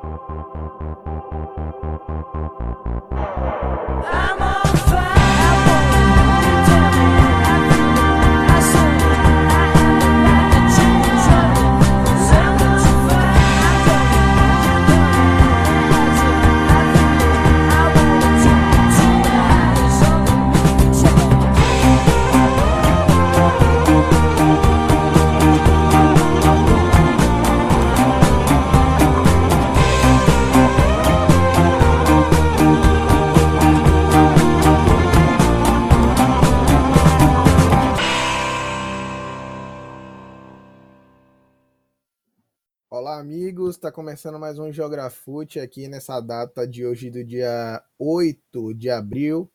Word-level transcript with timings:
está 0.00 0.28
começando 43.98 44.38
mais 44.38 44.60
um 44.60 44.72
Geografute 44.72 45.58
aqui 45.58 45.88
nessa 45.88 46.20
data 46.20 46.64
de 46.68 46.86
hoje, 46.86 47.10
do 47.10 47.24
dia 47.24 47.82
8 47.98 48.72
de 48.72 48.88
abril. 48.88 49.50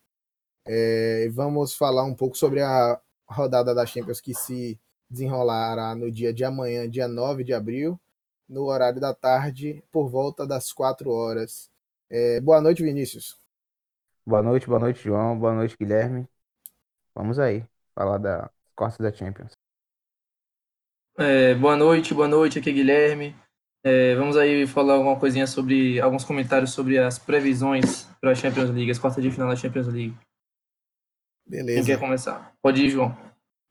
É, 0.67 1.29
vamos 1.29 1.73
falar 1.73 2.03
um 2.03 2.13
pouco 2.13 2.37
sobre 2.37 2.61
a 2.61 2.99
rodada 3.25 3.73
da 3.73 3.85
Champions 3.85 4.19
que 4.19 4.33
se 4.33 4.77
desenrolará 5.09 5.95
no 5.95 6.11
dia 6.11 6.33
de 6.33 6.43
amanhã, 6.43 6.89
dia 6.89 7.07
9 7.07 7.45
de 7.45 7.53
abril, 7.53 7.97
no 8.49 8.65
horário 8.65 8.99
da 8.99 9.13
tarde, 9.13 9.81
por 9.89 10.09
volta 10.09 10.45
das 10.45 10.73
4 10.73 11.09
horas. 11.09 11.71
É, 12.09 12.41
boa 12.41 12.59
noite, 12.59 12.83
Vinícius. 12.83 13.39
Boa 14.25 14.43
noite, 14.43 14.67
boa 14.67 14.79
noite, 14.79 15.05
João. 15.05 15.39
Boa 15.39 15.53
noite, 15.53 15.77
Guilherme. 15.79 16.27
Vamos 17.15 17.39
aí, 17.39 17.65
falar 17.95 18.17
da 18.17 18.51
quarta 18.75 19.01
da 19.01 19.13
Champions. 19.13 19.53
É, 21.17 21.55
boa 21.55 21.77
noite, 21.77 22.13
boa 22.13 22.27
noite, 22.27 22.59
aqui 22.59 22.71
é 22.71 22.73
Guilherme. 22.73 23.42
É, 23.85 24.15
vamos 24.15 24.37
aí 24.37 24.65
falar 24.65 24.93
alguma 24.93 25.19
coisinha 25.19 25.45
sobre 25.45 25.99
alguns 25.99 26.23
comentários 26.23 26.71
sobre 26.71 26.97
as 26.97 27.19
previsões 27.19 28.07
para 28.21 28.31
a 28.31 28.35
Champions 28.35 28.69
League, 28.69 28.89
as 28.89 28.97
quartas 28.97 29.21
de 29.21 29.29
final 29.29 29.49
da 29.49 29.57
Champions 29.57 29.87
League. 29.87 30.15
Beleza. 31.45 31.79
Quem 31.79 31.85
quer 31.85 31.99
começar? 31.99 32.53
Pode 32.61 32.81
ir, 32.81 32.89
João. 32.89 33.15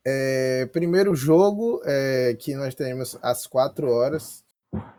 É, 0.07 0.67
primeiro 0.67 1.15
jogo 1.15 1.81
é, 1.85 2.37
que 2.39 2.55
nós 2.55 2.75
teremos 2.75 3.19
às 3.23 3.47
quatro 3.47 3.89
horas. 3.89 4.45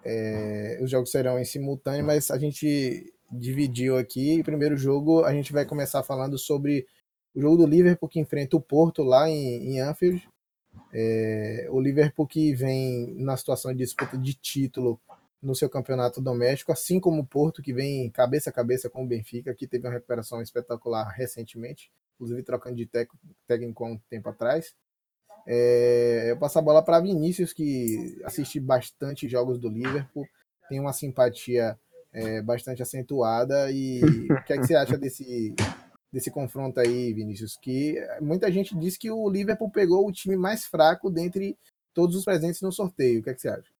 É, 0.04 0.80
os 0.82 0.90
jogos 0.90 1.12
serão 1.12 1.38
em 1.38 1.46
simultâneo, 1.46 2.06
mas 2.06 2.32
a 2.32 2.40
gente 2.40 3.14
dividiu 3.32 3.98
aqui. 3.98 4.42
Primeiro 4.44 4.76
jogo, 4.76 5.24
a 5.24 5.32
gente 5.32 5.54
vai 5.54 5.66
começar 5.66 6.02
falando 6.02 6.40
sobre 6.40 6.88
o 7.36 7.42
jogo 7.42 7.58
do 7.58 7.68
Liverpool 7.68 8.10
que 8.10 8.20
enfrenta 8.20 8.56
o 8.56 8.62
Porto 8.62 9.04
lá 9.04 9.30
em, 9.30 9.74
em 9.74 9.80
Anfield. 9.80 10.28
É, 10.94 11.68
o 11.72 11.82
Liverpool 11.82 12.28
que 12.28 12.54
vem 12.54 13.16
na 13.16 13.36
situação 13.36 13.72
de 13.72 13.80
disputa 13.80 14.16
de 14.16 14.34
título 14.36 15.02
no 15.42 15.56
seu 15.56 15.70
campeonato 15.70 16.22
doméstico, 16.22 16.72
assim 16.72 17.00
como 17.00 17.22
o 17.22 17.26
Porto, 17.26 17.62
que 17.62 17.74
vem 17.74 18.10
cabeça 18.12 18.50
a 18.50 18.54
cabeça 18.54 18.90
com 18.90 19.04
o 19.04 19.08
Benfica, 19.08 19.54
que 19.54 19.68
teve 19.68 19.88
uma 19.88 19.94
recuperação 19.94 20.42
espetacular 20.42 21.10
recentemente, 21.10 21.92
inclusive 22.16 22.44
trocando 22.44 22.78
de 22.78 22.90
técnico 23.48 23.84
há 23.84 23.88
um 23.88 23.98
tempo 24.10 24.30
atrás. 24.30 24.76
É, 25.46 26.28
eu 26.30 26.38
passo 26.38 26.60
a 26.60 26.62
bola 26.62 26.82
para 26.82 27.02
Vinícius, 27.02 27.52
que 27.52 28.22
assiste 28.24 28.60
bastante 28.60 29.28
jogos 29.28 29.60
do 29.60 29.70
Liverpool, 29.70 30.26
tem 30.70 30.80
uma 30.80 30.94
simpatia 30.94 31.78
é, 32.14 32.42
bastante 32.42 32.82
acentuada. 32.82 33.72
E 33.72 34.02
o 34.04 34.44
que, 34.44 34.54
é 34.54 34.58
que 34.58 34.68
você 34.68 34.76
acha 34.76 34.98
desse, 34.98 35.54
desse 36.14 36.30
confronto 36.30 36.80
aí, 36.80 37.12
Vinícius, 37.12 37.58
que 37.58 37.96
muita 38.22 38.52
gente 38.52 38.78
diz 38.78 38.96
que 38.96 39.10
o 39.10 39.28
Liverpool 39.28 39.72
pegou 39.72 40.08
o 40.08 40.12
time 40.12 40.38
mais 40.38 40.64
fraco 40.64 41.10
dentre 41.10 41.58
todos 41.92 42.16
os 42.16 42.24
presentes 42.24 42.62
no 42.62 42.72
sorteio. 42.72 43.20
O 43.20 43.24
que, 43.24 43.32
é 43.32 43.34
que 43.34 43.42
você 43.42 43.50
acha? 43.50 43.74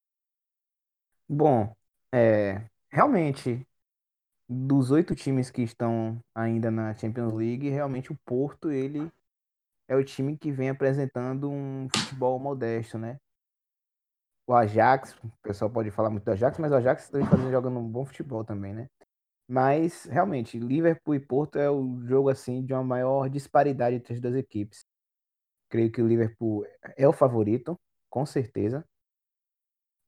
Bom, 1.30 1.76
é, 2.12 2.64
realmente, 2.90 3.66
dos 4.50 4.90
oito 4.90 5.14
times 5.14 5.52
que 5.52 5.62
estão 5.62 6.20
ainda 6.34 6.72
na 6.72 6.96
Champions 6.96 7.34
League, 7.34 7.70
realmente 7.70 8.12
o 8.12 8.18
Porto, 8.26 8.72
ele 8.72 9.12
é 9.88 9.96
o 9.96 10.04
time 10.04 10.36
que 10.36 10.52
vem 10.52 10.70
apresentando 10.70 11.52
um 11.52 11.88
futebol 11.96 12.40
modesto, 12.40 12.98
né? 12.98 13.20
O 14.48 14.54
Ajax, 14.54 15.16
o 15.24 15.32
pessoal 15.44 15.70
pode 15.70 15.92
falar 15.92 16.10
muito 16.10 16.24
do 16.24 16.32
Ajax, 16.32 16.58
mas 16.58 16.72
o 16.72 16.76
Ajax 16.76 17.10
também 17.10 17.28
fazendo, 17.28 17.52
jogando 17.52 17.78
um 17.78 17.88
bom 17.88 18.04
futebol 18.04 18.44
também, 18.44 18.74
né? 18.74 18.90
Mas, 19.54 20.06
realmente, 20.06 20.58
Liverpool 20.58 21.14
e 21.14 21.20
Porto 21.20 21.60
é 21.60 21.70
o 21.70 22.02
jogo 22.08 22.28
assim 22.28 22.66
de 22.66 22.74
uma 22.74 22.84
maior 22.84 23.30
disparidade 23.30 23.96
entre 23.98 24.16
as 24.16 24.20
duas 24.20 24.34
equipes. 24.34 24.84
Creio 25.70 25.92
que 25.92 26.02
o 26.02 26.08
Liverpool 26.08 26.66
é 26.98 27.08
o 27.08 27.14
favorito, 27.14 27.80
com 28.10 28.26
certeza. 28.26 28.84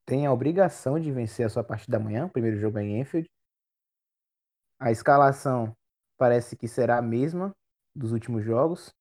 Tem 0.03 0.25
a 0.25 0.33
obrigação 0.33 0.99
de 0.99 1.11
vencer 1.11 1.45
a 1.45 1.49
sua 1.49 1.63
partida 1.63 1.97
amanhã, 1.97 2.25
o 2.25 2.29
primeiro 2.31 2.59
jogo 2.59 2.79
é 2.79 2.83
em 2.85 2.99
Enfield. 2.99 3.29
A 4.79 4.91
escalação 4.91 5.77
parece 6.17 6.55
que 6.55 6.67
será 6.67 6.97
a 6.97 7.01
mesma 7.03 7.55
dos 7.95 8.13
últimos 8.13 8.43
jogos. 8.43 8.91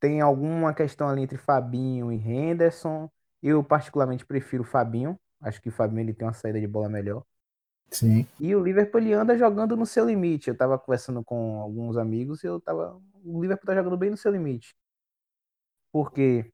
Tem 0.00 0.22
alguma 0.22 0.72
questão 0.72 1.06
ali 1.06 1.24
entre 1.24 1.36
Fabinho 1.36 2.10
e 2.10 2.16
Henderson. 2.16 3.10
Eu 3.42 3.62
particularmente 3.62 4.24
prefiro 4.24 4.62
o 4.62 4.66
Fabinho. 4.66 5.20
Acho 5.42 5.60
que 5.60 5.68
o 5.68 5.72
Fabinho 5.72 6.00
ele 6.00 6.14
tem 6.14 6.26
uma 6.26 6.32
saída 6.32 6.58
de 6.58 6.66
bola 6.66 6.88
melhor. 6.88 7.22
Sim. 7.90 8.26
E 8.38 8.54
o 8.54 8.62
Liverpool 8.62 9.00
ele 9.00 9.12
anda 9.12 9.36
jogando 9.36 9.76
no 9.76 9.84
seu 9.84 10.06
limite. 10.06 10.48
Eu 10.48 10.56
tava 10.56 10.78
conversando 10.78 11.24
com 11.24 11.60
alguns 11.60 11.96
amigos 11.96 12.42
e 12.44 12.46
eu 12.46 12.60
tava. 12.60 13.00
O 13.24 13.40
Liverpool 13.40 13.66
tá 13.66 13.74
jogando 13.74 13.96
bem 13.96 14.10
no 14.10 14.16
seu 14.16 14.30
limite. 14.30 14.74
Porque 15.92 16.52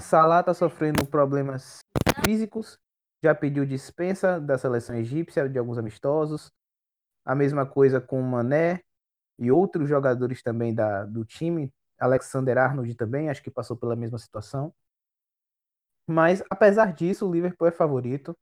Salah 0.00 0.42
tá 0.42 0.54
sofrendo 0.54 1.06
problemas 1.06 1.78
físicos, 2.24 2.78
já 3.22 3.34
pediu 3.34 3.64
dispensa 3.64 4.40
da 4.40 4.58
seleção 4.58 4.96
egípcia, 4.96 5.48
de 5.48 5.58
alguns 5.58 5.78
amistosos. 5.78 6.50
A 7.24 7.34
mesma 7.34 7.66
coisa 7.66 8.00
com 8.00 8.20
o 8.20 8.22
Mané 8.22 8.80
e 9.38 9.50
outros 9.50 9.88
jogadores 9.88 10.42
também 10.42 10.74
da, 10.74 11.04
do 11.04 11.24
time. 11.24 11.72
Alexander 11.98 12.58
Arnold 12.58 12.94
também, 12.96 13.30
acho 13.30 13.42
que 13.42 13.50
passou 13.50 13.76
pela 13.76 13.96
mesma 13.96 14.18
situação. 14.18 14.74
Mas, 16.06 16.42
apesar 16.50 16.92
disso, 16.92 17.26
o 17.26 17.32
Liverpool 17.32 17.68
é 17.68 17.70
favorito. 17.70 18.36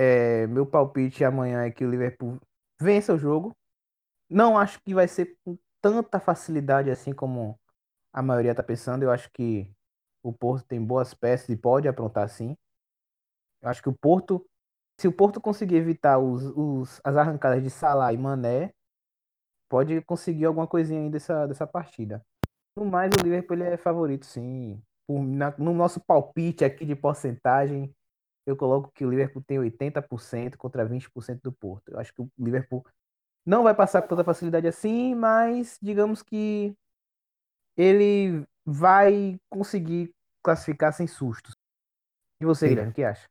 É, 0.00 0.46
meu 0.46 0.64
palpite 0.64 1.24
amanhã 1.24 1.64
é 1.64 1.72
que 1.72 1.84
o 1.84 1.90
Liverpool 1.90 2.38
vença 2.80 3.12
o 3.12 3.18
jogo. 3.18 3.52
Não 4.30 4.56
acho 4.56 4.80
que 4.80 4.94
vai 4.94 5.08
ser 5.08 5.36
com 5.44 5.58
tanta 5.80 6.20
facilidade 6.20 6.88
assim 6.88 7.12
como 7.12 7.58
a 8.12 8.22
maioria 8.22 8.52
está 8.52 8.62
pensando. 8.62 9.02
Eu 9.02 9.10
acho 9.10 9.28
que 9.32 9.68
o 10.22 10.32
Porto 10.32 10.64
tem 10.68 10.80
boas 10.80 11.14
peças 11.14 11.48
e 11.48 11.56
pode 11.56 11.88
aprontar 11.88 12.28
sim. 12.28 12.56
Eu 13.60 13.68
acho 13.70 13.82
que 13.82 13.88
o 13.88 13.92
Porto, 13.92 14.48
se 15.00 15.08
o 15.08 15.12
Porto 15.12 15.40
conseguir 15.40 15.74
evitar 15.74 16.20
os, 16.20 16.44
os, 16.44 17.00
as 17.02 17.16
arrancadas 17.16 17.60
de 17.60 17.68
Salah 17.68 18.12
e 18.12 18.18
Mané, 18.18 18.72
pode 19.68 20.00
conseguir 20.02 20.44
alguma 20.44 20.68
coisinha 20.68 21.00
aí 21.00 21.10
dessa, 21.10 21.44
dessa 21.48 21.66
partida. 21.66 22.24
No 22.76 22.84
mais, 22.84 23.10
o 23.18 23.24
Liverpool 23.24 23.60
é 23.64 23.76
favorito, 23.76 24.26
sim. 24.26 24.80
Na, 25.08 25.52
no 25.58 25.74
nosso 25.74 26.00
palpite 26.00 26.64
aqui 26.64 26.86
de 26.86 26.94
porcentagem, 26.94 27.92
eu 28.48 28.56
coloco 28.56 28.90
que 28.94 29.04
o 29.04 29.10
Liverpool 29.10 29.42
tem 29.46 29.58
80% 29.58 30.56
contra 30.56 30.88
20% 30.88 31.40
do 31.42 31.52
Porto. 31.52 31.90
Eu 31.90 31.98
acho 32.00 32.14
que 32.14 32.22
o 32.22 32.30
Liverpool 32.38 32.84
não 33.44 33.62
vai 33.62 33.74
passar 33.74 34.00
com 34.00 34.08
toda 34.08 34.24
facilidade 34.24 34.66
assim, 34.66 35.14
mas 35.14 35.78
digamos 35.82 36.22
que 36.22 36.74
ele 37.76 38.42
vai 38.64 39.38
conseguir 39.50 40.10
classificar 40.42 40.94
sem 40.94 41.06
sustos. 41.06 41.54
E 42.40 42.46
você, 42.46 42.68
Guilherme, 42.68 42.90
o 42.90 42.94
que 42.94 43.04
acha? 43.04 43.28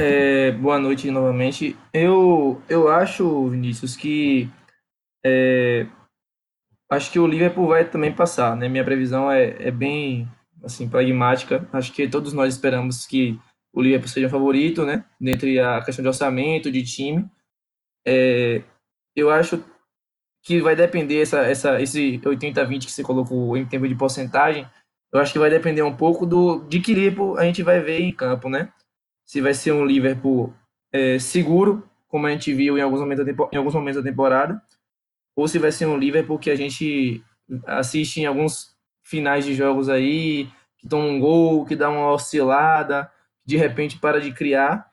É, 0.00 0.52
boa 0.52 0.78
noite 0.78 1.10
novamente. 1.10 1.76
Eu, 1.92 2.62
eu 2.70 2.88
acho, 2.88 3.48
Vinícius, 3.48 3.96
que 3.96 4.50
é, 5.24 5.86
acho 6.90 7.12
que 7.12 7.18
o 7.18 7.26
Liverpool 7.26 7.68
vai 7.68 7.88
também 7.88 8.14
passar, 8.14 8.56
né? 8.56 8.68
Minha 8.68 8.84
previsão 8.84 9.30
é, 9.30 9.68
é 9.68 9.70
bem 9.70 10.26
assim, 10.62 10.88
pragmática. 10.88 11.68
Acho 11.72 11.92
que 11.92 12.08
todos 12.08 12.32
nós 12.32 12.54
esperamos 12.54 13.06
que 13.06 13.38
o 13.72 13.82
Liverpool 13.82 14.08
seja 14.08 14.26
o 14.26 14.30
favorito, 14.30 14.84
né? 14.84 15.04
Dentre 15.20 15.58
a 15.60 15.82
questão 15.82 16.02
de 16.02 16.08
orçamento, 16.08 16.70
de 16.70 16.82
time. 16.82 17.28
É, 18.06 18.62
eu 19.14 19.30
acho 19.30 19.62
que 20.42 20.60
vai 20.60 20.76
depender 20.76 21.20
essa, 21.20 21.40
essa, 21.40 21.80
esse 21.82 22.18
80-20 22.18 22.84
que 22.84 22.92
você 22.92 23.02
colocou 23.02 23.56
em 23.56 23.66
termos 23.66 23.88
de 23.88 23.96
porcentagem. 23.96 24.66
Eu 25.12 25.20
acho 25.20 25.32
que 25.32 25.38
vai 25.38 25.50
depender 25.50 25.82
um 25.82 25.96
pouco 25.96 26.24
do 26.24 26.60
de 26.68 26.80
que 26.80 26.94
Liverpool 26.94 27.36
a 27.36 27.44
gente 27.44 27.62
vai 27.62 27.80
ver 27.80 28.00
em 28.00 28.12
campo, 28.12 28.48
né? 28.48 28.72
Se 29.26 29.40
vai 29.40 29.54
ser 29.54 29.72
um 29.72 29.84
Liverpool 29.84 30.54
é, 30.92 31.18
seguro, 31.18 31.88
como 32.06 32.26
a 32.26 32.30
gente 32.30 32.54
viu 32.54 32.78
em 32.78 32.80
alguns 32.80 33.00
momentos 33.00 33.26
em 33.26 33.56
alguns 33.56 33.74
momentos 33.74 34.02
da 34.02 34.08
temporada, 34.08 34.62
ou 35.36 35.48
se 35.48 35.58
vai 35.58 35.72
ser 35.72 35.86
um 35.86 35.98
Liverpool 35.98 36.38
que 36.38 36.50
a 36.50 36.56
gente 36.56 37.24
assiste 37.66 38.20
em 38.20 38.26
alguns 38.26 38.75
finais 39.06 39.44
de 39.44 39.54
jogos 39.54 39.88
aí, 39.88 40.48
que 40.78 40.88
toma 40.88 41.04
um 41.04 41.20
gol, 41.20 41.64
que 41.64 41.76
dá 41.76 41.88
uma 41.88 42.10
oscilada, 42.10 43.10
de 43.44 43.56
repente 43.56 43.98
para 43.98 44.20
de 44.20 44.32
criar. 44.32 44.90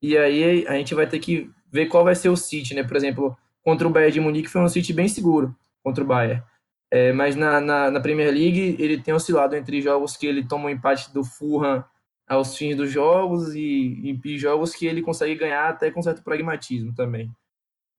E 0.00 0.16
aí 0.16 0.64
a 0.68 0.74
gente 0.74 0.94
vai 0.94 1.08
ter 1.08 1.18
que 1.18 1.50
ver 1.70 1.86
qual 1.86 2.04
vai 2.04 2.14
ser 2.14 2.28
o 2.28 2.36
City, 2.36 2.72
né? 2.72 2.84
Por 2.84 2.96
exemplo, 2.96 3.36
contra 3.64 3.86
o 3.86 3.90
Bayern 3.90 4.12
de 4.12 4.20
Munique 4.20 4.48
foi 4.48 4.60
um 4.60 4.68
City 4.68 4.92
bem 4.92 5.08
seguro 5.08 5.54
contra 5.82 6.04
o 6.04 6.06
Bayern. 6.06 6.42
É, 6.90 7.12
mas 7.12 7.34
na, 7.34 7.60
na, 7.60 7.90
na, 7.90 8.00
Premier 8.00 8.32
League 8.32 8.76
ele 8.78 9.02
tem 9.02 9.12
oscilado 9.12 9.54
entre 9.56 9.82
jogos 9.82 10.16
que 10.16 10.26
ele 10.26 10.46
toma 10.46 10.66
um 10.66 10.70
empate 10.70 11.12
do 11.12 11.22
Fulham 11.22 11.84
aos 12.26 12.56
fins 12.56 12.76
dos 12.76 12.90
jogos 12.90 13.54
e, 13.54 14.18
e, 14.24 14.38
jogos 14.38 14.74
que 14.74 14.86
ele 14.86 15.02
consegue 15.02 15.34
ganhar 15.34 15.68
até 15.68 15.90
com 15.90 16.00
certo 16.00 16.22
pragmatismo 16.22 16.94
também. 16.94 17.30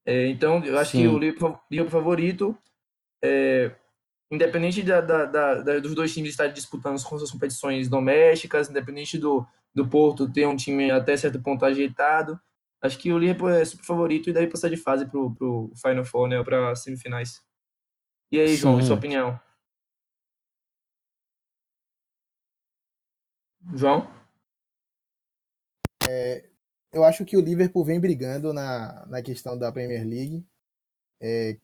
É, 0.05 0.27
então, 0.27 0.63
eu 0.63 0.79
acho 0.79 0.91
Sim. 0.91 1.01
que 1.01 1.07
o 1.07 1.19
Liverpool 1.19 1.89
favorito, 1.89 2.57
é, 3.21 3.71
independente 4.31 4.83
da, 4.83 5.01
da, 5.01 5.25
da, 5.25 5.79
dos 5.79 5.95
dois 5.95 6.13
times 6.13 6.31
estarem 6.31 6.53
disputando 6.53 6.95
as 6.95 7.01
suas 7.01 7.31
competições 7.31 7.87
domésticas, 7.87 8.69
independente 8.69 9.17
do, 9.17 9.45
do 9.73 9.87
Porto 9.87 10.31
ter 10.31 10.47
um 10.47 10.55
time 10.55 10.91
até 10.91 11.17
certo 11.17 11.41
ponto 11.41 11.65
ajeitado, 11.65 12.39
acho 12.81 12.97
que 12.97 13.11
o 13.11 13.17
Liverpool 13.17 13.49
é 13.49 13.65
super 13.65 13.85
favorito 13.85 14.29
e 14.29 14.33
deve 14.33 14.47
passar 14.47 14.69
de 14.69 14.77
fase 14.77 15.05
para 15.05 15.19
o 15.19 15.71
Final 15.75 16.05
Four, 16.05 16.27
né, 16.27 16.43
para 16.43 16.75
semifinais. 16.75 17.41
E 18.31 18.39
aí, 18.39 18.55
João, 18.55 18.81
sua 18.81 18.95
opinião? 18.95 19.39
João? 23.73 24.07
É, 26.07 26.49
eu 26.91 27.03
acho 27.03 27.25
que 27.25 27.37
o 27.37 27.41
Liverpool 27.41 27.83
vem 27.83 27.99
brigando 27.99 28.53
na, 28.53 29.05
na 29.07 29.21
questão 29.21 29.57
da 29.57 29.71
Premier 29.71 30.07
League, 30.07 30.45
é, 31.21 31.57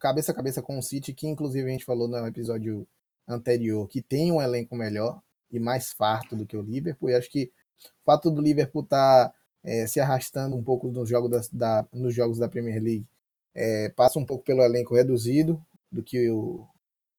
cabeça 0.00 0.32
a 0.32 0.34
cabeça 0.34 0.62
com 0.62 0.78
o 0.78 0.82
City, 0.82 1.12
que 1.12 1.26
inclusive 1.26 1.68
a 1.68 1.72
gente 1.72 1.84
falou 1.84 2.08
no 2.08 2.26
episódio 2.26 2.86
anterior, 3.28 3.88
que 3.88 4.02
tem 4.02 4.32
um 4.32 4.40
elenco 4.40 4.74
melhor 4.74 5.20
e 5.50 5.58
mais 5.60 5.92
farto 5.92 6.34
do 6.34 6.46
que 6.46 6.56
o 6.56 6.62
Liverpool. 6.62 7.10
E 7.10 7.14
acho 7.14 7.30
que 7.30 7.50
o 7.84 8.04
fato 8.04 8.30
do 8.30 8.40
Liverpool 8.40 8.82
estar 8.82 9.28
tá, 9.28 9.34
é, 9.62 9.86
se 9.86 10.00
arrastando 10.00 10.56
um 10.56 10.62
pouco 10.62 10.88
nos 10.88 11.08
jogos 11.08 11.30
da, 11.30 11.82
da, 11.82 11.88
nos 11.92 12.14
jogos 12.14 12.38
da 12.38 12.48
Premier 12.48 12.82
League 12.82 13.06
é, 13.54 13.88
passa 13.90 14.18
um 14.18 14.24
pouco 14.24 14.44
pelo 14.44 14.62
elenco 14.62 14.94
reduzido, 14.94 15.62
do 15.90 16.02
que 16.02 16.30
o, 16.30 16.66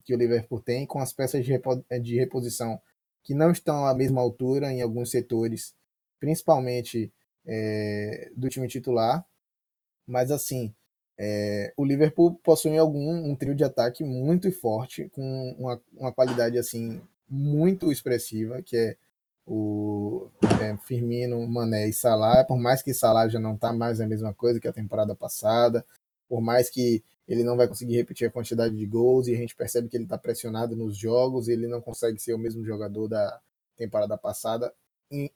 que 0.04 0.14
o 0.14 0.18
Liverpool 0.18 0.60
tem, 0.60 0.86
com 0.86 0.98
as 0.98 1.12
peças 1.12 1.44
de, 1.44 1.52
repo, 1.52 1.84
de 2.02 2.16
reposição 2.16 2.80
que 3.22 3.34
não 3.34 3.50
estão 3.50 3.86
à 3.86 3.94
mesma 3.94 4.20
altura 4.20 4.70
em 4.72 4.82
alguns 4.82 5.10
setores, 5.10 5.74
principalmente 6.20 7.12
é, 7.46 8.30
do 8.36 8.48
time 8.48 8.68
titular. 8.68 9.24
Mas 10.06 10.30
assim, 10.30 10.74
é, 11.18 11.72
o 11.76 11.84
Liverpool 11.84 12.34
possui 12.42 12.76
algum 12.76 13.30
um 13.30 13.36
trio 13.36 13.54
de 13.54 13.64
ataque 13.64 14.02
muito 14.04 14.50
forte, 14.52 15.08
com 15.10 15.56
uma, 15.58 15.80
uma 15.92 16.12
qualidade 16.12 16.58
assim 16.58 17.00
muito 17.28 17.92
expressiva, 17.92 18.62
que 18.62 18.76
é 18.76 18.96
o 19.46 20.28
é, 20.60 20.76
Firmino, 20.78 21.46
Mané 21.46 21.88
e 21.88 21.92
Salah. 21.92 22.44
Por 22.44 22.58
mais 22.58 22.82
que 22.82 22.94
Salah 22.94 23.28
já 23.28 23.38
não 23.38 23.54
está 23.54 23.72
mais 23.72 24.00
a 24.00 24.06
mesma 24.06 24.34
coisa 24.34 24.60
que 24.60 24.68
a 24.68 24.72
temporada 24.72 25.14
passada, 25.14 25.84
por 26.28 26.40
mais 26.40 26.70
que 26.70 27.02
ele 27.28 27.44
não 27.44 27.56
vai 27.56 27.68
conseguir 27.68 27.96
repetir 27.96 28.26
a 28.28 28.30
quantidade 28.30 28.76
de 28.76 28.86
gols 28.86 29.28
e 29.28 29.34
a 29.34 29.36
gente 29.36 29.56
percebe 29.56 29.88
que 29.88 29.96
ele 29.96 30.04
está 30.04 30.18
pressionado 30.18 30.76
nos 30.76 30.96
jogos, 30.96 31.48
ele 31.48 31.66
não 31.66 31.80
consegue 31.80 32.18
ser 32.18 32.34
o 32.34 32.38
mesmo 32.38 32.64
jogador 32.64 33.08
da 33.08 33.40
temporada 33.76 34.16
passada. 34.18 34.72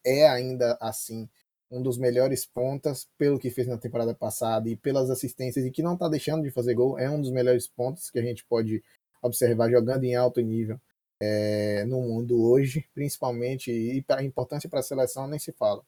É 0.04 0.28
ainda 0.28 0.76
assim 0.80 1.28
um 1.70 1.82
dos 1.82 1.98
melhores 1.98 2.46
pontas 2.46 3.08
pelo 3.18 3.38
que 3.38 3.50
fez 3.50 3.66
na 3.66 3.76
temporada 3.76 4.14
passada 4.14 4.68
e 4.68 4.76
pelas 4.76 5.10
assistências 5.10 5.64
e 5.64 5.70
que 5.70 5.82
não 5.82 5.94
está 5.94 6.08
deixando 6.08 6.42
de 6.42 6.50
fazer 6.50 6.74
gol. 6.74 6.98
É 6.98 7.10
um 7.10 7.20
dos 7.20 7.30
melhores 7.30 7.68
pontos 7.68 8.10
que 8.10 8.18
a 8.18 8.22
gente 8.22 8.44
pode 8.44 8.82
observar 9.22 9.70
jogando 9.70 10.04
em 10.04 10.14
alto 10.14 10.40
nível 10.40 10.80
é, 11.20 11.84
no 11.84 12.00
mundo 12.00 12.40
hoje, 12.42 12.84
principalmente 12.94 13.70
e 13.70 14.04
a 14.08 14.22
importância 14.22 14.68
para 14.68 14.80
a 14.80 14.82
seleção 14.82 15.26
nem 15.26 15.38
se 15.38 15.52
fala. 15.52 15.82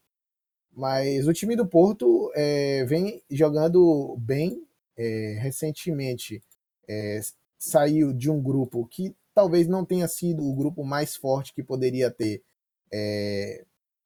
Mas 0.72 1.26
o 1.26 1.32
time 1.32 1.56
do 1.56 1.66
Porto 1.66 2.30
é, 2.34 2.84
vem 2.84 3.22
jogando 3.30 4.16
bem 4.18 4.62
é, 4.96 5.38
recentemente 5.40 6.42
saiu 7.56 8.12
de 8.12 8.28
um 8.28 8.42
grupo 8.42 8.84
que 8.88 9.14
talvez 9.32 9.68
não 9.68 9.84
tenha 9.84 10.08
sido 10.08 10.42
o 10.42 10.54
grupo 10.56 10.84
mais 10.84 11.14
forte 11.14 11.54
que 11.54 11.62
poderia 11.62 12.10
ter 12.10 12.42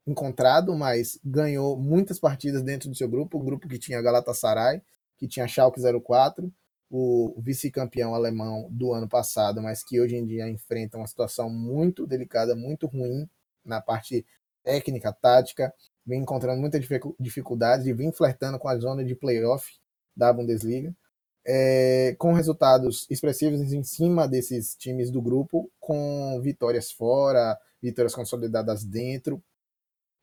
encontrado, 0.06 0.74
mas 0.74 1.18
ganhou 1.24 1.76
muitas 1.76 2.18
partidas 2.18 2.62
dentro 2.62 2.88
do 2.88 2.96
seu 2.96 3.08
grupo, 3.08 3.38
o 3.38 3.42
grupo 3.42 3.68
que 3.68 3.78
tinha 3.78 4.02
Galatasaray, 4.02 4.82
que 5.16 5.26
tinha 5.26 5.48
Schalke 5.48 5.80
04, 5.80 6.52
o 6.90 7.34
vice-campeão 7.38 8.14
alemão 8.14 8.68
do 8.70 8.92
ano 8.92 9.08
passado, 9.08 9.60
mas 9.62 9.82
que 9.82 10.00
hoje 10.00 10.16
em 10.16 10.26
dia 10.26 10.48
enfrenta 10.48 10.96
uma 10.96 11.06
situação 11.06 11.48
muito 11.50 12.06
delicada, 12.06 12.54
muito 12.54 12.86
ruim 12.86 13.28
na 13.64 13.80
parte 13.80 14.24
técnica, 14.62 15.12
tática, 15.12 15.74
vem 16.06 16.20
encontrando 16.20 16.60
muitas 16.60 16.86
dificuldades 17.18 17.86
e 17.86 17.92
vem 17.92 18.12
flertando 18.12 18.58
com 18.58 18.68
a 18.68 18.76
zona 18.78 19.04
de 19.04 19.14
playoff 19.14 19.78
da 20.16 20.32
Bundesliga, 20.32 20.94
é, 21.46 22.14
com 22.18 22.32
resultados 22.32 23.06
expressivos 23.10 23.72
em 23.72 23.82
cima 23.82 24.28
desses 24.28 24.74
times 24.76 25.10
do 25.10 25.20
grupo, 25.20 25.70
com 25.80 26.40
vitórias 26.42 26.90
fora, 26.92 27.58
vitórias 27.82 28.14
consolidadas 28.14 28.84
dentro. 28.84 29.42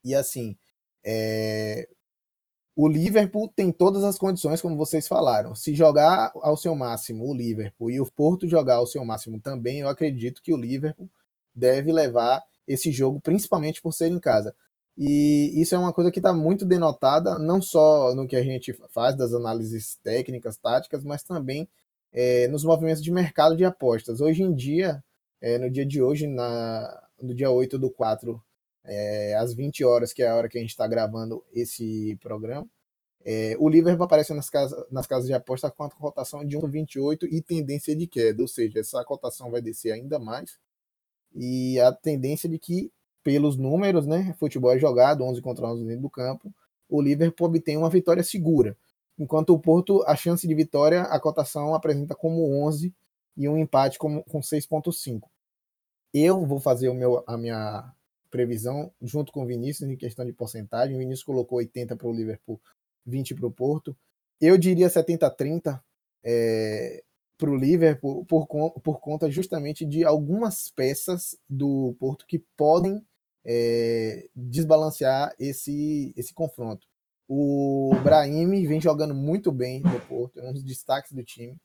E 0.04 0.16
assim, 0.16 0.58
é, 1.04 1.88
o 2.76 2.88
Liverpool 2.88 3.52
tem 3.56 3.72
todas 3.72 4.04
as 4.04 4.18
condições, 4.18 4.62
como 4.62 4.78
vocês 4.78 5.08
falaram. 5.08 5.54
Se 5.54 5.76
jogar 5.76 6.32
ao 6.36 6.58
seu 6.58 6.76
máximo 6.76 7.28
o 7.30 7.34
Liverpool 7.36 7.92
e 7.92 8.00
o 8.00 8.12
Porto 8.12 8.48
jogar 8.48 8.76
ao 8.76 8.88
seu 8.88 9.04
máximo 9.06 9.40
também, 9.40 9.80
eu 9.80 9.90
acredito 9.90 10.42
que 10.42 10.54
o 10.54 10.58
Liverpool 10.58 11.10
deve 11.54 11.92
levar 11.92 12.42
esse 12.68 12.92
jogo, 12.92 13.20
principalmente 13.20 13.82
por 13.82 13.94
ser 13.94 14.08
em 14.08 14.20
casa. 14.20 14.56
E 14.98 15.62
isso 15.62 15.76
é 15.76 15.78
uma 15.78 15.94
coisa 15.94 16.12
que 16.12 16.20
está 16.20 16.34
muito 16.34 16.66
denotada, 16.66 17.38
não 17.40 17.62
só 17.62 18.14
no 18.16 18.28
que 18.28 18.36
a 18.36 18.44
gente 18.44 18.74
faz 18.90 19.16
das 19.16 19.34
análises 19.34 19.98
técnicas, 20.04 20.58
táticas, 20.58 21.04
mas 21.04 21.24
também 21.24 21.68
é, 22.12 22.48
nos 22.48 22.64
movimentos 22.64 23.02
de 23.02 23.12
mercado 23.12 23.56
de 23.56 23.66
apostas. 23.66 24.22
Hoje 24.22 24.44
em 24.44 24.54
dia, 24.54 25.04
é, 25.42 25.58
no 25.58 25.70
dia 25.70 25.86
de 25.86 26.02
hoje, 26.02 26.28
na, 26.28 27.04
no 27.22 27.34
dia 27.34 27.50
8 27.50 27.78
do 27.80 27.90
4, 27.90 28.42
é, 28.84 29.36
às 29.36 29.54
20 29.54 29.84
horas, 29.84 30.14
que 30.14 30.24
é 30.24 30.28
a 30.30 30.36
hora 30.36 30.50
que 30.50 30.58
a 30.58 30.62
gente 30.62 30.72
está 30.72 30.88
gravando 30.88 31.44
esse 31.54 32.18
programa, 32.22 32.68
é, 33.24 33.56
o 33.60 33.70
Liverpool 33.70 34.06
aparece 34.06 34.34
nas 34.34 34.50
casas, 34.50 34.84
nas 34.92 35.06
casas 35.06 35.28
de 35.28 35.34
aposta 35.34 35.70
com 35.70 35.84
a 35.84 35.90
cotação 35.90 36.46
de 36.46 36.58
1,28 36.58 37.28
e 37.32 37.42
tendência 37.42 37.96
de 37.96 38.08
queda, 38.08 38.42
ou 38.42 38.48
seja, 38.48 38.80
essa 38.80 39.04
cotação 39.04 39.52
vai 39.52 39.62
descer 39.62 39.92
ainda 39.92 40.18
mais. 40.18 40.58
E 41.34 41.80
a 41.80 41.92
tendência 41.92 42.50
de 42.50 42.58
que 42.58 42.92
pelos 43.24 43.58
números, 43.58 44.08
né? 44.08 44.34
Futebol 44.40 44.72
é 44.72 44.80
jogado, 44.80 45.24
11 45.24 45.42
contra 45.42 45.68
11 45.68 45.86
dentro 45.86 46.02
do 46.02 46.10
campo. 46.10 46.54
O 46.90 47.02
Liverpool 47.02 47.48
obtém 47.48 47.78
uma 47.78 47.90
vitória 47.90 48.24
segura. 48.24 48.76
Enquanto 49.18 49.54
o 49.54 49.60
Porto, 49.60 50.04
a 50.08 50.16
chance 50.16 50.48
de 50.48 50.56
vitória, 50.56 51.04
a 51.04 51.20
cotação 51.20 51.76
apresenta 51.76 52.16
como 52.16 52.66
11 52.66 52.94
e 53.38 53.48
um 53.48 53.58
empate 53.58 54.00
com, 54.00 54.24
com 54.24 54.40
6,5. 54.40 55.22
Eu 56.14 56.46
vou 56.46 56.60
fazer 56.60 56.90
o 56.90 56.94
meu, 56.94 57.24
a 57.28 57.38
minha 57.38 57.94
previsão 58.32 58.92
junto 59.02 59.32
com 59.32 59.44
o 59.44 59.46
Vinícius 59.46 59.90
em 59.90 59.96
questão 59.96 60.26
de 60.26 60.34
porcentagem. 60.34 60.96
O 60.96 61.00
Vinícius 61.00 61.26
colocou 61.26 61.60
80 61.60 61.96
para 61.96 62.08
o 62.08 62.14
Liverpool, 62.14 62.60
20 63.06 63.36
para 63.36 63.46
o 63.46 63.52
Porto. 63.52 63.96
Eu 64.40 64.58
diria 64.58 64.88
70-30. 64.88 65.80
É, 66.24 67.04
para 67.42 67.50
o 67.50 67.56
Liverpool 67.56 68.24
por, 68.26 68.48
por 68.84 69.00
conta 69.00 69.30
justamente 69.32 69.84
de 69.84 70.06
algumas 70.06 70.70
peças 70.70 71.36
do 71.50 71.96
Porto 72.00 72.24
que 72.28 72.38
podem 72.56 73.04
é, 73.44 74.30
desbalancear 74.36 75.34
esse, 75.40 76.14
esse 76.16 76.36
confronto. 76.36 76.86
O 77.28 77.96
Brahim 78.04 78.68
vem 78.68 78.80
jogando 78.80 79.16
muito 79.16 79.52
bem 79.52 79.82
no 79.82 80.00
Porto, 80.02 80.40
é 80.40 80.50
um 80.50 80.54
dos 80.54 80.64
destaques 80.64 81.14
do 81.14 81.24
time. 81.24 81.58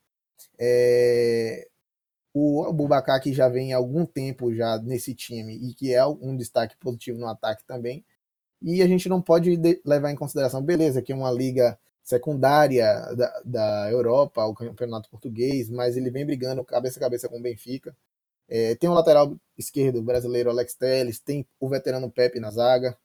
É, 0.58 1.68
o 2.38 2.70
Bubacar 2.70 3.18
que 3.22 3.32
já 3.32 3.48
vem 3.48 3.72
há 3.72 3.78
algum 3.78 4.04
tempo 4.04 4.54
já 4.54 4.76
nesse 4.78 5.14
time 5.14 5.56
e 5.56 5.72
que 5.72 5.94
é 5.94 6.06
um 6.06 6.36
destaque 6.36 6.76
positivo 6.76 7.18
no 7.18 7.26
ataque 7.26 7.64
também. 7.66 8.04
E 8.60 8.82
a 8.82 8.86
gente 8.86 9.08
não 9.08 9.22
pode 9.22 9.56
levar 9.84 10.10
em 10.10 10.16
consideração, 10.16 10.62
beleza, 10.62 11.00
que 11.00 11.12
é 11.12 11.16
uma 11.16 11.30
liga 11.30 11.78
secundária 12.04 13.14
da, 13.16 13.42
da 13.42 13.90
Europa, 13.90 14.44
o 14.44 14.54
campeonato 14.54 15.08
português, 15.08 15.70
mas 15.70 15.96
ele 15.96 16.10
vem 16.10 16.26
brigando 16.26 16.62
cabeça 16.64 16.98
a 16.98 17.02
cabeça 17.02 17.28
com 17.28 17.38
o 17.38 17.42
Benfica. 17.42 17.96
É, 18.48 18.74
tem 18.74 18.90
o 18.90 18.94
lateral 18.94 19.34
esquerdo 19.56 20.02
brasileiro 20.02 20.50
Alex 20.50 20.74
Telles, 20.74 21.18
tem 21.18 21.46
o 21.58 21.68
veterano 21.68 22.10
Pepe 22.10 22.38
na 22.38 22.50
zaga, 22.50 22.98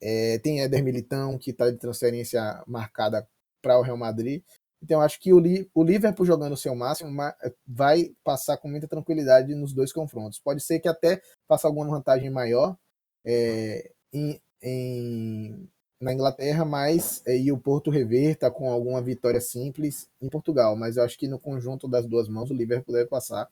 é, 0.00 0.38
tem 0.40 0.60
Éder 0.60 0.82
Militão, 0.82 1.38
que 1.38 1.50
está 1.50 1.70
de 1.70 1.78
transferência 1.78 2.62
marcada 2.66 3.26
para 3.62 3.78
o 3.78 3.82
Real 3.82 3.96
Madrid. 3.96 4.42
Então, 4.82 5.00
acho 5.00 5.20
que 5.20 5.32
o, 5.32 5.40
o 5.74 5.84
Liverpool 5.84 6.26
jogando 6.26 6.54
o 6.54 6.56
seu 6.56 6.74
máximo 6.74 7.16
vai 7.64 8.10
passar 8.24 8.56
com 8.56 8.68
muita 8.68 8.88
tranquilidade 8.88 9.54
nos 9.54 9.72
dois 9.72 9.92
confrontos. 9.92 10.40
Pode 10.40 10.60
ser 10.60 10.80
que 10.80 10.88
até 10.88 11.22
faça 11.46 11.68
alguma 11.68 11.86
vantagem 11.86 12.30
maior 12.30 12.76
é, 13.24 13.92
em, 14.12 14.40
em, 14.60 15.68
na 16.00 16.12
Inglaterra, 16.12 16.64
mas 16.64 17.22
é, 17.24 17.38
e 17.38 17.52
o 17.52 17.58
Porto 17.58 17.90
reverta 17.90 18.50
com 18.50 18.70
alguma 18.70 19.00
vitória 19.00 19.40
simples 19.40 20.10
em 20.20 20.28
Portugal. 20.28 20.74
Mas 20.74 20.96
eu 20.96 21.04
acho 21.04 21.16
que 21.16 21.28
no 21.28 21.38
conjunto 21.38 21.86
das 21.86 22.04
duas 22.04 22.28
mãos 22.28 22.50
o 22.50 22.54
Liverpool 22.54 22.94
deve 22.94 23.08
passar 23.08 23.48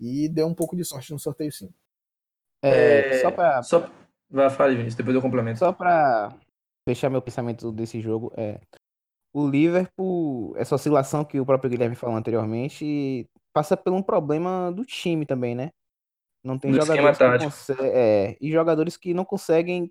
e 0.00 0.30
deu 0.30 0.46
um 0.46 0.54
pouco 0.54 0.74
de 0.74 0.84
sorte 0.84 1.12
no 1.12 1.18
sorteio, 1.18 1.52
sim. 1.52 1.70
É, 2.62 3.16
é 3.16 3.20
só 3.20 3.30
para 3.30 3.62
só 3.62 3.90
vai 4.30 4.48
falar, 4.48 4.70
Vinícius, 4.70 4.94
depois 4.94 5.14
eu 5.14 5.20
complemento. 5.20 5.58
Só 5.58 5.72
para 5.72 6.34
fechar 6.88 7.10
meu 7.10 7.20
pensamento 7.20 7.70
desse 7.70 8.00
jogo, 8.00 8.32
é 8.34 8.58
o 9.32 9.48
Liverpool, 9.48 10.54
essa 10.56 10.74
oscilação 10.74 11.24
que 11.24 11.38
o 11.38 11.46
próprio 11.46 11.70
Guilherme 11.70 11.94
falou 11.94 12.16
anteriormente, 12.16 13.28
passa 13.52 13.76
por 13.76 13.92
um 13.92 14.02
problema 14.02 14.72
do 14.72 14.84
time 14.84 15.24
também, 15.24 15.54
né? 15.54 15.70
Não 16.42 16.58
tem 16.58 16.72
Do 16.72 16.80
jogadores 16.80 17.18
que 17.18 17.44
conseguem, 17.44 17.90
é, 17.92 18.36
e 18.40 18.50
jogadores 18.50 18.96
que 18.96 19.14
não 19.14 19.24
conseguem 19.24 19.90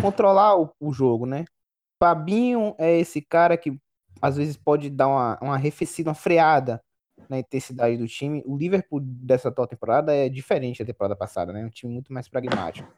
controlar 0.00 0.56
o, 0.56 0.72
o 0.80 0.92
jogo, 0.92 1.26
né? 1.26 1.44
Fabinho 2.00 2.74
é 2.78 2.98
esse 2.98 3.20
cara 3.20 3.56
que 3.56 3.76
às 4.22 4.36
vezes 4.36 4.56
pode 4.56 4.88
dar 4.88 5.08
uma, 5.08 5.38
uma 5.42 5.54
arrefecida, 5.54 6.10
uma 6.10 6.14
freada 6.14 6.82
na 7.28 7.38
intensidade 7.38 7.96
do 7.96 8.06
time. 8.06 8.42
O 8.46 8.56
Liverpool 8.56 9.00
dessa 9.00 9.48
atual 9.48 9.66
temporada 9.66 10.14
é 10.14 10.28
diferente 10.28 10.78
da 10.78 10.86
temporada 10.86 11.16
passada, 11.16 11.52
né? 11.52 11.62
É 11.62 11.66
um 11.66 11.70
time 11.70 11.92
muito 11.92 12.12
mais 12.12 12.28
pragmático. 12.28 12.88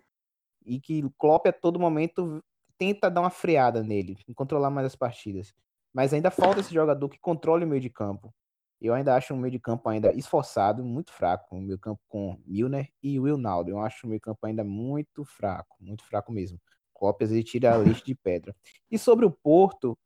E 0.65 0.79
que 0.79 1.03
o 1.05 1.11
Klopp 1.11 1.47
a 1.47 1.53
todo 1.53 1.81
momento 1.81 2.43
tenta 2.79 3.11
dar 3.11 3.23
uma 3.23 3.31
freada 3.31 3.83
nele, 3.83 4.19
controlar 4.35 4.71
mais 4.71 4.87
as 4.87 4.97
partidas. 4.97 5.55
Mas 5.93 6.13
ainda 6.13 6.31
falta 6.31 6.61
esse 6.61 6.73
jogador 6.73 7.09
que 7.09 7.19
controle 7.19 7.65
o 7.65 7.69
meio 7.69 7.81
de 7.81 7.91
campo. 7.91 8.33
Eu 8.81 8.95
ainda 8.95 9.15
acho 9.15 9.35
um 9.35 9.37
meio 9.37 9.53
de 9.53 9.59
campo 9.59 9.89
ainda 9.89 10.13
esforçado, 10.13 10.83
muito 10.85 11.13
fraco. 11.13 11.55
Um 11.55 11.61
meio 11.61 11.79
campo 11.79 12.01
com 12.09 12.41
Milner 12.47 12.89
e 13.03 13.21
Wilnaldo. 13.21 13.71
Eu 13.71 13.81
acho 13.81 14.07
o 14.07 14.09
meio 14.09 14.21
campo 14.21 14.47
ainda 14.47 14.65
muito 14.65 15.25
fraco, 15.25 15.77
muito 15.81 16.05
fraco 16.05 16.33
mesmo. 16.33 16.59
Klopp 16.95 17.21
ele 17.23 17.43
tira 17.43 17.75
a 17.75 17.77
leite 17.77 18.05
de 18.05 18.15
pedra. 18.15 18.55
E 18.91 18.99
sobre 18.99 19.25
o 19.27 19.31
Porto, 19.31 19.99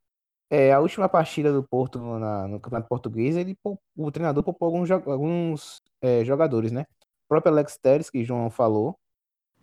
é, 0.50 0.72
a 0.72 0.80
última 0.80 1.08
partida 1.08 1.52
do 1.52 1.62
Porto 1.62 1.98
na, 1.98 2.48
no 2.48 2.60
Campeonato 2.60 2.88
Português, 2.88 3.36
ele, 3.36 3.58
o 3.96 4.10
treinador 4.10 4.42
poupou 4.42 4.66
alguns, 4.66 4.90
alguns 4.90 5.82
é, 6.00 6.24
jogadores, 6.24 6.70
né? 6.72 6.86
O 7.24 7.28
próprio 7.28 7.52
Alex 7.52 7.76
Telles, 7.78 8.10
que 8.10 8.24
João 8.24 8.50
falou, 8.50 8.96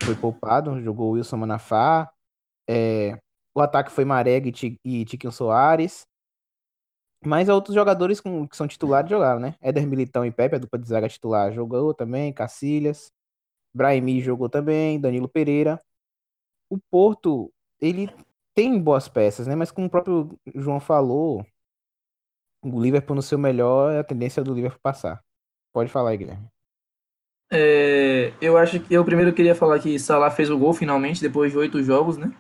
foi 0.03 0.15
poupado, 0.15 0.81
jogou 0.81 1.09
o 1.09 1.11
Wilson 1.11 1.37
Manafá. 1.37 2.11
É, 2.67 3.17
o 3.53 3.61
ataque 3.61 3.91
foi 3.91 4.05
Marega 4.05 4.49
e 4.83 5.05
Tiquinho 5.05 5.31
Soares. 5.31 6.05
Mas 7.23 7.49
outros 7.49 7.75
jogadores 7.75 8.19
com, 8.19 8.47
que 8.47 8.57
são 8.57 8.67
titulares 8.67 9.09
jogaram, 9.09 9.39
né? 9.39 9.55
Éder 9.61 9.85
Militão 9.85 10.25
e 10.25 10.31
Pepe, 10.31 10.55
a 10.55 10.59
dupla 10.59 10.79
de 10.79 10.87
zaga 10.87 11.07
titular, 11.07 11.51
jogou 11.53 11.93
também. 11.93 12.33
Cacilhas. 12.33 13.11
Brahimi 13.73 14.21
jogou 14.21 14.49
também. 14.49 14.99
Danilo 14.99 15.29
Pereira. 15.29 15.81
O 16.69 16.79
Porto, 16.89 17.51
ele 17.79 18.09
tem 18.55 18.79
boas 18.79 19.07
peças, 19.07 19.45
né? 19.47 19.55
Mas 19.55 19.71
como 19.71 19.87
o 19.87 19.89
próprio 19.89 20.37
João 20.55 20.79
falou, 20.79 21.45
o 22.63 22.81
Liverpool 22.81 23.15
no 23.15 23.21
seu 23.21 23.37
melhor 23.37 23.93
é 23.93 23.99
a 23.99 24.03
tendência 24.03 24.43
do 24.43 24.53
Liverpool 24.53 24.79
passar. 24.81 25.23
Pode 25.73 25.89
falar 25.89 26.11
aí, 26.11 26.17
Guilherme. 26.17 26.47
É, 27.51 28.33
eu 28.41 28.57
acho 28.57 28.79
que 28.79 28.93
eu 28.93 29.03
primeiro 29.03 29.33
queria 29.33 29.53
falar 29.53 29.79
que 29.79 29.99
Salah 29.99 30.31
fez 30.31 30.49
o 30.49 30.57
gol 30.57 30.73
finalmente 30.73 31.21
depois 31.21 31.51
de 31.51 31.57
oito 31.57 31.83
jogos, 31.83 32.17
né? 32.17 32.33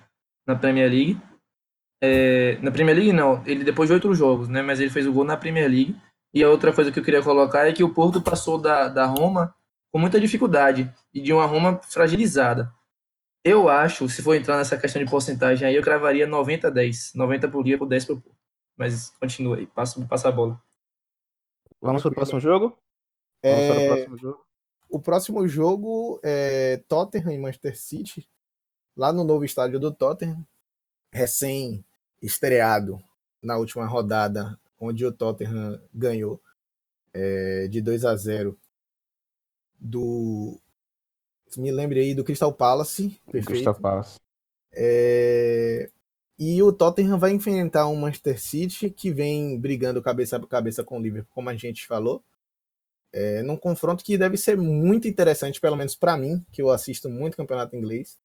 Na 0.47 0.55
Premier 0.55 0.89
League. 0.89 1.21
É, 2.03 2.57
na 2.61 2.71
Premier 2.71 2.97
League 2.97 3.13
não, 3.13 3.43
ele 3.45 3.63
depois 3.63 3.87
de 3.87 3.93
oito 3.93 4.13
jogos, 4.15 4.47
né? 4.47 4.61
Mas 4.61 4.79
ele 4.79 4.89
fez 4.89 5.05
o 5.05 5.13
gol 5.13 5.23
na 5.23 5.37
Premier 5.37 5.69
League. 5.69 5.95
E 6.33 6.43
a 6.43 6.49
outra 6.49 6.73
coisa 6.73 6.91
que 6.91 6.99
eu 6.99 7.03
queria 7.03 7.21
colocar 7.21 7.67
é 7.67 7.73
que 7.73 7.83
o 7.83 7.93
Porto 7.93 8.21
passou 8.21 8.57
da, 8.57 8.87
da 8.87 9.05
Roma 9.05 9.53
com 9.91 9.99
muita 9.99 10.19
dificuldade 10.19 10.91
e 11.13 11.21
de 11.21 11.33
uma 11.33 11.45
Roma 11.45 11.79
fragilizada. 11.83 12.73
Eu 13.43 13.67
acho, 13.67 14.07
se 14.07 14.21
for 14.21 14.35
entrar 14.35 14.57
nessa 14.57 14.77
questão 14.77 15.03
de 15.03 15.09
porcentagem 15.09 15.67
aí, 15.67 15.75
eu 15.75 15.83
cravaria 15.83 16.25
90 16.25 16.67
a 16.67 16.71
10. 16.71 17.13
90 17.15 17.49
por 17.49 17.63
dia 17.63 17.77
por 17.77 17.87
10 17.87 18.05
por 18.05 18.21
Porto. 18.21 18.37
Mas 18.77 19.09
continua 19.19 19.57
aí, 19.57 19.67
passa, 19.67 20.03
passa 20.07 20.29
a 20.29 20.31
bola. 20.31 20.61
Vamos 21.81 22.01
para 22.01 22.11
o 22.11 22.13
próximo 22.13 22.39
jogo? 22.39 22.77
Vamos 23.43 23.67
para 23.67 23.83
o 23.83 23.87
próximo 23.87 24.17
jogo. 24.17 24.45
O 24.89 24.99
próximo 24.99 25.47
jogo 25.47 26.19
é 26.23 26.77
Tottenham 26.87 27.31
e 27.31 27.39
Manchester 27.39 27.77
City, 27.77 28.29
lá 28.95 29.11
no 29.11 29.23
novo 29.23 29.45
estádio 29.45 29.79
do 29.79 29.91
Tottenham, 29.91 30.45
recém 31.13 31.83
estreado 32.21 33.01
na 33.41 33.57
última 33.57 33.85
rodada, 33.85 34.59
onde 34.79 35.05
o 35.05 35.11
Tottenham 35.11 35.81
ganhou 35.93 36.41
é, 37.13 37.67
de 37.67 37.81
2 37.81 38.05
a 38.05 38.15
0 38.15 38.57
do. 39.79 40.59
Me 41.57 41.71
lembre 41.71 41.99
aí 41.99 42.13
do 42.13 42.23
Crystal 42.23 42.53
Palace. 42.53 43.19
Perfeito. 43.25 43.47
Crystal 43.47 43.75
Palace. 43.75 44.19
É, 44.71 45.89
e 46.39 46.61
o 46.63 46.71
Tottenham 46.71 47.19
vai 47.19 47.31
enfrentar 47.31 47.87
um 47.87 47.95
Manchester 47.95 48.41
City 48.41 48.89
que 48.89 49.11
vem 49.11 49.59
brigando 49.59 50.01
cabeça 50.01 50.37
a 50.37 50.47
cabeça 50.47 50.83
com 50.83 50.97
o 50.97 51.01
Liverpool, 51.01 51.31
como 51.33 51.49
a 51.49 51.55
gente 51.55 51.85
falou. 51.85 52.23
É, 53.13 53.43
num 53.43 53.57
confronto 53.57 54.03
que 54.03 54.17
deve 54.17 54.37
ser 54.37 54.57
muito 54.57 55.07
interessante, 55.07 55.59
pelo 55.59 55.75
menos 55.75 55.95
para 55.95 56.15
mim, 56.15 56.45
que 56.51 56.61
eu 56.61 56.69
assisto 56.69 57.09
muito 57.09 57.35
campeonato 57.35 57.75
inglês. 57.75 58.17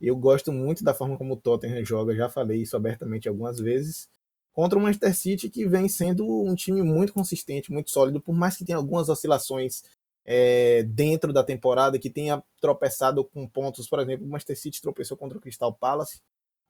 Eu 0.00 0.16
gosto 0.16 0.52
muito 0.52 0.84
da 0.84 0.94
forma 0.94 1.16
como 1.16 1.34
o 1.34 1.36
Tottenham 1.36 1.84
joga, 1.84 2.14
já 2.14 2.28
falei 2.28 2.62
isso 2.62 2.76
abertamente 2.76 3.28
algumas 3.28 3.58
vezes. 3.58 4.08
Contra 4.52 4.78
o 4.78 4.82
Manchester 4.82 5.14
City, 5.16 5.50
que 5.50 5.66
vem 5.66 5.88
sendo 5.88 6.24
um 6.26 6.54
time 6.54 6.82
muito 6.82 7.12
consistente, 7.12 7.72
muito 7.72 7.90
sólido, 7.90 8.20
por 8.20 8.34
mais 8.34 8.56
que 8.56 8.64
tenha 8.64 8.78
algumas 8.78 9.08
oscilações 9.08 9.82
é, 10.24 10.82
dentro 10.84 11.32
da 11.32 11.42
temporada, 11.42 11.98
que 11.98 12.10
tenha 12.10 12.42
tropeçado 12.60 13.24
com 13.24 13.48
pontos, 13.48 13.88
por 13.88 13.98
exemplo, 14.00 14.26
o 14.26 14.30
Manchester 14.30 14.58
City 14.58 14.80
tropeçou 14.80 15.16
contra 15.16 15.38
o 15.38 15.40
Crystal 15.40 15.72
Palace. 15.72 16.20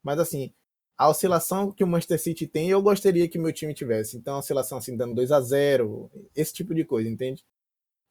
Mas 0.02 0.18
assim, 0.18 0.52
a 0.96 1.08
oscilação 1.08 1.72
que 1.72 1.84
o 1.84 1.86
Manchester 1.86 2.20
City 2.20 2.46
tem, 2.46 2.70
eu 2.70 2.82
gostaria 2.82 3.28
que 3.28 3.38
meu 3.38 3.52
time 3.52 3.74
tivesse. 3.74 4.16
Então, 4.16 4.36
a 4.36 4.38
oscilação 4.38 4.78
assim, 4.78 4.96
dando 4.96 5.14
2 5.14 5.32
a 5.32 5.40
0 5.40 6.10
esse 6.34 6.52
tipo 6.52 6.74
de 6.74 6.84
coisa, 6.84 7.08
entende? 7.08 7.44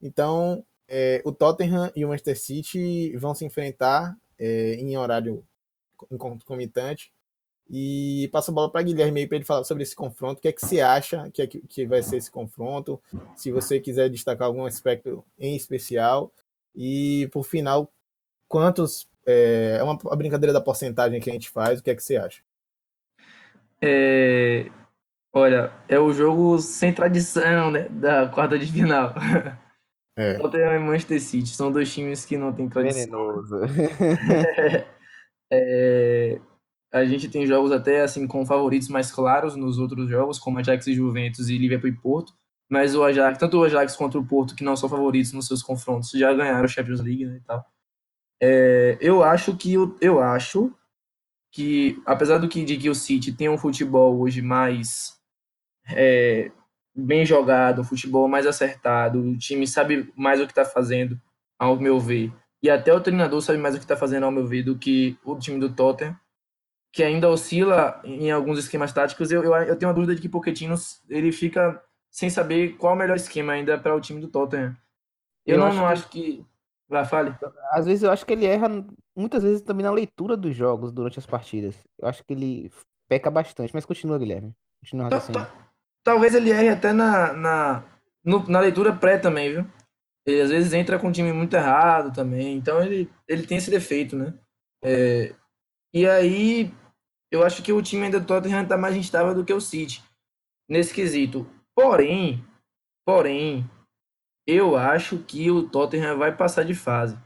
Então, 0.01 0.65
é, 0.87 1.21
o 1.25 1.31
Tottenham 1.31 1.91
e 1.95 2.03
o 2.03 2.09
Manchester 2.09 2.39
City 2.39 3.15
vão 3.17 3.33
se 3.33 3.45
enfrentar 3.45 4.17
é, 4.43 4.75
em 4.75 4.97
horário 4.97 5.41
concomitante. 6.17 7.13
E 7.69 8.29
passo 8.33 8.51
a 8.51 8.53
bola 8.53 8.69
para 8.69 8.81
Guilherme 8.81 9.21
aí 9.21 9.27
para 9.27 9.37
ele 9.37 9.45
falar 9.45 9.63
sobre 9.63 9.83
esse 9.83 9.95
confronto. 9.95 10.39
O 10.39 10.41
que 10.41 10.49
é 10.49 10.51
que 10.51 10.61
você 10.61 10.81
acha 10.81 11.29
que, 11.31 11.41
é, 11.41 11.47
que 11.47 11.85
vai 11.85 12.03
ser 12.03 12.17
esse 12.17 12.29
confronto? 12.29 13.01
Se 13.37 13.51
você 13.51 13.79
quiser 13.79 14.09
destacar 14.09 14.47
algum 14.47 14.65
aspecto 14.65 15.23
em 15.39 15.55
especial. 15.55 16.31
E, 16.75 17.29
por 17.31 17.43
final, 17.43 17.89
quantos. 18.47 19.07
É, 19.25 19.77
é 19.79 19.83
uma 19.83 19.97
a 20.11 20.15
brincadeira 20.17 20.51
da 20.51 20.59
porcentagem 20.59 21.21
que 21.21 21.29
a 21.29 21.33
gente 21.33 21.49
faz. 21.49 21.79
O 21.79 21.83
que 21.83 21.91
é 21.91 21.95
que 21.95 22.03
você 22.03 22.17
acha? 22.17 22.41
É, 23.81 24.69
olha, 25.31 25.71
é 25.87 25.97
o 25.97 26.11
jogo 26.11 26.59
sem 26.59 26.93
tradição 26.93 27.71
né, 27.71 27.87
da 27.89 28.27
quarta 28.27 28.59
de 28.59 28.69
final. 28.69 29.15
É. 30.15 30.35
Tottenham 30.35 30.75
e 30.75 30.79
Manchester 30.79 31.21
City 31.21 31.49
são 31.49 31.71
dois 31.71 31.91
times 31.91 32.25
que 32.25 32.37
não 32.37 32.53
têm 32.53 32.69
tradição. 32.69 33.41
Venenoso. 33.41 33.59
É, 35.55 36.41
a 36.91 37.05
gente 37.05 37.29
tem 37.29 37.45
jogos 37.45 37.71
até 37.71 38.01
assim 38.01 38.25
com 38.25 38.43
favoritos 38.43 38.87
mais 38.87 39.11
claros 39.11 39.55
nos 39.55 39.77
outros 39.77 40.09
jogos, 40.09 40.39
como 40.39 40.57
Ajax 40.57 40.87
e 40.87 40.95
Juventus 40.95 41.47
e 41.47 41.59
Liverpool 41.59 41.89
e 41.89 41.95
Porto. 41.95 42.33
Mas 42.67 42.95
o 42.95 43.03
Ajax, 43.03 43.37
tanto 43.37 43.59
o 43.59 43.63
Ajax 43.63 43.95
quanto 43.95 44.17
o 44.17 44.25
Porto, 44.25 44.55
que 44.55 44.63
não 44.63 44.75
são 44.75 44.89
favoritos 44.89 45.31
nos 45.31 45.45
seus 45.45 45.61
confrontos, 45.61 46.09
já 46.09 46.33
ganharam 46.33 46.65
a 46.65 46.67
Champions 46.67 47.01
League 47.01 47.23
né, 47.25 47.37
e 47.37 47.41
tal. 47.41 47.63
É, 48.41 48.97
eu 48.99 49.23
acho 49.23 49.55
que 49.55 49.73
eu 50.01 50.19
acho 50.19 50.73
que 51.51 52.01
apesar 52.05 52.39
do 52.39 52.49
que 52.49 52.65
de 52.65 52.77
que 52.77 52.89
o 52.89 52.95
City 52.95 53.31
tem 53.31 53.47
um 53.47 53.57
futebol 53.57 54.19
hoje 54.19 54.41
mais 54.41 55.19
é, 55.89 56.51
bem 56.95 57.25
jogado, 57.25 57.81
um 57.81 57.85
futebol 57.85 58.27
mais 58.27 58.45
acertado, 58.45 59.19
o 59.19 59.37
time 59.37 59.67
sabe 59.67 60.11
mais 60.15 60.39
o 60.39 60.45
que 60.45 60.51
está 60.51 60.65
fazendo, 60.65 61.19
ao 61.57 61.79
meu 61.79 61.99
ver, 61.99 62.31
e 62.63 62.69
até 62.69 62.93
o 62.93 63.01
treinador 63.01 63.41
sabe 63.41 63.59
mais 63.59 63.75
o 63.75 63.77
que 63.77 63.83
está 63.83 63.97
fazendo, 63.97 64.23
ao 64.23 64.31
meu 64.31 64.47
ver, 64.47 64.63
do 64.63 64.77
que 64.77 65.17
o 65.25 65.35
time 65.37 65.59
do 65.59 65.69
Tottenham, 65.69 66.17
que 66.93 67.03
ainda 67.03 67.29
oscila 67.29 67.99
em 68.05 68.31
alguns 68.31 68.59
esquemas 68.59 68.93
táticos. 68.93 69.31
Eu, 69.31 69.43
eu, 69.43 69.53
eu 69.53 69.75
tenho 69.75 69.89
uma 69.89 69.95
dúvida 69.95 70.15
de 70.15 70.21
que 70.21 70.29
Pochettino 70.29 70.75
ele 71.09 71.31
fica 71.31 71.83
sem 72.09 72.29
saber 72.29 72.77
qual 72.77 72.93
é 72.93 72.95
o 72.95 72.99
melhor 72.99 73.15
esquema 73.17 73.53
ainda 73.53 73.77
para 73.77 73.95
o 73.95 73.99
time 73.99 74.21
do 74.21 74.27
Tottenham. 74.27 74.77
Eu, 75.45 75.55
eu 75.55 75.59
não, 75.59 75.67
acho, 75.67 75.77
não 75.77 75.85
que... 75.85 75.91
acho 75.91 76.09
que. 76.09 76.45
Vai, 76.87 77.05
fale. 77.05 77.35
Às 77.71 77.85
vezes 77.85 78.03
eu 78.03 78.11
acho 78.11 78.25
que 78.25 78.31
ele 78.31 78.45
erra, 78.45 78.69
muitas 79.15 79.43
vezes 79.43 79.61
também 79.61 79.83
na 79.83 79.91
leitura 79.91 80.37
dos 80.37 80.55
jogos 80.55 80.91
durante 80.91 81.17
as 81.17 81.25
partidas. 81.25 81.75
Eu 81.99 82.07
acho 82.07 82.23
que 82.23 82.33
ele 82.33 82.71
peca 83.09 83.31
bastante, 83.31 83.73
mas 83.73 83.85
continua, 83.85 84.19
Guilherme. 84.19 84.53
Continua 84.79 85.13
assim. 85.13 85.33
Talvez 86.03 86.35
ele 86.35 86.51
erre 86.51 86.69
até 86.69 86.91
na, 86.91 87.33
na, 87.33 87.83
no, 88.23 88.47
na 88.49 88.59
leitura 88.59 88.93
pré 88.95 89.17
também, 89.17 89.51
viu? 89.51 89.65
Ele 90.25 90.41
às 90.41 90.49
vezes 90.49 90.73
entra 90.73 90.99
com 90.99 91.09
o 91.09 91.11
time 91.11 91.31
muito 91.31 91.55
errado 91.55 92.13
também. 92.13 92.55
Então 92.57 92.81
ele, 92.81 93.09
ele 93.27 93.45
tem 93.45 93.57
esse 93.57 93.71
defeito, 93.71 94.15
né? 94.15 94.33
É, 94.83 95.33
e 95.93 96.07
aí 96.07 96.73
eu 97.31 97.43
acho 97.43 97.63
que 97.63 97.71
o 97.71 97.81
time 97.81 98.03
ainda 98.03 98.19
do 98.19 98.25
Tottenham 98.25 98.63
está 98.63 98.77
mais 98.77 98.95
instável 98.95 99.33
do 99.33 99.45
que 99.45 99.53
o 99.53 99.61
City 99.61 100.03
nesse 100.69 100.93
quesito. 100.93 101.47
Porém, 101.75 102.43
porém, 103.05 103.69
eu 104.45 104.75
acho 104.75 105.17
que 105.19 105.49
o 105.49 105.67
Tottenham 105.67 106.17
vai 106.17 106.35
passar 106.35 106.63
de 106.63 106.75
fase. 106.75 107.17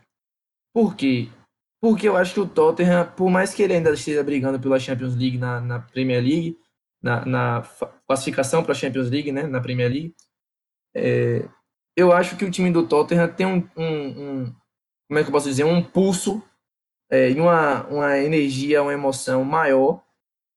Por 0.73 0.95
quê? 0.95 1.29
Porque 1.81 2.07
eu 2.07 2.15
acho 2.15 2.33
que 2.33 2.39
o 2.39 2.47
Tottenham, 2.47 3.11
por 3.15 3.29
mais 3.29 3.53
que 3.53 3.61
ele 3.61 3.73
ainda 3.73 3.91
esteja 3.91 4.23
brigando 4.23 4.59
pela 4.59 4.79
Champions 4.79 5.15
League 5.15 5.37
na, 5.37 5.59
na 5.59 5.79
Premier 5.79 6.21
League, 6.21 6.57
na, 7.01 7.25
na 7.25 7.63
classificação 8.07 8.63
para 8.63 8.71
a 8.71 8.75
Champions 8.75 9.09
League, 9.09 9.31
né, 9.31 9.43
na 9.43 9.61
Premier 9.61 9.89
League, 9.89 10.15
é, 10.95 11.47
eu 11.95 12.11
acho 12.11 12.37
que 12.37 12.45
o 12.45 12.51
time 12.51 12.71
do 12.71 12.87
Tottenham 12.87 13.27
tem 13.27 13.45
um, 13.45 13.67
um, 13.75 13.85
um 13.85 14.55
como 15.07 15.19
é 15.19 15.23
que 15.23 15.29
eu 15.29 15.31
posso 15.31 15.49
dizer, 15.49 15.63
um 15.63 15.83
pulso 15.83 16.43
é, 17.09 17.31
e 17.31 17.39
uma, 17.39 17.87
uma 17.87 18.17
energia, 18.19 18.83
uma 18.83 18.93
emoção 18.93 19.43
maior 19.43 20.03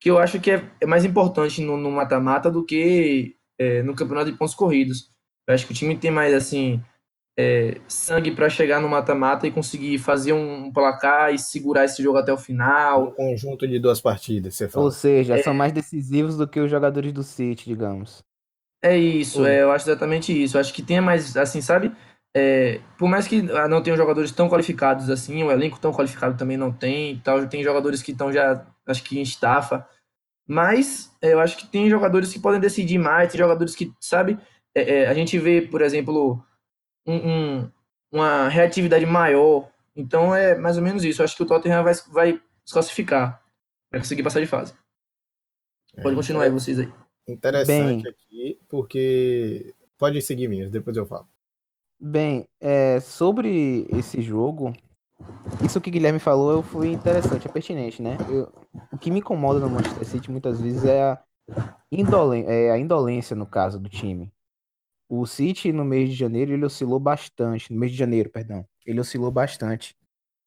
que 0.01 0.11
eu 0.11 0.19
acho 0.19 0.41
que 0.41 0.51
é, 0.51 0.71
é 0.81 0.87
mais 0.87 1.05
importante 1.05 1.61
no 1.61 1.91
mata-mata 1.91 2.51
do 2.51 2.65
que 2.65 3.37
é, 3.59 3.83
no 3.83 3.95
campeonato 3.95 4.33
de 4.33 4.39
pontos 4.39 4.55
corridos. 4.55 5.11
Eu 5.47 5.55
acho 5.55 5.67
que 5.67 5.73
o 5.73 5.77
time 5.77 5.97
tem 5.97 6.11
mais 6.11 6.33
assim 6.33 6.83
é, 7.41 7.81
sangue 7.89 8.31
para 8.31 8.51
chegar 8.51 8.81
no 8.81 8.89
mata-mata 8.89 9.47
e 9.47 9.51
conseguir 9.51 9.99
fazer 9.99 10.35
um 10.35 10.71
placar 10.71 11.33
e 11.33 11.39
segurar 11.39 11.87
esse 11.87 12.03
jogo 12.03 12.19
até 12.19 12.31
o 12.33 12.37
final. 12.37 13.09
Um 13.09 13.31
conjunto 13.31 13.67
de 13.67 13.79
duas 13.79 14.01
partidas, 14.01 14.55
você 14.55 14.69
fala. 14.69 14.85
Ou 14.85 14.91
seja, 14.91 15.39
é... 15.39 15.43
são 15.43 15.55
mais 15.55 15.73
decisivos 15.73 16.37
do 16.37 16.47
que 16.47 16.61
os 16.61 16.71
jogadores 16.71 17.13
do 17.13 17.23
City, 17.23 17.65
digamos. 17.67 18.23
É 18.83 18.97
isso, 18.97 19.45
é, 19.45 19.63
eu 19.63 19.73
acho 19.73 19.89
exatamente 19.89 20.33
isso. 20.33 20.57
Eu 20.57 20.61
acho 20.61 20.73
que 20.73 20.83
tem 20.83 21.01
mais, 21.01 21.37
assim, 21.37 21.61
sabe? 21.61 21.93
É, 22.35 22.81
por 22.99 23.09
mais 23.09 23.27
que 23.27 23.51
ah, 23.53 23.67
não 23.69 23.83
tenham 23.83 23.97
jogadores 23.97 24.31
tão 24.31 24.49
qualificados 24.49 25.11
assim, 25.11 25.43
o 25.43 25.51
elenco 25.51 25.81
tão 25.81 25.93
qualificado 25.93 26.37
também 26.37 26.57
não 26.57 26.73
tem, 26.73 27.19
tal, 27.25 27.45
tem 27.49 27.63
jogadores 27.65 28.03
que 28.03 28.13
estão 28.13 28.33
já, 28.33 28.65
acho 28.87 29.03
que 29.03 29.19
em 29.19 29.23
estafa, 29.23 29.85
mas 30.47 31.11
é, 31.21 31.33
eu 31.33 31.41
acho 31.41 31.57
que 31.57 31.67
tem 31.67 31.91
jogadores 31.91 32.33
que 32.33 32.39
podem 32.39 32.61
decidir 32.61 32.99
mais, 32.99 33.33
tem 33.33 33.39
jogadores 33.39 33.75
que, 33.75 33.93
sabe, 34.01 34.39
é, 34.73 35.01
é 35.01 35.09
a 35.09 35.15
gente 35.15 35.37
vê, 35.41 35.61
por 35.61 35.83
exemplo, 35.83 36.41
um, 37.07 37.15
um, 37.15 37.71
uma 38.13 38.49
reatividade 38.49 39.07
maior, 39.07 39.69
então 39.95 40.35
é 40.35 40.57
mais 40.57 40.77
ou 40.77 40.83
menos 40.83 41.05
isso, 41.05 41.21
eu 41.21 41.25
acho 41.25 41.37
que 41.37 41.43
o 41.43 41.47
Tottenham 41.47 41.83
vai, 41.83 41.95
vai 42.11 42.41
se 42.65 42.73
classificar, 42.73 43.43
vai 43.91 44.01
conseguir 44.01 44.23
passar 44.23 44.41
de 44.41 44.47
fase. 44.47 44.75
Pode 46.03 46.17
continuar 46.17 46.45
aí 46.45 46.51
vocês 46.51 46.79
aí. 46.79 46.93
Interessante 47.27 48.03
Bem, 48.03 48.11
aqui, 48.11 48.59
porque 48.69 49.75
pode 49.99 50.21
seguir 50.23 50.49
minhas, 50.49 50.71
depois 50.71 50.97
eu 50.97 51.07
falo. 51.07 51.29
Bem, 52.01 52.49
é, 52.61 52.99
sobre 53.01 53.87
esse 53.91 54.23
jogo, 54.23 54.73
isso 55.63 55.81
que 55.81 55.91
o 55.91 55.93
Guilherme 55.93 56.19
falou 56.19 56.63
foi 56.63 56.93
interessante, 56.93 57.47
é 57.47 57.51
pertinente, 57.51 58.01
né? 58.01 58.17
Eu, 58.29 58.51
o 58.93 58.97
que 58.97 59.11
me 59.11 59.19
incomoda 59.19 59.61
no 59.61 59.69
Manchester 59.69 60.07
City 60.07 60.31
muitas 60.31 60.61
vezes 60.61 60.85
é 60.85 61.03
a, 61.03 61.23
indolen 61.93 62.45
é 62.47 62.71
a 62.71 62.79
indolência, 62.79 63.37
no 63.37 63.47
caso, 63.47 63.79
do 63.79 63.89
time. 63.89 64.33
O 65.13 65.27
City, 65.27 65.73
no 65.73 65.85
mês 65.85 66.09
de 66.11 66.15
janeiro, 66.15 66.53
ele 66.53 66.65
oscilou 66.65 67.01
bastante. 67.01 67.73
No 67.73 67.81
mês 67.81 67.91
de 67.91 67.99
janeiro, 67.99 68.31
perdão. 68.31 68.65
Ele 68.87 69.01
oscilou 69.01 69.29
bastante. 69.29 69.97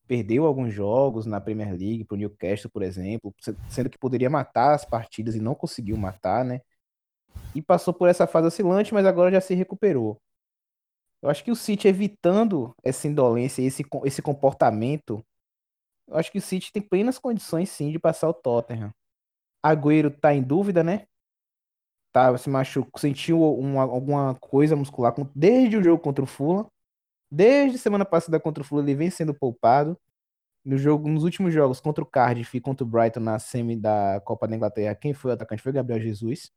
Perdeu 0.08 0.46
alguns 0.46 0.74
jogos 0.74 1.26
na 1.26 1.42
Premier 1.42 1.72
League, 1.72 2.06
pro 2.06 2.16
Newcastle, 2.16 2.72
por 2.72 2.82
exemplo, 2.82 3.36
sendo 3.68 3.90
que 3.90 3.98
poderia 3.98 4.30
matar 4.30 4.74
as 4.74 4.86
partidas 4.86 5.36
e 5.36 5.42
não 5.42 5.54
conseguiu 5.54 5.98
matar, 5.98 6.46
né? 6.46 6.62
E 7.54 7.62
passou 7.62 7.94
por 7.94 8.08
essa 8.08 8.26
fase 8.26 8.48
oscilante, 8.48 8.94
mas 8.94 9.06
agora 9.06 9.30
já 9.30 9.42
se 9.42 9.54
recuperou. 9.54 10.18
Eu 11.22 11.30
acho 11.30 11.44
que 11.44 11.52
o 11.52 11.58
City 11.58 11.90
evitando 11.90 12.74
essa 12.82 13.06
indolência 13.06 13.62
e 13.62 13.66
esse, 13.66 13.84
esse 14.06 14.22
comportamento, 14.22 15.22
eu 16.08 16.16
acho 16.16 16.32
que 16.32 16.38
o 16.38 16.42
City 16.42 16.72
tem 16.72 16.82
plenas 16.82 17.20
condições 17.20 17.70
sim 17.70 17.92
de 17.92 18.00
passar 18.00 18.30
o 18.30 18.34
Tottenham. 18.34 18.94
Agüero 19.62 20.10
tá 20.10 20.34
em 20.34 20.42
dúvida, 20.42 20.86
né? 20.86 21.06
Tá, 22.14 22.38
se 22.38 22.48
machucou, 22.48 23.00
sentiu 23.00 23.42
uma, 23.56 23.82
alguma 23.82 24.36
coisa 24.36 24.76
muscular 24.76 25.16
desde 25.36 25.78
o 25.78 25.84
jogo 25.84 26.00
contra 26.02 26.24
o 26.24 26.28
Fulham. 26.28 26.70
Desde 27.32 27.80
semana 27.80 28.06
passada 28.06 28.40
contra 28.40 28.62
o 28.62 28.66
Fulham 28.66 28.86
ele 28.86 28.94
vem 28.94 29.10
sendo 29.10 29.34
poupado. 29.34 29.98
No 30.64 30.78
jogo, 30.78 31.10
nos 31.10 31.24
últimos 31.24 31.52
jogos 31.52 31.82
contra 31.82 32.04
o 32.04 32.08
Cardiff 32.08 32.56
e 32.56 32.62
contra 32.62 32.86
o 32.86 32.88
Brighton 32.88 33.20
na 33.20 33.40
semi 33.40 33.76
da 33.76 34.22
Copa 34.24 34.48
da 34.48 34.56
Inglaterra, 34.56 34.94
quem 34.94 35.12
foi 35.12 35.32
o 35.32 35.34
atacante 35.34 35.64
foi 35.64 35.72
Gabriel 35.72 36.00
Jesus. 36.00 36.52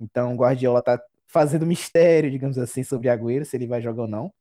Então 0.00 0.34
o 0.34 0.38
Guardiola 0.38 0.82
tá 0.82 0.98
fazendo 1.26 1.66
mistério, 1.66 2.30
digamos 2.30 2.56
assim, 2.56 2.82
sobre 2.82 3.10
Agüero, 3.10 3.44
se 3.44 3.56
ele 3.56 3.66
vai 3.66 3.82
jogar 3.82 4.04
ou 4.04 4.08
não. 4.08 4.32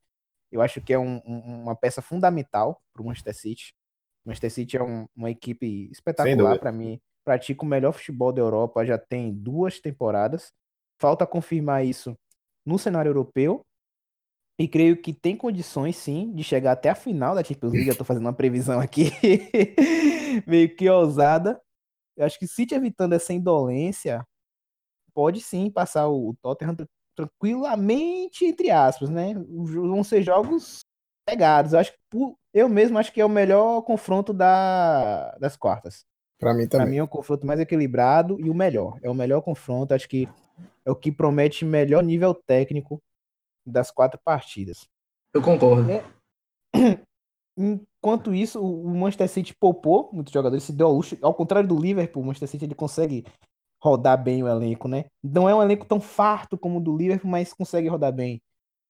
Eu 0.49 0.61
acho 0.61 0.79
que 0.79 0.93
é 0.93 0.97
um, 0.97 1.21
um, 1.25 1.63
uma 1.63 1.75
peça 1.75 2.01
fundamental 2.01 2.81
para 2.93 3.03
o 3.03 3.05
Manchester 3.05 3.35
City. 3.35 3.75
O 4.23 4.29
Manchester 4.29 4.51
City 4.51 4.77
é 4.77 4.83
um, 4.83 5.07
uma 5.13 5.29
equipe 5.29 5.89
espetacular 5.91 6.57
para 6.57 6.71
mim. 6.71 7.01
Pratica 7.25 7.63
o 7.63 7.67
melhor 7.67 7.93
futebol 7.93 8.31
da 8.31 8.41
Europa, 8.41 8.85
já 8.85 8.97
tem 8.97 9.33
duas 9.33 9.79
temporadas. 9.79 10.51
Falta 10.99 11.25
confirmar 11.25 11.85
isso 11.85 12.15
no 12.65 12.77
cenário 12.77 13.09
europeu. 13.09 13.61
E 14.59 14.67
creio 14.67 15.01
que 15.01 15.13
tem 15.13 15.35
condições, 15.35 15.95
sim, 15.95 16.31
de 16.33 16.43
chegar 16.43 16.73
até 16.73 16.89
a 16.89 16.95
final 16.95 17.33
da 17.33 17.43
Champions 17.43 17.73
League. 17.73 17.87
Eu 17.87 17.93
estou 17.93 18.05
fazendo 18.05 18.25
uma 18.25 18.33
previsão 18.33 18.79
aqui 18.79 19.09
meio 20.45 20.75
que 20.75 20.87
ousada. 20.89 21.59
Eu 22.15 22.25
acho 22.25 22.37
que 22.37 22.47
City 22.47 22.75
evitando 22.75 23.13
essa 23.13 23.33
indolência, 23.33 24.23
pode 25.13 25.41
sim 25.41 25.69
passar 25.71 26.07
o 26.07 26.35
Tottenham 26.41 26.75
tranquilamente, 27.15 28.45
entre 28.45 28.69
aspas, 28.71 29.09
né? 29.09 29.33
Vão 29.35 30.03
ser 30.03 30.21
jogos 30.23 30.81
pegados. 31.25 31.73
Eu 31.73 31.79
acho 31.79 31.91
que 31.91 31.97
eu 32.53 32.69
mesmo 32.69 32.97
acho 32.97 33.11
que 33.11 33.21
é 33.21 33.25
o 33.25 33.29
melhor 33.29 33.81
confronto 33.81 34.33
da, 34.33 35.35
das 35.37 35.55
quartas. 35.55 36.05
Para 36.43 36.53
mim 36.53 36.67
também. 36.67 36.85
Para 36.85 36.91
mim 36.91 36.97
é 36.97 37.03
o 37.03 37.07
confronto 37.07 37.45
mais 37.45 37.59
equilibrado 37.59 38.39
e 38.39 38.49
o 38.49 38.53
melhor. 38.53 38.99
É 39.01 39.09
o 39.09 39.13
melhor 39.13 39.41
confronto, 39.41 39.93
acho 39.93 40.07
que 40.07 40.27
é 40.85 40.91
o 40.91 40.95
que 40.95 41.11
promete 41.11 41.63
melhor 41.63 42.03
nível 42.03 42.33
técnico 42.33 43.01
das 43.65 43.89
quatro 43.89 44.19
partidas. 44.23 44.87
Eu 45.33 45.41
concordo. 45.41 45.89
É... 45.89 46.03
Enquanto 47.55 48.33
isso, 48.33 48.59
o 48.61 48.89
Manchester 48.89 49.29
City 49.29 49.55
poupou 49.55 50.09
muitos 50.11 50.33
jogadores, 50.33 50.63
se 50.63 50.73
deu 50.73 50.87
ao 50.87 50.93
luxo. 50.93 51.17
Ao 51.21 51.33
contrário 51.33 51.69
do 51.69 51.79
Liverpool, 51.79 52.21
o 52.21 52.25
Manchester 52.25 52.49
City 52.49 52.65
ele 52.65 52.75
consegue 52.75 53.23
rodar 53.81 54.21
bem 54.21 54.41
o 54.41 54.47
elenco, 54.47 54.87
né? 54.87 55.05
Não 55.21 55.47
é 55.47 55.53
um 55.53 55.61
elenco 55.61 55.85
tão 55.85 56.01
farto 56.01 56.57
como 56.57 56.79
o 56.79 56.81
do 56.81 56.95
Liverpool, 56.95 57.29
mas 57.29 57.53
consegue 57.53 57.87
rodar 57.87 58.11
bem. 58.11 58.41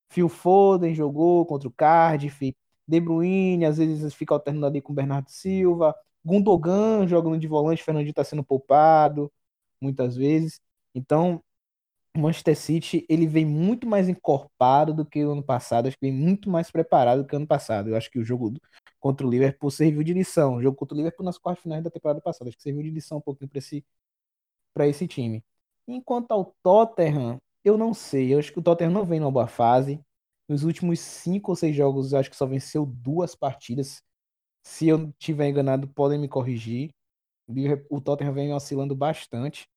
Phil 0.09 0.29
Foden 0.29 0.93
jogou 0.93 1.45
contra 1.45 1.67
o 1.67 1.71
Cardiff, 1.71 2.55
De 2.87 2.99
Bruyne 2.99 3.65
às 3.65 3.77
vezes 3.77 4.13
fica 4.13 4.33
alternando 4.33 4.67
ali 4.67 4.81
com 4.81 4.93
o 4.93 4.95
Bernardo 4.95 5.29
Silva, 5.29 5.95
Gundogan 6.25 7.07
jogando 7.07 7.37
de 7.39 7.47
volante, 7.47 7.83
Fernandinho 7.83 8.11
está 8.11 8.23
sendo 8.23 8.43
poupado 8.43 9.31
muitas 9.81 10.15
vezes. 10.15 10.61
Então, 10.95 11.43
o 12.15 12.19
Manchester 12.19 12.55
City 12.57 13.05
ele 13.09 13.27
vem 13.27 13.45
muito 13.45 13.87
mais 13.87 14.07
encorpado 14.07 14.93
do 14.93 15.05
que 15.05 15.25
o 15.25 15.31
ano 15.31 15.43
passado, 15.43 15.87
acho 15.87 15.97
que 15.97 16.05
vem 16.05 16.13
muito 16.13 16.49
mais 16.49 16.71
preparado 16.71 17.23
do 17.23 17.27
que 17.27 17.35
o 17.35 17.37
ano 17.37 17.47
passado. 17.47 17.89
Eu 17.89 17.95
acho 17.97 18.09
que 18.11 18.19
o 18.19 18.23
jogo 18.23 18.53
contra 18.99 19.25
o 19.25 19.29
Liverpool 19.29 19.71
serviu 19.71 20.03
de 20.03 20.13
lição. 20.13 20.55
O 20.55 20.61
jogo 20.61 20.77
contra 20.77 20.95
o 20.95 20.97
Liverpool 20.97 21.25
nas 21.25 21.37
quartas 21.37 21.63
finais 21.63 21.83
da 21.83 21.89
temporada 21.89 22.21
passada, 22.21 22.49
acho 22.49 22.57
que 22.57 22.63
serviu 22.63 22.83
de 22.83 22.91
lição 22.91 23.17
um 23.17 23.21
pouquinho 23.21 23.49
para 23.49 23.59
esse 23.59 23.83
para 24.73 24.87
esse 24.87 25.07
time. 25.07 25.43
Enquanto 25.87 26.31
ao 26.31 26.55
Tottenham, 26.63 27.39
eu 27.63 27.77
não 27.77 27.93
sei. 27.93 28.33
Eu 28.33 28.39
acho 28.39 28.51
que 28.51 28.59
o 28.59 28.61
Tottenham 28.63 28.91
não 28.91 29.05
vem 29.05 29.19
numa 29.19 29.31
boa 29.31 29.47
fase. 29.47 29.99
Nos 30.47 30.63
últimos 30.63 30.99
cinco 30.99 31.51
ou 31.51 31.55
seis 31.55 31.75
jogos, 31.75 32.13
eu 32.13 32.19
acho 32.19 32.29
que 32.29 32.35
só 32.35 32.45
venceu 32.45 32.85
duas 32.85 33.35
partidas. 33.35 34.01
Se 34.63 34.87
eu 34.87 35.11
tiver 35.17 35.49
enganado, 35.49 35.87
podem 35.89 36.17
me 36.17 36.29
corrigir. 36.29 36.91
O 37.89 37.99
Tottenham 37.99 38.33
vem 38.33 38.53
oscilando 38.53 38.95
bastante. 38.95 39.67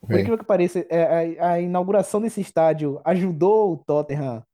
Por 0.00 0.12
incrível 0.12 0.38
que 0.38 0.44
pareça, 0.44 0.86
é, 0.88 1.38
a, 1.38 1.52
a, 1.52 1.60
inauguração 1.60 2.20
desse 2.20 2.40
estádio 2.40 3.00
ajudou 3.04 3.72
o 3.72 3.76
Tottenham, 3.76 4.44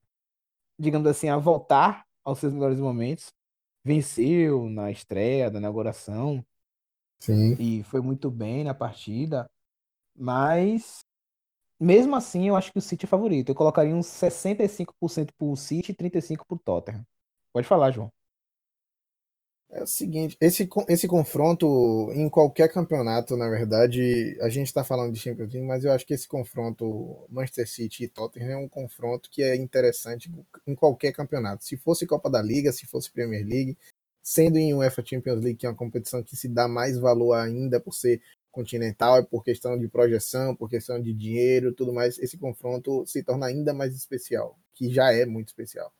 digamos 0.79 1.07
assim, 1.09 1.29
a 1.29 1.37
voltar 1.37 2.05
aos 2.24 2.38
seus 2.38 2.52
melhores 2.52 2.79
momentos. 2.79 3.33
Venceu 3.85 4.68
na 4.68 4.90
estreia 4.90 5.50
da 5.50 5.59
inauguração. 5.59 6.44
Sim. 7.20 7.57
E 7.59 7.83
foi 7.85 8.00
muito 8.00 8.31
bem 8.31 8.64
na 8.64 8.74
partida. 8.74 9.48
Mas, 10.16 11.05
mesmo 11.79 12.16
assim, 12.16 12.48
eu 12.48 12.57
acho 12.57 12.72
que 12.72 12.79
o 12.79 12.83
City 12.83 13.05
é 13.05 13.09
favorito. 13.09 13.50
Eu 13.50 13.55
colocaria 13.55 13.94
uns 13.94 14.07
65% 14.07 15.31
pro 15.37 15.57
City 15.57 15.92
e 15.92 15.94
35% 15.94 16.44
pro 16.46 16.59
Tottenham. 16.59 17.05
Pode 17.52 17.66
falar, 17.66 17.90
João. 17.90 18.11
É 19.68 19.83
o 19.83 19.87
seguinte, 19.87 20.37
esse, 20.40 20.68
esse 20.88 21.09
confronto 21.09 22.11
em 22.12 22.29
qualquer 22.31 22.72
campeonato, 22.72 23.37
na 23.37 23.48
verdade, 23.48 24.38
a 24.40 24.48
gente 24.48 24.68
está 24.68 24.85
falando 24.85 25.12
de 25.12 25.18
Champions 25.18 25.52
League, 25.52 25.66
mas 25.66 25.85
eu 25.85 25.92
acho 25.92 26.07
que 26.07 26.14
esse 26.14 26.29
confronto 26.29 27.26
Manchester 27.29 27.68
City 27.68 28.05
e 28.05 28.09
Tottenham 28.09 28.50
é 28.52 28.57
um 28.57 28.68
confronto 28.68 29.29
que 29.29 29.42
é 29.42 29.57
interessante 29.57 30.31
em 30.66 30.74
qualquer 30.74 31.12
campeonato. 31.12 31.64
Se 31.64 31.76
fosse 31.76 32.07
Copa 32.07 32.31
da 32.31 32.40
Liga, 32.40 32.72
se 32.72 32.87
fosse 32.87 33.11
Premier 33.11 33.44
League, 33.44 33.76
sendo 34.22 34.57
em 34.57 34.72
UEFA 34.72 35.05
Champions 35.05 35.40
League, 35.42 35.57
que 35.59 35.66
é 35.66 35.68
uma 35.68 35.76
competição 35.76 36.22
que 36.22 36.37
se 36.37 36.48
dá 36.48 36.68
mais 36.68 36.96
valor 36.96 37.35
ainda 37.35 37.81
por 37.81 37.92
ser 37.92 38.22
continental, 38.52 39.18
é 39.18 39.22
por 39.22 39.44
questão 39.44 39.76
de 39.79 39.88
projeção, 39.88 40.55
por 40.55 40.70
questão 40.70 41.00
de 41.00 41.12
dinheiro, 41.12 41.72
tudo 41.72 41.92
mais, 41.92 42.18
esse 42.18 42.38
confronto 42.38 43.05
se 43.05 43.22
torna 43.22 43.46
ainda 43.46 43.74
mais 43.74 43.94
especial, 43.94 44.57
que 44.74 44.88
já 44.92 45.12
é 45.12 45.26
muito 45.26 45.48
especial. 45.48 45.92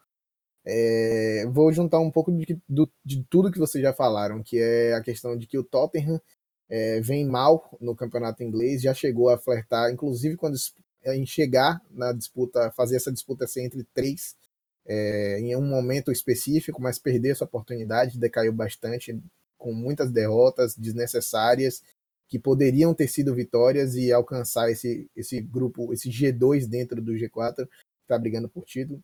É, 0.66 1.46
vou 1.46 1.72
juntar 1.72 2.00
um 2.00 2.11
pouco 2.11 2.33
de, 2.33 2.61
do, 2.68 2.90
de, 3.05 3.22
tudo 3.31 3.52
que 3.52 3.59
vocês 3.59 3.81
já 3.81 3.92
falaram, 3.92 4.42
que 4.42 4.59
é 4.59 4.94
a 4.94 5.00
questão 5.00 5.37
de 5.37 5.46
que 5.46 5.57
o 5.57 5.62
Tottenham 5.62 6.20
é, 6.68 7.00
vem 7.00 7.24
mal 7.24 7.76
no 7.81 7.94
campeonato 7.94 8.42
inglês, 8.42 8.83
já 8.83 8.92
chegou 8.92 9.29
a 9.29 9.38
flertar, 9.38 9.92
inclusive 9.92 10.37
quando 10.37 10.57
em 11.05 11.24
chegar 11.24 11.81
na 11.90 12.12
disputa, 12.12 12.72
fazer 12.72 12.96
essa 12.96 13.12
disputa 13.12 13.46
ser 13.46 13.62
entre 13.62 13.85
três 13.94 14.37
é, 14.85 15.38
em 15.40 15.57
um 15.57 15.62
momento 15.62 16.12
específico, 16.12 16.81
mas 16.81 16.98
perder 16.98 17.31
essa 17.31 17.44
oportunidade, 17.44 18.18
decaiu 18.18 18.52
bastante, 18.52 19.18
com 19.59 19.72
muitas 19.72 20.11
derrotas 20.11 20.76
desnecessárias 20.76 21.83
que 22.29 22.38
poderiam 22.38 22.94
ter 22.94 23.09
sido 23.09 23.35
vitórias 23.35 23.94
e 23.94 24.12
alcançar 24.12 24.70
esse, 24.70 25.09
esse 25.14 25.40
grupo, 25.40 25.92
esse 25.92 26.11
G2 26.11 26.66
dentro 26.66 27.00
do 27.00 27.12
G4, 27.12 27.66
que 27.66 27.72
está 28.02 28.18
brigando 28.18 28.48
por 28.48 28.64
título. 28.64 29.02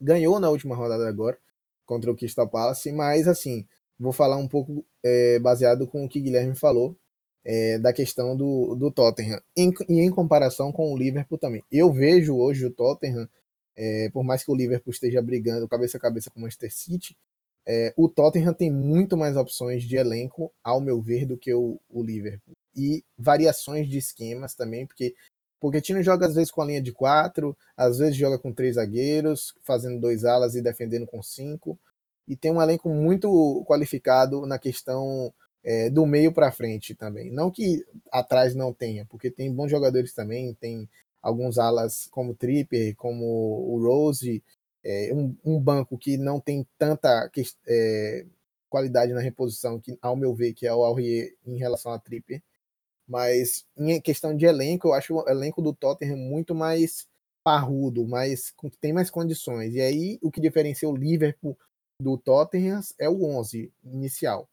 Ganhou 0.00 0.38
na 0.40 0.50
última 0.50 0.76
rodada 0.76 1.08
agora 1.08 1.38
contra 1.84 2.10
o 2.10 2.16
Crystal 2.16 2.48
Palace, 2.48 2.90
mas 2.92 3.28
assim, 3.28 3.66
vou 3.98 4.12
falar 4.12 4.36
um 4.36 4.48
pouco 4.48 4.84
é, 5.04 5.38
baseado 5.38 5.86
com 5.86 6.04
o 6.04 6.08
que 6.08 6.20
Guilherme 6.20 6.54
falou. 6.56 6.96
é, 7.46 7.78
da 7.78 7.92
questão 7.92 8.36
do, 8.36 8.74
do 8.74 8.90
Tottenham. 8.90 9.40
E 9.56 9.70
em 9.88 10.10
comparação 10.10 10.72
com 10.72 10.92
o 10.92 10.98
Liverpool 10.98 11.38
também. 11.38 11.62
Eu 11.70 11.92
vejo 11.92 12.36
hoje 12.36 12.66
o 12.66 12.72
Tottenham, 12.72 13.28
é, 13.76 14.10
por 14.10 14.24
mais 14.24 14.42
que 14.42 14.50
o 14.50 14.54
Liverpool 14.54 14.90
esteja 14.90 15.22
brigando 15.22 15.68
cabeça 15.68 15.96
a 15.96 16.00
cabeça 16.00 16.28
com 16.28 16.40
o 16.40 16.42
Manchester 16.42 16.74
City, 16.74 17.16
é, 17.64 17.94
o 17.96 18.08
Tottenham 18.08 18.52
tem 18.52 18.70
muito 18.70 19.16
mais 19.16 19.36
opções 19.36 19.84
de 19.84 19.96
elenco, 19.96 20.52
ao 20.62 20.80
meu 20.80 21.00
ver, 21.00 21.24
do 21.24 21.36
que 21.36 21.54
o, 21.54 21.80
o 21.88 22.02
Liverpool. 22.02 22.54
E 22.74 23.04
variações 23.16 23.88
de 23.88 23.98
esquemas 23.98 24.54
também, 24.56 24.84
porque 24.84 25.14
Pochettino 25.70 26.02
joga 26.02 26.26
às 26.26 26.34
vezes 26.34 26.50
com 26.50 26.62
a 26.62 26.66
linha 26.66 26.80
de 26.80 26.92
quatro, 26.92 27.56
às 27.76 27.98
vezes 27.98 28.16
joga 28.16 28.38
com 28.38 28.52
três 28.52 28.76
zagueiros, 28.76 29.54
fazendo 29.62 30.00
dois 30.00 30.24
alas 30.24 30.54
e 30.54 30.62
defendendo 30.62 31.06
com 31.06 31.22
cinco. 31.22 31.78
E 32.28 32.36
tem 32.36 32.52
um 32.52 32.62
elenco 32.62 32.88
muito 32.88 33.64
qualificado 33.66 34.46
na 34.46 34.58
questão 34.58 35.32
é, 35.64 35.90
do 35.90 36.06
meio 36.06 36.32
para 36.32 36.52
frente 36.52 36.94
também. 36.94 37.30
Não 37.30 37.50
que 37.50 37.84
atrás 38.12 38.54
não 38.54 38.72
tenha, 38.72 39.04
porque 39.06 39.30
tem 39.30 39.52
bons 39.52 39.70
jogadores 39.70 40.14
também, 40.14 40.54
tem 40.54 40.88
alguns 41.20 41.58
alas 41.58 42.06
como 42.10 42.32
o 42.32 42.34
Tripper, 42.34 42.94
como 42.94 43.24
o 43.24 43.82
Rose, 43.82 44.42
é, 44.84 45.12
um, 45.12 45.34
um, 45.44 45.60
banco 45.60 45.98
que 45.98 46.16
não 46.16 46.38
tem 46.38 46.64
tanta 46.78 47.28
é, 47.66 48.24
qualidade 48.68 49.12
na 49.12 49.20
reposição, 49.20 49.80
que 49.80 49.98
ao 50.00 50.14
meu 50.14 50.32
ver, 50.32 50.52
que 50.52 50.66
é 50.66 50.72
o 50.72 50.84
Aurier 50.84 51.34
em 51.44 51.58
relação 51.58 51.92
a 51.92 51.98
Tripper. 51.98 52.40
Mas 53.08 53.64
em 53.76 54.00
questão 54.00 54.36
de 54.36 54.46
elenco, 54.46 54.88
eu 54.88 54.94
acho 54.94 55.14
o 55.14 55.28
elenco 55.28 55.62
do 55.62 55.72
Tottenham 55.72 56.16
muito 56.16 56.54
mais 56.54 57.06
parrudo, 57.44 58.06
mais, 58.06 58.52
tem 58.80 58.92
mais 58.92 59.10
condições. 59.10 59.74
E 59.74 59.80
aí 59.80 60.18
o 60.20 60.30
que 60.30 60.40
diferencia 60.40 60.88
o 60.88 60.96
Liverpool 60.96 61.56
do 62.00 62.18
Tottenham 62.18 62.80
é 62.98 63.08
o 63.08 63.24
11 63.24 63.72
inicial 63.84 64.48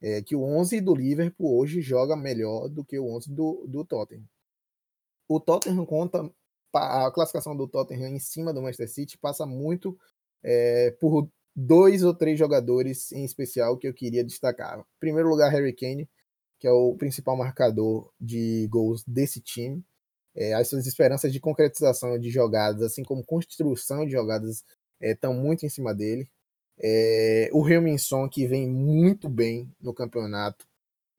é, 0.00 0.22
que 0.22 0.36
o 0.36 0.42
11 0.42 0.80
do 0.80 0.94
Liverpool 0.94 1.58
hoje 1.58 1.80
joga 1.80 2.16
melhor 2.16 2.68
do 2.68 2.84
que 2.84 2.98
o 2.98 3.14
11 3.16 3.30
do, 3.32 3.64
do 3.66 3.84
Tottenham. 3.84 4.24
O 5.28 5.40
Tottenham 5.40 5.84
conta, 5.84 6.30
a 6.72 7.10
classificação 7.10 7.56
do 7.56 7.68
Tottenham 7.68 8.08
em 8.08 8.18
cima 8.18 8.52
do 8.52 8.62
Manchester 8.62 8.88
City 8.88 9.18
passa 9.18 9.44
muito 9.44 9.98
é, 10.42 10.92
por 10.92 11.28
dois 11.54 12.04
ou 12.04 12.14
três 12.14 12.38
jogadores 12.38 13.10
em 13.12 13.24
especial 13.24 13.76
que 13.76 13.88
eu 13.88 13.94
queria 13.94 14.24
destacar. 14.24 14.78
Em 14.78 14.84
primeiro 15.00 15.28
lugar, 15.28 15.50
Harry 15.50 15.74
Kane, 15.74 16.08
que 16.58 16.66
é 16.66 16.72
o 16.72 16.94
principal 16.94 17.36
marcador 17.36 18.10
de 18.20 18.66
gols 18.68 19.04
desse 19.06 19.40
time. 19.40 19.84
É, 20.34 20.54
as 20.54 20.68
suas 20.68 20.86
esperanças 20.86 21.32
de 21.32 21.40
concretização 21.40 22.18
de 22.18 22.30
jogadas, 22.30 22.82
assim 22.82 23.02
como 23.02 23.24
construção 23.24 24.04
de 24.04 24.12
jogadas, 24.12 24.64
estão 25.00 25.32
é, 25.32 25.36
muito 25.36 25.66
em 25.66 25.68
cima 25.68 25.94
dele. 25.94 26.28
É, 26.80 27.50
o 27.52 27.68
Helminson, 27.68 28.28
que 28.28 28.46
vem 28.46 28.68
muito 28.68 29.28
bem 29.28 29.70
no 29.80 29.92
campeonato 29.92 30.66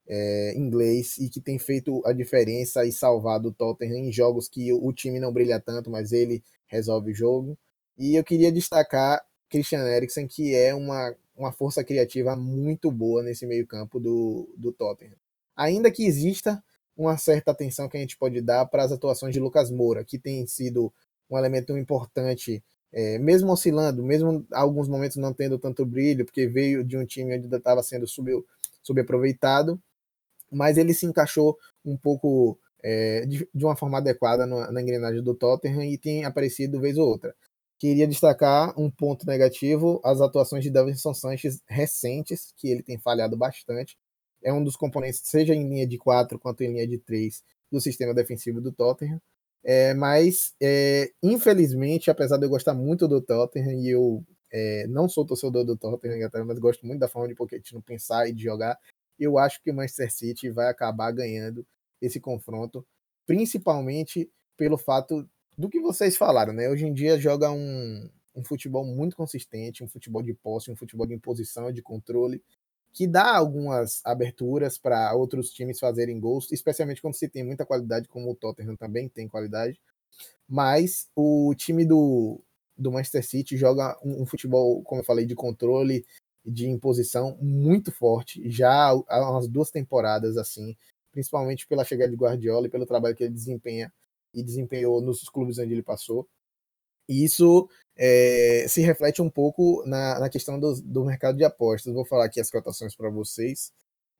é, 0.07 0.53
inglês 0.57 1.17
e 1.17 1.29
que 1.29 1.39
tem 1.39 1.59
feito 1.59 2.01
a 2.05 2.13
diferença 2.13 2.85
e 2.85 2.91
salvado 2.91 3.49
o 3.49 3.53
Tottenham 3.53 3.97
em 3.97 4.11
jogos 4.11 4.49
que 4.49 4.73
o 4.73 4.91
time 4.91 5.19
não 5.19 5.31
brilha 5.31 5.59
tanto, 5.59 5.89
mas 5.89 6.11
ele 6.11 6.43
resolve 6.67 7.11
o 7.11 7.15
jogo. 7.15 7.57
E 7.97 8.15
eu 8.15 8.23
queria 8.23 8.51
destacar 8.51 9.21
Christian 9.49 9.85
Eriksen, 9.85 10.27
que 10.27 10.55
é 10.55 10.73
uma, 10.73 11.15
uma 11.35 11.51
força 11.51 11.83
criativa 11.83 12.35
muito 12.35 12.91
boa 12.91 13.21
nesse 13.21 13.45
meio-campo 13.45 13.99
do, 13.99 14.49
do 14.57 14.71
Tottenham. 14.71 15.17
Ainda 15.59 15.91
que 15.91 16.05
exista 16.05 16.63
uma 16.95 17.17
certa 17.17 17.51
atenção 17.51 17.89
que 17.89 17.97
a 17.97 17.99
gente 17.99 18.17
pode 18.17 18.41
dar 18.41 18.65
para 18.65 18.83
as 18.83 18.93
atuações 18.93 19.33
de 19.33 19.41
Lucas 19.41 19.69
Moura, 19.69 20.05
que 20.05 20.17
tem 20.17 20.47
sido 20.47 20.91
um 21.29 21.37
elemento 21.37 21.77
importante 21.77 22.63
é, 22.93 23.19
mesmo 23.19 23.51
oscilando, 23.51 24.01
mesmo 24.01 24.45
alguns 24.53 24.87
momentos 24.87 25.17
não 25.17 25.33
tendo 25.33 25.59
tanto 25.59 25.85
brilho, 25.85 26.25
porque 26.25 26.47
veio 26.47 26.83
de 26.83 26.97
um 26.97 27.05
time 27.05 27.37
onde 27.37 27.53
estava 27.53 27.83
sendo 27.83 28.07
sub, 28.07 28.31
subaproveitado, 28.81 29.81
mas 30.49 30.77
ele 30.77 30.93
se 30.93 31.05
encaixou 31.05 31.57
um 31.85 31.97
pouco 31.97 32.57
é, 32.81 33.25
de, 33.25 33.47
de, 33.53 33.65
uma 33.65 33.75
forma 33.75 33.97
adequada 33.97 34.45
no, 34.45 34.71
na 34.71 34.81
engrenagem 34.81 35.21
do 35.21 35.35
Tottenham 35.35 35.83
e 35.83 35.97
tem 35.97 36.23
aparecido 36.23 36.79
vez 36.79 36.97
ou 36.97 37.07
outra. 37.07 37.35
Queria 37.77 38.07
destacar 38.07 38.73
um 38.79 38.89
ponto 38.89 39.25
negativo, 39.25 40.01
as 40.03 40.21
atuações 40.21 40.63
de 40.63 40.69
Davinson 40.69 41.13
Sanches 41.13 41.61
recentes, 41.67 42.53
que 42.57 42.69
ele 42.69 42.81
tem 42.81 42.97
falhado 42.97 43.37
bastante. 43.37 43.97
É 44.43 44.53
um 44.53 44.63
dos 44.63 44.75
componentes, 44.75 45.21
seja 45.23 45.53
em 45.53 45.67
linha 45.67 45.87
de 45.87 45.97
4 45.97 46.39
quanto 46.39 46.61
em 46.61 46.73
linha 46.73 46.87
de 46.87 46.97
3, 46.97 47.43
do 47.71 47.79
sistema 47.81 48.13
defensivo 48.13 48.61
do 48.61 48.71
Tottenham. 48.71 49.21
É, 49.63 49.93
mas, 49.93 50.55
é, 50.61 51.11
infelizmente, 51.21 52.09
apesar 52.09 52.37
de 52.37 52.45
eu 52.45 52.49
gostar 52.49 52.73
muito 52.73 53.07
do 53.07 53.21
Tottenham, 53.21 53.73
e 53.81 53.89
eu 53.89 54.23
é, 54.51 54.87
não 54.87 55.07
sou 55.09 55.25
torcedor 55.25 55.65
do 55.65 55.77
Tottenham, 55.77 56.29
mas 56.45 56.59
gosto 56.59 56.85
muito 56.85 56.99
da 56.99 57.07
forma 57.07 57.27
de 57.27 57.35
Pochettino 57.35 57.81
pensar 57.81 58.27
e 58.27 58.33
de 58.33 58.43
jogar, 58.43 58.77
eu 59.19 59.37
acho 59.37 59.61
que 59.61 59.69
o 59.69 59.73
Manchester 59.73 60.11
City 60.11 60.49
vai 60.49 60.67
acabar 60.69 61.11
ganhando 61.11 61.65
esse 62.01 62.19
confronto, 62.19 62.85
principalmente 63.25 64.31
pelo 64.57 64.77
fato 64.77 65.27
do 65.57 65.69
que 65.69 65.79
vocês 65.79 66.15
falaram, 66.15 66.53
né? 66.53 66.69
Hoje 66.69 66.85
em 66.85 66.93
dia 66.93 67.19
joga 67.19 67.51
um, 67.51 68.09
um 68.33 68.43
futebol 68.43 68.85
muito 68.85 69.15
consistente, 69.15 69.83
um 69.83 69.87
futebol 69.89 70.23
de 70.23 70.33
posse, 70.33 70.71
um 70.71 70.75
futebol 70.75 71.05
de 71.05 71.13
imposição, 71.13 71.71
de 71.71 71.81
controle, 71.81 72.41
que 72.91 73.07
dá 73.07 73.35
algumas 73.35 74.01
aberturas 74.03 74.77
para 74.77 75.13
outros 75.13 75.51
times 75.51 75.79
fazerem 75.79 76.19
gols, 76.19 76.51
especialmente 76.51 77.01
quando 77.01 77.15
se 77.15 77.29
tem 77.29 77.43
muita 77.43 77.65
qualidade, 77.65 78.07
como 78.07 78.31
o 78.31 78.35
Tottenham 78.35 78.75
também 78.75 79.07
tem 79.07 79.27
qualidade. 79.27 79.79
Mas 80.47 81.07
o 81.15 81.53
time 81.55 81.85
do, 81.85 82.41
do 82.77 82.91
Manchester 82.91 83.25
City 83.25 83.57
joga 83.57 83.97
um, 84.03 84.23
um 84.23 84.25
futebol, 84.25 84.81
como 84.83 85.01
eu 85.01 85.05
falei, 85.05 85.25
de 85.25 85.35
controle, 85.35 86.05
de 86.45 86.67
imposição 86.67 87.37
muito 87.41 87.91
forte, 87.91 88.49
já 88.49 88.89
há 88.89 89.31
umas 89.31 89.47
duas 89.47 89.69
temporadas 89.69 90.37
assim, 90.37 90.75
principalmente 91.11 91.67
pela 91.67 91.85
chegada 91.85 92.09
de 92.09 92.17
Guardiola 92.17 92.67
e 92.67 92.69
pelo 92.69 92.85
trabalho 92.85 93.15
que 93.15 93.23
ele 93.23 93.33
desempenha 93.33 93.93
e 94.33 94.41
desempenhou 94.43 95.01
nos 95.01 95.27
clubes 95.29 95.59
onde 95.59 95.73
ele 95.73 95.83
passou. 95.83 96.27
E 97.09 97.25
isso 97.25 97.67
é, 97.97 98.65
se 98.69 98.81
reflete 98.81 99.19
um 99.19 99.29
pouco 99.29 99.83
na, 99.87 100.19
na 100.19 100.29
questão 100.29 100.59
do, 100.59 100.79
do, 100.81 101.03
mercado 101.03 101.37
de 101.37 101.43
apostas. 101.43 101.91
Vou 101.91 102.05
falar 102.05 102.25
aqui 102.25 102.39
as 102.39 102.51
cotações 102.51 102.95
para 102.95 103.09
vocês. 103.09 103.73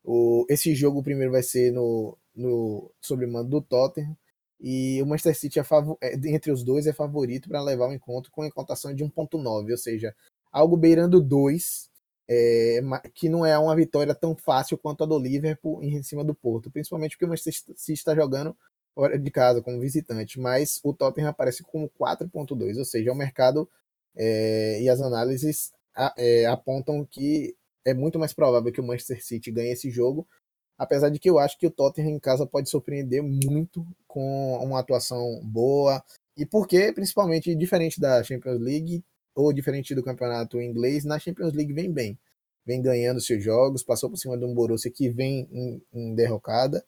O, 0.03 0.43
esse 0.49 0.73
jogo 0.73 1.03
primeiro 1.03 1.31
vai 1.31 1.43
ser 1.43 1.71
no, 1.71 2.17
no 2.35 2.91
sob 2.99 3.25
mando 3.27 3.49
do 3.49 3.61
Tottenham. 3.61 4.17
E 4.59 5.01
o 5.01 5.05
Manchester 5.05 5.37
City, 5.37 5.59
é 5.59 5.63
favor, 5.63 5.97
é, 6.01 6.15
entre 6.25 6.51
os 6.51 6.63
dois, 6.63 6.87
é 6.87 6.91
favorito 6.91 7.47
para 7.47 7.61
levar 7.61 7.87
o 7.87 7.93
encontro 7.93 8.31
com 8.31 8.41
a 8.41 8.51
cotação 8.51 8.93
de 8.93 9.05
1,9, 9.05 9.71
ou 9.71 9.77
seja, 9.77 10.13
algo 10.51 10.75
beirando 10.75 11.21
2, 11.21 11.89
é, 12.27 12.81
que 13.13 13.29
não 13.29 13.45
é 13.45 13.57
uma 13.57 13.75
vitória 13.75 14.13
tão 14.13 14.35
fácil 14.35 14.77
quanto 14.77 15.03
a 15.03 15.07
do 15.07 15.17
Liverpool 15.17 15.81
em 15.81 16.03
cima 16.03 16.25
do 16.25 16.35
Porto, 16.35 16.69
principalmente 16.69 17.11
porque 17.11 17.25
o 17.25 17.29
Manchester 17.29 17.53
City 17.77 17.93
está 17.93 18.13
jogando 18.13 18.53
fora 18.93 19.17
de 19.17 19.31
casa 19.31 19.61
como 19.61 19.79
visitante, 19.79 20.39
mas 20.39 20.79
o 20.83 20.93
Tottenham 20.93 21.29
aparece 21.29 21.63
como 21.63 21.89
4.2, 21.89 22.77
ou 22.77 22.85
seja, 22.85 23.11
o 23.11 23.15
mercado 23.15 23.69
é, 24.15 24.81
e 24.81 24.89
as 24.89 25.01
análises 25.01 25.71
é, 26.17 26.45
apontam 26.45 27.05
que 27.05 27.55
é 27.85 27.93
muito 27.93 28.19
mais 28.19 28.33
provável 28.33 28.71
que 28.71 28.81
o 28.81 28.83
Manchester 28.83 29.23
City 29.23 29.51
ganhe 29.51 29.71
esse 29.71 29.89
jogo, 29.89 30.27
apesar 30.77 31.09
de 31.09 31.19
que 31.19 31.29
eu 31.29 31.39
acho 31.39 31.57
que 31.57 31.67
o 31.67 31.71
Tottenham 31.71 32.11
em 32.11 32.19
casa 32.19 32.45
pode 32.45 32.69
surpreender 32.69 33.21
muito 33.21 33.85
com 34.07 34.57
uma 34.63 34.79
atuação 34.79 35.41
boa, 35.43 36.03
e 36.37 36.45
porque, 36.45 36.93
principalmente, 36.93 37.53
diferente 37.53 37.99
da 37.99 38.23
Champions 38.23 38.59
League, 38.59 39.03
ou 39.35 39.53
diferente 39.53 39.93
do 39.95 40.03
campeonato 40.03 40.61
inglês, 40.61 41.05
na 41.05 41.19
Champions 41.19 41.53
League 41.53 41.73
vem 41.73 41.91
bem. 41.91 42.17
Vem 42.65 42.81
ganhando 42.81 43.21
seus 43.21 43.43
jogos, 43.43 43.83
passou 43.83 44.09
por 44.09 44.17
cima 44.17 44.37
de 44.37 44.45
um 44.45 44.53
Borussia 44.53 44.91
que 44.91 45.09
vem 45.09 45.47
em, 45.51 45.81
em 45.93 46.15
derrocada, 46.15 46.83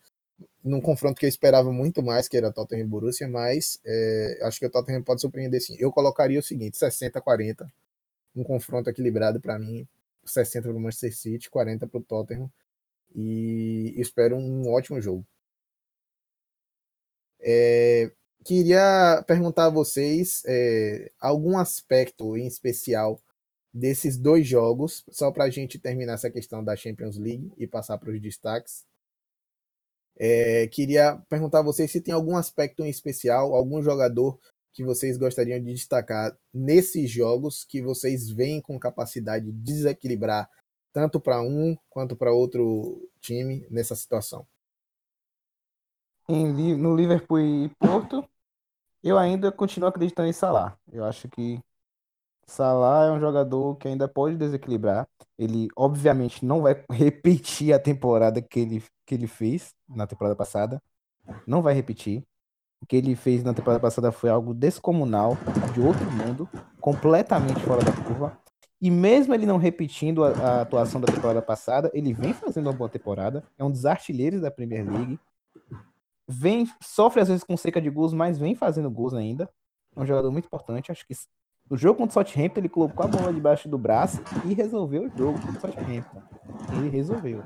num 0.63 0.82
confronto 0.82 1.19
que 1.19 1.25
eu 1.25 1.30
esperava 1.30 1.71
muito 1.71 2.04
mais, 2.04 2.27
que 2.27 2.38
era 2.38 2.51
Tottenham 2.51 2.86
e 2.86 2.88
Borussia, 2.88 3.27
mas 3.27 3.80
é, 3.86 4.39
acho 4.43 4.60
que 4.60 4.65
o 4.65 4.69
Tottenham 4.69 5.04
pode 5.04 5.21
surpreender 5.21 5.62
sim. 5.62 5.75
Eu 5.80 5.91
colocaria 5.91 6.39
o 6.39 6.43
seguinte, 6.43 6.77
60-40, 6.77 7.67
um 8.36 8.43
confronto 8.43 8.89
equilibrado 8.89 9.39
para 9.41 9.60
mim, 9.60 9.88
60 10.25 10.69
para 10.69 10.77
o 10.77 10.80
Manchester 10.80 11.15
City, 11.15 11.49
40 11.49 11.88
para 11.88 11.99
o 11.99 12.04
Tottenham, 12.04 12.51
e 13.15 13.93
espero 13.97 14.36
um 14.38 14.69
ótimo 14.71 15.01
jogo. 15.01 15.25
É, 17.39 18.12
queria 18.43 19.23
perguntar 19.27 19.65
a 19.65 19.69
vocês 19.69 20.43
é, 20.45 21.12
algum 21.19 21.58
aspecto 21.58 22.38
em 22.38 22.47
especial 22.47 23.19
desses 23.73 24.17
dois 24.17 24.45
jogos, 24.47 25.04
só 25.10 25.32
para 25.32 25.45
a 25.45 25.49
gente 25.49 25.80
terminar 25.80 26.13
essa 26.13 26.30
questão 26.30 26.63
da 26.63 26.75
Champions 26.75 27.17
League 27.17 27.51
e 27.58 27.65
passar 27.65 27.97
para 27.97 28.12
os 28.12 28.21
destaques. 28.21 28.86
É, 30.24 30.68
queria 30.68 31.18
perguntar 31.28 31.60
a 31.60 31.64
vocês 31.64 31.90
se 31.90 32.00
tem 32.00 32.14
algum 32.14 32.38
aspecto 32.38 32.86
em 32.86 32.90
especial, 32.92 33.56
algum 33.56 33.82
jogador 33.82 34.40
que 34.72 34.84
vocês 34.84 35.18
gostariam 35.18 35.60
de 35.60 35.74
destacar 35.74 36.38
nesses 36.54 37.10
jogos 37.10 37.64
que 37.64 37.82
vocês 37.82 38.30
veem 38.30 38.62
com 38.62 38.78
capacidade 38.78 39.46
de 39.46 39.52
desequilibrar 39.52 40.48
tanto 40.94 41.20
para 41.20 41.42
um 41.42 41.76
quanto 41.90 42.16
para 42.16 42.32
outro 42.32 43.10
time 43.20 43.66
nessa 43.72 43.96
situação. 43.96 44.46
Em, 46.30 46.78
no 46.78 46.96
Liverpool 46.96 47.40
e 47.40 47.70
Porto, 47.80 48.24
eu 49.04 49.18
ainda 49.18 49.52
continuo 49.52 49.90
acreditando 49.90 50.30
em 50.30 50.34
Salah. 50.34 50.78
Eu 50.92 51.04
acho 51.04 51.28
que 51.30 51.60
Salah 52.52 53.06
é 53.06 53.12
um 53.12 53.20
jogador 53.20 53.78
que 53.78 53.88
ainda 53.88 54.10
pode 54.10 54.36
desequilibrar. 54.36 55.08
Ele, 55.40 55.70
obviamente, 55.74 56.46
não 56.46 56.62
vai 56.62 56.84
repetir 56.92 57.74
a 57.74 57.80
temporada 57.80 58.42
que 58.42 58.60
ele, 58.60 58.84
que 59.06 59.16
ele 59.16 59.26
fez 59.26 59.74
na 59.88 60.06
temporada 60.06 60.36
passada. 60.36 60.82
Não 61.48 61.62
vai 61.62 61.74
repetir. 61.74 62.24
O 62.82 62.86
que 62.86 62.98
ele 62.98 63.16
fez 63.16 63.42
na 63.42 63.54
temporada 63.54 63.80
passada 63.80 64.12
foi 64.12 64.30
algo 64.30 64.54
descomunal, 64.54 65.38
de 65.74 65.80
outro 65.80 66.12
mundo, 66.12 66.50
completamente 66.82 67.62
fora 67.62 67.84
da 67.86 67.94
curva. 67.94 68.38
E 68.82 68.92
mesmo 68.92 69.34
ele 69.34 69.46
não 69.46 69.58
repetindo 69.58 70.24
a, 70.26 70.32
a 70.32 70.62
atuação 70.62 71.00
da 71.00 71.14
temporada 71.14 71.42
passada, 71.42 71.90
ele 71.94 72.12
vem 72.12 72.34
fazendo 72.34 72.68
uma 72.68 72.74
boa 72.74 72.90
temporada. 72.90 73.46
É 73.58 73.64
um 73.64 73.72
dos 73.72 73.86
artilheiros 73.86 74.42
da 74.42 74.52
Premier 74.52 74.86
League. 74.86 75.18
Vem, 76.28 76.68
sofre 76.82 77.22
às 77.22 77.30
vezes 77.30 77.46
com 77.46 77.56
seca 77.56 77.80
de 77.80 77.90
gols, 77.90 78.12
mas 78.14 78.38
vem 78.38 78.56
fazendo 78.56 78.92
gols 78.92 79.14
ainda. 79.14 79.50
É 79.96 80.00
um 80.02 80.06
jogador 80.06 80.32
muito 80.32 80.46
importante. 80.46 80.92
Acho 80.92 81.06
que 81.08 81.14
no 81.69 81.78
jogo 81.78 82.00
contra 82.00 82.21
o 82.21 82.26
Southampton, 82.26 82.60
ele 82.60 82.69
colocou 82.69 83.06
a 83.06 83.08
bola 83.08 83.34
debaixo 83.34 83.69
do 83.69 83.78
braço 83.78 84.21
e 84.45 84.54
resolveu 84.54 85.04
o 85.04 85.17
jogo 85.17 85.39
contra 85.39 85.58
o 85.58 85.62
Southampton. 85.62 86.21
Ele 86.74 86.89
resolveu, 86.89 87.43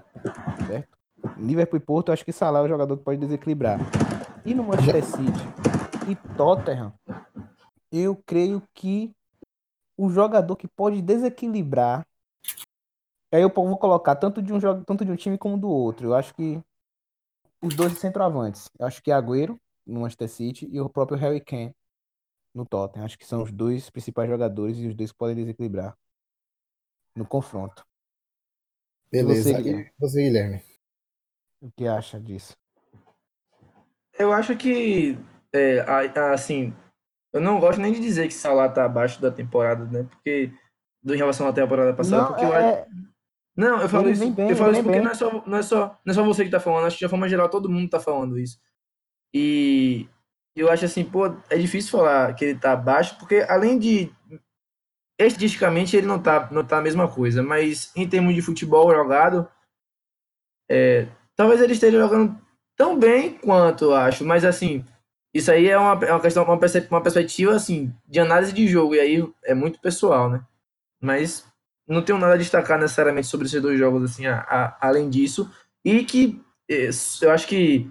certo? 0.67 0.97
Liverpool 1.38 1.78
e 1.78 1.80
Porto, 1.80 2.12
acho 2.12 2.25
que 2.25 2.32
Salah 2.32 2.60
é 2.60 2.63
o 2.63 2.67
jogador 2.67 2.97
que 2.97 3.04
pode 3.04 3.19
desequilibrar. 3.19 3.80
E 4.45 4.54
no 4.54 4.63
Manchester 4.63 5.04
City 5.04 6.10
e 6.10 6.15
Tottenham, 6.36 6.93
eu 7.91 8.15
creio 8.25 8.62
que 8.73 9.12
o 9.97 10.10
jogador 10.10 10.56
que 10.56 10.67
pode 10.67 11.01
desequilibrar. 11.01 12.06
Aí 13.32 13.41
eu 13.41 13.49
vou 13.49 13.78
colocar 13.78 14.15
tanto 14.15 14.41
de 14.41 14.54
um 14.54 14.60
jogo, 14.60 14.84
tanto 14.86 15.04
de 15.04 15.12
um 15.12 15.15
time 15.15 15.38
como 15.38 15.58
do 15.58 15.69
outro. 15.69 16.08
Eu 16.08 16.15
acho 16.15 16.34
que 16.34 16.62
os 17.62 17.75
dois 17.75 17.97
centroavantes. 17.97 18.69
Eu 18.78 18.86
acho 18.86 19.01
que 19.01 19.12
Agüero 19.12 19.60
no 19.86 20.01
Manchester 20.01 20.30
City 20.30 20.69
e 20.71 20.80
o 20.80 20.89
próprio 20.89 21.17
Harry 21.17 21.41
Kane 21.41 21.75
no 22.56 22.65
Tottenham. 22.65 23.06
Acho 23.06 23.20
que 23.20 23.26
são 23.26 23.44
os 23.44 23.52
dois 23.52 23.89
principais 23.89 24.30
jogadores 24.30 24.78
e 24.78 24.88
os 24.88 24.96
dois 24.96 25.12
que 25.12 25.18
podem 25.18 25.36
desequilibrar 25.36 25.96
no 27.15 27.26
confronto. 27.26 27.86
Beleza. 29.12 29.50
E 29.50 29.54
você, 29.54 29.62
Guilherme? 29.62 29.91
você, 30.00 30.24
Guilherme? 30.24 30.63
O 31.62 31.72
que 31.72 31.88
acha 31.88 32.20
disso? 32.20 32.56
Eu 34.18 34.32
acho 34.32 34.56
que, 34.56 35.18
é, 35.54 35.80
assim, 36.34 36.74
eu 37.34 37.41
não 37.41 37.60
gosto 37.60 37.82
nem 37.82 37.91
de 37.91 38.00
dizer 38.00 38.28
que 38.28 38.34
Salah 38.34 38.70
tá 38.70 38.86
abaixo 38.86 39.22
da 39.22 39.30
temporada, 39.30 39.86
né? 39.86 40.04
Porque, 40.04 40.52
em 41.06 41.15
relação 41.18 41.48
à 41.48 41.54
temporada 41.54 41.94
passada, 41.94 42.24
não, 42.24 42.28
porque 42.30 42.46
é... 42.46 42.82
eu 42.82 42.88
Não, 43.56 43.82
eu 43.82 43.89
falo 43.89 44.10
isso, 44.10 44.32
bem, 44.32 44.50
eu 44.50 44.56
falo 44.56 44.72
isso 44.72 44.84
porque 44.84 45.02
não 45.02 45.12
é, 45.12 45.15
só, 45.15 45.46
não, 45.46 45.58
é 45.58 45.62
só, 45.62 46.00
não 46.06 46.12
é 46.12 46.13
só 46.13 46.24
você 46.24 46.46
que 46.46 46.52
tá 46.52 46.60
falando, 46.60 46.88
acho 46.88 46.98
que 46.98 47.06
de 47.06 47.10
forma 47.10 47.28
geral 47.28 47.50
todo 47.50 47.70
mundo 47.70 47.89
tá 47.89 48.00
falando 48.00 48.39
isso. 48.39 48.58
E 49.34 50.08
eu 50.56 50.70
acho 50.70 50.86
assim, 50.86 51.04
pô, 51.04 51.26
é 51.50 51.58
difícil 51.58 51.91
falar 51.91 52.34
que 52.34 52.46
ele 52.46 52.60
tá 52.60 52.72
abaixo, 52.72 53.18
porque 53.20 53.46
além 53.48 53.78
de 53.78 54.12
estatisticamente 55.20 55.96
ele 55.96 56.08
não 56.08 56.20
tá, 56.22 56.50
não 56.52 56.63
tá 56.63 56.78
a 56.78 56.82
mesma 56.82 57.08
coisa, 57.08 57.41
mas 57.41 57.91
em 57.96 58.08
termos 58.08 58.34
de 58.36 58.41
futebol 58.41 58.94
jogado, 58.94 59.48
é, 60.70 61.08
talvez 61.36 61.62
ele 61.62 61.74
esteja 61.74 62.00
jogando 62.00 62.38
tão 62.76 62.98
bem 62.98 63.38
quanto, 63.38 63.86
eu 63.86 63.96
acho, 63.96 64.26
mas 64.26 64.44
assim, 64.44 64.84
isso 65.34 65.52
aí 65.52 65.68
é 65.68 65.78
uma, 65.78 65.94
é 66.06 66.12
uma 66.12 66.22
questão, 66.22 66.44
uma, 66.44 66.54
uma 66.54 67.02
perspectiva, 67.02 67.54
assim, 67.54 67.94
de 68.08 68.20
análise 68.20 68.54
de 68.54 68.68
jogo, 68.68 68.96
e 68.96 69.00
aí 69.00 69.34
é 69.44 69.54
muito 69.54 69.80
pessoal, 69.82 70.30
né? 70.30 70.41
Mas 71.02 71.46
não 71.88 72.02
tenho 72.02 72.18
nada 72.18 72.34
a 72.34 72.38
destacar 72.38 72.80
necessariamente 72.80 73.28
sobre 73.28 73.46
esses 73.46 73.62
dois 73.62 73.78
jogos, 73.78 74.04
assim, 74.04 74.26
a, 74.26 74.39
a, 74.39 74.78
além 74.88 75.10
disso, 75.10 75.52
e 75.84 76.04
que 76.06 76.41
é, 76.70 76.89
eu 77.22 77.32
acho 77.32 77.48
que 77.48 77.89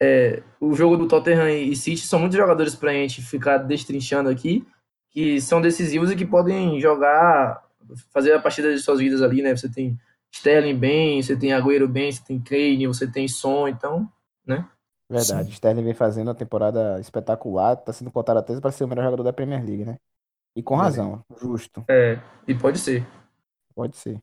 é, 0.00 0.42
o 0.60 0.74
jogo 0.74 0.96
do 0.96 1.08
Tottenham 1.08 1.48
e 1.48 1.74
City 1.74 2.06
são 2.06 2.18
muitos 2.18 2.36
jogadores 2.36 2.74
para 2.74 2.90
a 2.90 2.94
gente 2.94 3.22
ficar 3.22 3.58
destrinchando 3.58 4.28
aqui, 4.28 4.66
que 5.10 5.40
são 5.40 5.60
decisivos 5.60 6.10
e 6.10 6.16
que 6.16 6.26
podem 6.26 6.78
jogar, 6.80 7.64
fazer 8.10 8.32
a 8.32 8.40
partida 8.40 8.72
de 8.74 8.80
suas 8.80 8.98
vidas 8.98 9.22
ali, 9.22 9.42
né? 9.42 9.56
Você 9.56 9.68
tem 9.68 9.98
Sterling 10.30 10.76
bem, 10.76 11.22
você 11.22 11.36
tem 11.36 11.52
Agüero 11.52 11.88
bem, 11.88 12.12
você 12.12 12.22
tem 12.22 12.40
Kane, 12.40 12.86
você 12.86 13.06
tem 13.06 13.26
Son, 13.26 13.68
então, 13.68 14.10
né? 14.46 14.68
Verdade, 15.08 15.48
Sim. 15.48 15.52
Sterling 15.52 15.84
vem 15.84 15.94
fazendo 15.94 16.28
uma 16.28 16.34
temporada 16.34 17.00
espetacular, 17.00 17.76
tá 17.76 17.92
sendo 17.92 18.10
cotado 18.10 18.40
até 18.40 18.60
para 18.60 18.72
ser 18.72 18.84
o 18.84 18.88
melhor 18.88 19.04
jogador 19.04 19.22
da 19.22 19.32
Premier 19.32 19.64
League, 19.64 19.84
né? 19.84 19.96
E 20.54 20.62
com 20.62 20.74
razão, 20.74 21.24
é. 21.30 21.38
justo. 21.40 21.84
É, 21.88 22.18
e 22.46 22.54
pode 22.54 22.78
ser. 22.78 23.06
Pode 23.74 23.96
ser. 23.96 24.18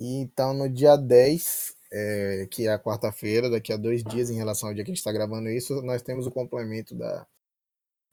Então, 0.00 0.54
no 0.54 0.68
dia 0.68 0.96
10, 0.96 1.74
é, 1.90 2.46
que 2.50 2.66
é 2.66 2.72
a 2.72 2.78
quarta-feira, 2.78 3.50
daqui 3.50 3.72
a 3.72 3.76
dois 3.76 4.02
dias, 4.02 4.30
em 4.30 4.36
relação 4.36 4.68
ao 4.68 4.74
dia 4.74 4.84
que 4.84 4.90
a 4.90 4.94
gente 4.94 4.98
está 4.98 5.12
gravando 5.12 5.48
isso, 5.48 5.82
nós 5.82 6.02
temos 6.02 6.26
o 6.26 6.30
complemento 6.30 6.94
da, 6.94 7.26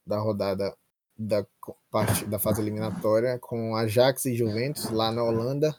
da 0.05 0.19
rodada 0.19 0.75
da 1.17 1.45
parte 1.89 2.25
da 2.25 2.37
fase 2.37 2.61
eliminatória 2.61 3.39
com 3.39 3.75
Ajax 3.75 4.25
e 4.25 4.35
Juventus 4.35 4.89
lá 4.91 5.11
na 5.11 5.23
Holanda 5.23 5.73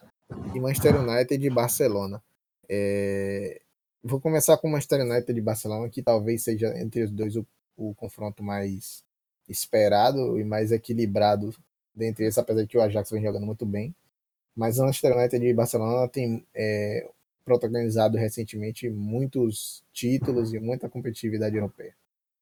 e 0.54 0.60
Manchester 0.60 0.98
United 0.98 1.44
e 1.44 1.50
Barcelona. 1.50 2.22
É, 2.68 3.60
Vou 4.08 4.20
começar 4.20 4.56
com 4.58 4.68
Manchester 4.68 5.00
United 5.00 5.34
de 5.34 5.40
Barcelona, 5.40 5.90
que 5.90 6.00
talvez 6.00 6.44
seja 6.44 6.72
entre 6.78 7.02
os 7.02 7.10
dois 7.10 7.34
o, 7.34 7.44
o 7.76 7.92
confronto 7.92 8.40
mais 8.40 9.02
esperado 9.48 10.38
e 10.38 10.44
mais 10.44 10.70
equilibrado 10.70 11.52
dentre 11.92 12.24
eles, 12.24 12.38
apesar 12.38 12.62
de 12.62 12.68
que 12.68 12.78
o 12.78 12.82
Ajax 12.82 13.10
vem 13.10 13.22
jogando 13.22 13.46
muito 13.46 13.66
bem. 13.66 13.92
Mas 14.54 14.78
o 14.78 14.84
Manchester 14.84 15.16
United 15.16 15.44
de 15.44 15.52
Barcelona 15.52 16.06
tem 16.06 16.46
é, 16.54 17.10
protagonizado 17.46 18.18
recentemente 18.18 18.90
muitos 18.90 19.84
títulos 19.92 20.52
e 20.52 20.58
muita 20.58 20.88
competitividade 20.88 21.54
europeia. 21.54 21.94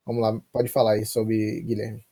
Vamos 0.06 0.22
lá, 0.22 0.40
pode 0.50 0.68
falar 0.68 0.92
aí 0.92 1.04
sobre 1.04 1.60
Guilherme. 1.60 2.04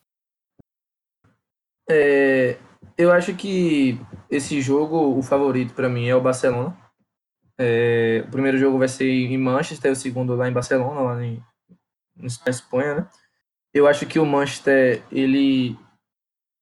É, 1.88 2.58
eu 2.96 3.10
acho 3.10 3.34
que 3.34 3.98
esse 4.30 4.60
jogo, 4.60 5.18
o 5.18 5.22
favorito 5.22 5.74
para 5.74 5.88
mim 5.88 6.06
é 6.06 6.14
o 6.14 6.20
Barcelona. 6.20 6.76
É, 7.58 8.24
o 8.26 8.30
primeiro 8.30 8.58
jogo 8.58 8.78
vai 8.78 8.88
ser 8.88 9.08
em 9.08 9.38
Manchester, 9.38 9.92
o 9.92 9.96
segundo 9.96 10.36
lá 10.36 10.48
em 10.48 10.52
Barcelona, 10.52 11.00
lá 11.00 11.24
em, 11.24 11.42
na 12.16 12.50
Espanha, 12.50 12.94
né? 12.94 13.10
Eu 13.72 13.86
acho 13.86 14.06
que 14.06 14.18
o 14.18 14.26
Manchester, 14.26 15.02
ele, 15.10 15.78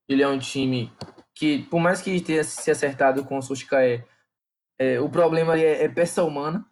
ele 0.08 0.22
é 0.22 0.28
um 0.28 0.38
time 0.38 0.92
que, 1.34 1.62
por 1.64 1.80
mais 1.80 2.00
que 2.00 2.20
tenha 2.20 2.44
se 2.44 2.70
acertado 2.70 3.24
com 3.24 3.36
o 3.36 3.42
Solskjaer, 3.42 4.06
é, 4.80 4.98
o 5.00 5.08
problema 5.10 5.58
é, 5.58 5.84
é 5.84 5.88
peça 5.88 6.24
humana. 6.24 6.64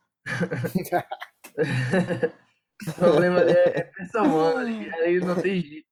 o 2.88 2.92
problema 2.94 3.40
é, 3.42 3.78
é 3.78 3.82
peça 3.82 4.22
humana, 4.22 4.62
aí 5.02 5.20
não 5.20 5.34
tem 5.34 5.60
jeito. 5.60 5.88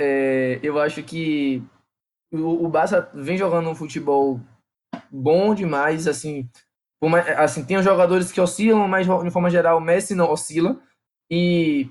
É, 0.00 0.58
eu 0.62 0.80
acho 0.80 1.02
que 1.02 1.62
o, 2.32 2.64
o 2.64 2.68
Barça 2.68 3.10
vem 3.14 3.36
jogando 3.36 3.68
um 3.68 3.74
futebol 3.74 4.40
bom 5.10 5.54
demais, 5.54 6.08
assim, 6.08 6.48
uma, 7.00 7.20
assim, 7.20 7.64
tem 7.64 7.76
os 7.76 7.84
jogadores 7.84 8.32
que 8.32 8.40
oscilam, 8.40 8.88
mas 8.88 9.06
de 9.06 9.30
forma 9.30 9.50
geral 9.50 9.78
o 9.78 9.80
Messi 9.80 10.14
não 10.14 10.30
oscila. 10.30 10.80
E 11.30 11.90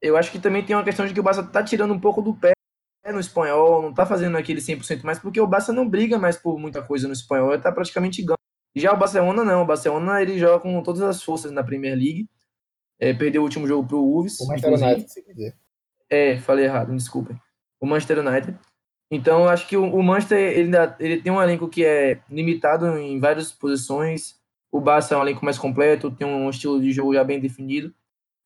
eu 0.00 0.16
acho 0.16 0.30
que 0.30 0.38
também 0.38 0.64
tem 0.64 0.76
uma 0.76 0.84
questão 0.84 1.06
de 1.06 1.14
que 1.14 1.20
o 1.20 1.22
Barça 1.22 1.42
tá 1.42 1.62
tirando 1.62 1.94
um 1.94 2.00
pouco 2.00 2.20
do 2.20 2.34
pé 2.34 2.52
no 3.12 3.18
espanhol, 3.18 3.82
não 3.82 3.92
tá 3.92 4.06
fazendo 4.06 4.36
aquele 4.36 4.60
100% 4.60 5.02
mais, 5.04 5.18
porque 5.18 5.40
o 5.40 5.46
Barça 5.46 5.72
não 5.72 5.88
briga 5.88 6.18
mais 6.18 6.36
por 6.36 6.58
muita 6.58 6.82
coisa 6.82 7.06
no 7.06 7.12
espanhol, 7.12 7.52
ele 7.52 7.62
tá 7.62 7.72
praticamente 7.72 8.22
ganhando. 8.22 8.41
Já 8.74 8.92
o 8.92 8.96
Barcelona 8.96 9.44
não, 9.44 9.62
o 9.62 9.66
Barcelona 9.66 10.22
ele 10.22 10.38
joga 10.38 10.60
com 10.60 10.82
todas 10.82 11.02
as 11.02 11.22
forças 11.22 11.52
na 11.52 11.62
Premier 11.62 11.94
League. 11.94 12.28
É, 12.98 13.12
perdeu 13.12 13.42
o 13.42 13.44
último 13.44 13.66
jogo 13.66 13.86
pro 13.86 13.98
Wolves. 13.98 14.40
O 14.40 14.46
Manchester 14.46 14.72
United, 14.72 15.12
se 15.12 15.22
quiser. 15.22 15.56
É, 16.08 16.38
falei 16.38 16.64
errado, 16.64 16.94
desculpa. 16.94 17.38
O 17.80 17.86
Manchester 17.86 18.18
United. 18.20 18.58
Então, 19.10 19.42
eu 19.42 19.48
acho 19.48 19.68
que 19.68 19.76
o, 19.76 19.84
o 19.84 20.02
Manchester 20.02 20.38
ele, 20.38 20.70
ele 20.98 21.20
tem 21.20 21.30
um 21.30 21.42
elenco 21.42 21.68
que 21.68 21.84
é 21.84 22.20
limitado 22.30 22.86
em 22.98 23.20
várias 23.20 23.52
posições. 23.52 24.40
O 24.70 24.80
Barça 24.80 25.14
é 25.14 25.18
um 25.18 25.22
elenco 25.22 25.44
mais 25.44 25.58
completo, 25.58 26.10
tem 26.10 26.26
um 26.26 26.48
estilo 26.48 26.80
de 26.80 26.92
jogo 26.92 27.12
já 27.12 27.22
bem 27.22 27.38
definido. 27.38 27.94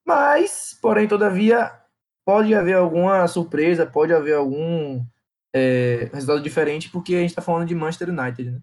Mas, 0.05 0.77
porém, 0.83 1.07
todavia, 1.07 1.73
pode 2.25 2.53
haver 2.53 2.75
alguma 2.75 3.29
surpresa, 3.29 3.87
pode 3.87 4.12
haver 4.12 4.35
algum 4.35 5.05
é, 5.55 6.11
resultado 6.12 6.43
diferente, 6.43 6.91
porque 6.91 7.15
a 7.15 7.21
gente 7.21 7.31
está 7.31 7.43
falando 7.43 7.69
de 7.69 7.75
Manchester 7.75 8.11
United, 8.11 8.51
né? 8.51 8.61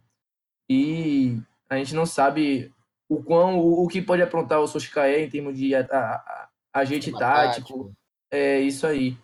E 0.69 1.41
a 1.69 1.77
gente 1.77 1.93
não 1.93 2.05
sabe 2.05 2.71
o 3.09 3.23
quão 3.23 3.59
o, 3.59 3.83
o 3.83 3.87
que 3.87 4.01
pode 4.01 4.21
aprontar 4.21 4.59
o 4.59 4.67
Solskjaer 4.67 5.23
em 5.23 5.29
termos 5.29 5.57
de 5.57 5.75
a, 5.75 5.81
a, 5.81 6.49
a 6.73 6.85
tático. 6.85 7.19
tático. 7.19 7.93
É 8.31 8.59
isso 8.59 8.87
aí. 8.87 9.17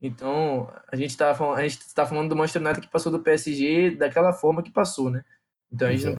Então, 0.00 0.70
a 0.88 0.96
gente 0.96 1.10
está 1.10 1.34
falando, 1.34 1.58
a 1.58 1.62
gente 1.66 1.94
tá 1.94 2.04
falando 2.04 2.28
do 2.28 2.36
Manchester 2.36 2.62
United 2.62 2.86
que 2.86 2.92
passou 2.92 3.10
do 3.10 3.22
PSG 3.22 3.92
daquela 3.92 4.32
forma 4.32 4.62
que 4.62 4.70
passou, 4.70 5.10
né? 5.10 5.24
Então 5.72 5.88
a 5.88 5.92
gente 5.92 6.04
não 6.06 6.16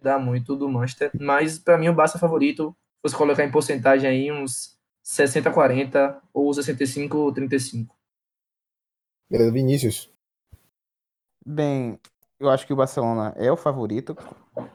dá 0.00 0.18
muito 0.18 0.56
do 0.56 0.68
Manchester, 0.68 1.10
mas 1.18 1.58
para 1.58 1.78
mim 1.78 1.88
o 1.88 1.94
Barça 1.94 2.18
favorito, 2.18 2.76
se 2.96 3.10
você 3.10 3.16
colocar 3.16 3.44
em 3.44 3.50
porcentagem 3.50 4.08
aí 4.08 4.32
uns 4.32 4.78
60-40 5.04 6.20
ou 6.32 6.50
65-35. 6.50 7.88
Beleza, 9.30 9.52
Vinícius. 9.52 10.10
Bem, 11.46 11.98
eu 12.38 12.50
acho 12.50 12.66
que 12.66 12.72
o 12.72 12.76
Barcelona 12.76 13.32
é 13.36 13.50
o 13.50 13.56
favorito, 13.56 14.16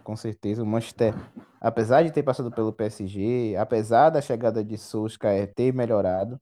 com 0.03 0.15
certeza. 0.15 0.63
O 0.63 0.65
Manchester, 0.65 1.13
apesar 1.59 2.03
de 2.03 2.11
ter 2.11 2.23
passado 2.23 2.51
pelo 2.51 2.73
PSG, 2.73 3.55
apesar 3.57 4.09
da 4.09 4.21
chegada 4.21 4.63
de 4.63 4.77
Solskjaer 4.77 5.53
ter 5.53 5.73
melhorado, 5.73 6.39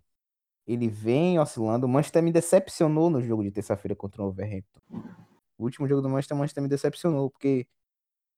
ele 0.66 0.88
vem 0.88 1.40
oscilando. 1.40 1.86
O 1.86 1.90
Manchester 1.90 2.22
me 2.22 2.32
decepcionou 2.32 3.10
no 3.10 3.22
jogo 3.22 3.44
de 3.44 3.52
terça-feira 3.52 3.96
contra 3.96 4.22
o 4.22 4.26
Wolverhampton. 4.26 4.80
O 5.58 5.64
último 5.64 5.88
jogo 5.88 6.02
do 6.02 6.10
Manchester, 6.10 6.36
o 6.36 6.40
Manchester 6.40 6.62
me 6.62 6.70
decepcionou, 6.70 7.32
porque 7.32 7.66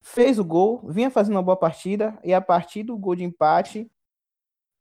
fez 0.02 0.39
o 0.39 0.46
gol, 0.46 0.82
vinha 0.88 1.12
fazendo 1.12 1.36
uma 1.36 1.44
boa 1.44 1.58
partida, 1.58 2.18
e 2.24 2.34
a 2.34 2.39
partir 2.39 2.84
do 2.84 2.98
gol 2.98 3.15
de 3.15 3.24
empate, 3.24 3.92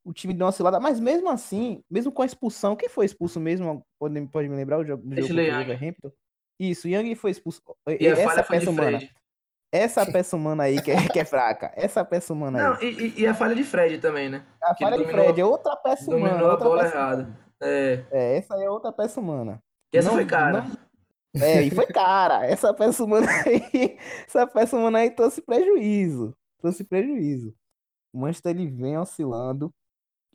o 0.05 0.13
time 0.13 0.33
deu 0.33 0.45
uma 0.45 0.51
oscilada. 0.51 0.79
Mas 0.79 1.01
mesmo 1.01 1.29
assim, 1.29 1.83
mesmo 1.91 2.13
com 2.13 2.23
a 2.23 2.27
expulsão, 2.27 2.77
quem 2.77 2.89
foi 2.89 3.07
expulso 3.07 3.41
mesmo? 3.41 3.85
Pode, 3.99 4.27
pode 4.29 4.49
me 4.49 4.57
lembrar 4.57 4.79
o 4.79 4.85
jogo, 4.85 5.03
do 5.03 5.17
jogo 5.17 5.29
contra 5.29 5.53
o 5.53 5.57
Wolverhampton? 5.57 6.13
Isso, 6.59 6.89
Young 6.89 7.15
foi 7.15 7.31
expulso. 7.31 7.63
E 7.87 8.07
essa 8.07 8.43
peça 8.43 8.71
humana. 8.71 9.01
Essa 9.71 10.07
peça 10.07 10.37
humana 10.37 10.63
aí 10.65 10.81
que 10.81 10.91
é, 10.91 11.09
que 11.09 11.21
é 11.21 11.25
fraca. 11.25 11.71
Essa 11.77 12.05
peça 12.05 12.33
humana 12.33 12.59
Não, 12.59 12.75
aí. 12.77 13.15
E, 13.17 13.23
e, 13.23 13.27
a 13.27 13.35
falha 13.35 13.55
de 13.55 13.63
Fred 13.63 13.99
também, 13.99 14.31
né? 14.31 14.47
A 14.63 14.75
que 14.75 14.83
falha 14.83 14.97
de 14.97 15.05
Fred 15.05 15.41
é 15.41 15.45
outra 15.45 15.77
peça 15.77 16.11
humana. 16.11 16.31
Dominou 16.31 16.51
a 16.51 16.57
bola 16.57 16.83
peça 16.85 16.97
errada. 16.97 17.39
É. 17.61 18.05
é. 18.11 18.37
essa 18.39 18.55
aí 18.55 18.65
é 18.65 18.71
outra 18.71 18.91
peça 18.93 19.21
humana. 19.21 19.63
E 19.93 19.99
essa 19.99 20.09
não, 20.09 20.17
foi 20.17 20.25
cara. 20.25 20.63
Não... 20.63 21.43
É, 21.43 21.63
e 21.63 21.71
foi 21.71 21.87
cara. 21.87 22.47
Essa 22.47 22.73
peça 22.73 23.05
humana 23.05 23.27
aí, 23.47 23.99
essa 24.27 24.47
peça 24.47 24.77
humana 24.77 25.01
aí 25.01 25.11
trouxe 25.11 25.43
prejuízo. 25.43 26.35
Trouxe 26.59 26.83
prejuízo. 26.83 27.55
O 28.13 28.21
Manchester 28.21 28.57
ele 28.57 28.67
vem 28.67 28.97
oscilando. 28.97 29.73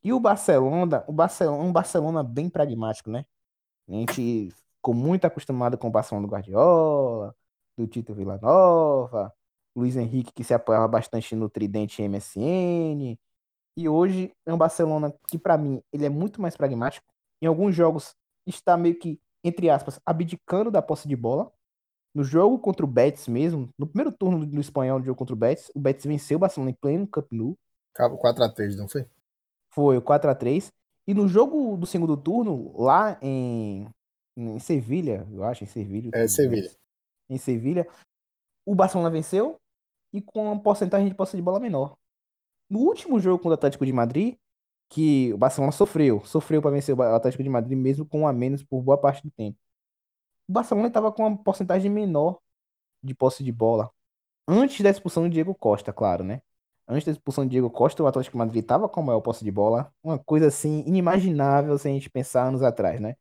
E 0.04 0.14
o 0.14 0.20
Barcelona, 0.20 1.04
o 1.08 1.12
Barcelona, 1.12 1.64
um 1.64 1.72
Barcelona 1.72 2.24
bem 2.24 2.50
pragmático, 2.50 3.10
né? 3.10 3.26
A 3.90 3.94
gente 3.94 4.54
ficou 4.84 4.94
muito 4.94 5.24
acostumado 5.24 5.78
com 5.78 5.88
o 5.88 5.92
Barcelona 5.92 6.28
do 6.28 6.32
Guardiola, 6.32 7.34
do 7.78 7.88
Tito 7.88 8.14
Villanova, 8.14 9.34
Luiz 9.74 9.96
Henrique 9.96 10.34
que 10.34 10.44
se 10.44 10.54
apoiava 10.54 10.90
bastante 10.90 11.34
no 11.38 11.50
tridente 11.50 12.06
MSN. 12.06 13.18
E 13.78 13.90
hoje 13.90 14.34
é 14.46 14.54
um 14.54 14.58
Barcelona 14.58 15.16
que 15.30 15.38
para 15.38 15.58
mim 15.58 15.82
ele 15.92 16.06
é 16.06 16.10
muito 16.10 16.42
mais 16.42 16.58
pragmático. 16.58 17.08
Em 17.42 17.48
alguns 17.48 17.74
jogos 17.74 18.14
está 18.46 18.76
meio 18.76 19.00
que 19.00 19.18
entre 19.42 19.70
aspas 19.70 20.02
abdicando 20.06 20.70
da 20.70 20.82
posse 20.82 21.08
de 21.08 21.16
bola. 21.16 21.50
No 22.14 22.24
jogo 22.24 22.60
contra 22.60 22.86
o 22.86 22.88
Betis 22.88 23.28
mesmo, 23.30 23.70
no 23.78 23.88
primeiro 23.88 24.12
turno 24.12 24.46
do 24.46 24.60
espanhol 24.60 25.00
do 25.00 25.06
jogo 25.06 25.18
contra 25.18 25.34
o 25.34 25.38
Betis, 25.38 25.72
o 25.74 25.80
Betis 25.80 26.06
venceu 26.06 26.36
o 26.36 26.40
Barcelona 26.40 26.72
em 26.72 26.76
pleno 26.76 27.08
Camp 27.08 27.26
Nou. 27.32 27.58
Cabo 27.94 28.18
4 28.18 28.44
a 28.44 28.50
3, 28.50 28.76
não 28.76 28.88
foi? 28.88 29.08
Foi, 29.70 30.00
4 30.00 30.30
a 30.30 30.36
3. 30.36 30.72
E 31.08 31.14
no 31.14 31.28
jogo 31.28 31.76
do 31.76 31.88
segundo 31.88 32.16
turno, 32.16 32.72
lá 32.80 33.18
em, 33.22 33.88
em 34.36 34.60
Sevilha, 34.60 35.28
eu 35.32 35.44
acho, 35.44 35.64
em 35.64 35.68
Sevilha. 35.68 36.12
É, 36.14 36.28
Sevilha. 36.28 36.72
Em 37.30 37.38
Sevilha, 37.38 37.88
o 38.66 38.76
Barcelona 38.76 39.10
venceu 39.10 39.60
e 40.12 40.22
com 40.22 40.46
uma 40.46 40.60
porcentagem 40.60 41.08
de 41.08 41.16
posse 41.16 41.36
de 41.36 41.44
bola 41.44 41.60
menor. 41.60 41.98
No 42.70 42.80
último 42.80 43.20
jogo 43.20 43.38
contra 43.38 43.52
o 43.52 43.54
Atlético 43.54 43.86
de 43.86 43.94
Madrid, 43.94 44.36
que 44.90 45.34
o 45.34 45.38
Barcelona 45.38 45.72
sofreu, 45.72 46.24
sofreu 46.26 46.62
para 46.62 46.72
vencer 46.72 46.98
o 46.98 47.02
Atlético 47.02 47.44
de 47.44 47.50
Madrid 47.50 47.78
mesmo 47.78 48.06
com 48.06 48.22
um 48.22 48.28
a 48.28 48.34
menos 48.34 48.64
por 48.64 48.82
boa 48.82 48.98
parte 48.98 49.24
do 49.24 49.32
tempo. 49.32 49.58
O 50.48 50.54
Barcelona 50.54 50.88
estava 50.88 51.12
com 51.12 51.26
uma 51.26 51.38
porcentagem 51.38 51.90
menor 51.90 52.40
de 53.02 53.14
posse 53.16 53.44
de 53.44 53.52
bola. 53.52 53.92
Antes 54.48 54.82
da 54.82 54.90
expulsão 54.90 55.24
do 55.24 55.30
Diego 55.30 55.56
Costa, 55.56 55.94
claro, 55.94 56.24
né? 56.24 56.42
Antes 56.88 57.06
da 57.06 57.12
expulsão 57.12 57.46
do 57.46 57.50
Diego 57.50 57.70
Costa, 57.70 58.04
o 58.04 58.08
Atlético 58.08 58.34
de 58.34 58.38
Madrid 58.38 58.62
estava 58.62 58.90
com 58.90 59.00
a 59.00 59.04
maior 59.04 59.22
posse 59.22 59.44
de 59.44 59.52
bola. 59.52 59.92
Uma 60.04 60.20
coisa 60.20 60.48
assim, 60.48 60.84
inimaginável 60.86 61.78
se 61.78 61.88
a 61.88 61.92
gente 61.92 62.10
pensar 62.10 62.48
anos 62.48 62.62
atrás, 62.62 63.00
né? 63.00 63.16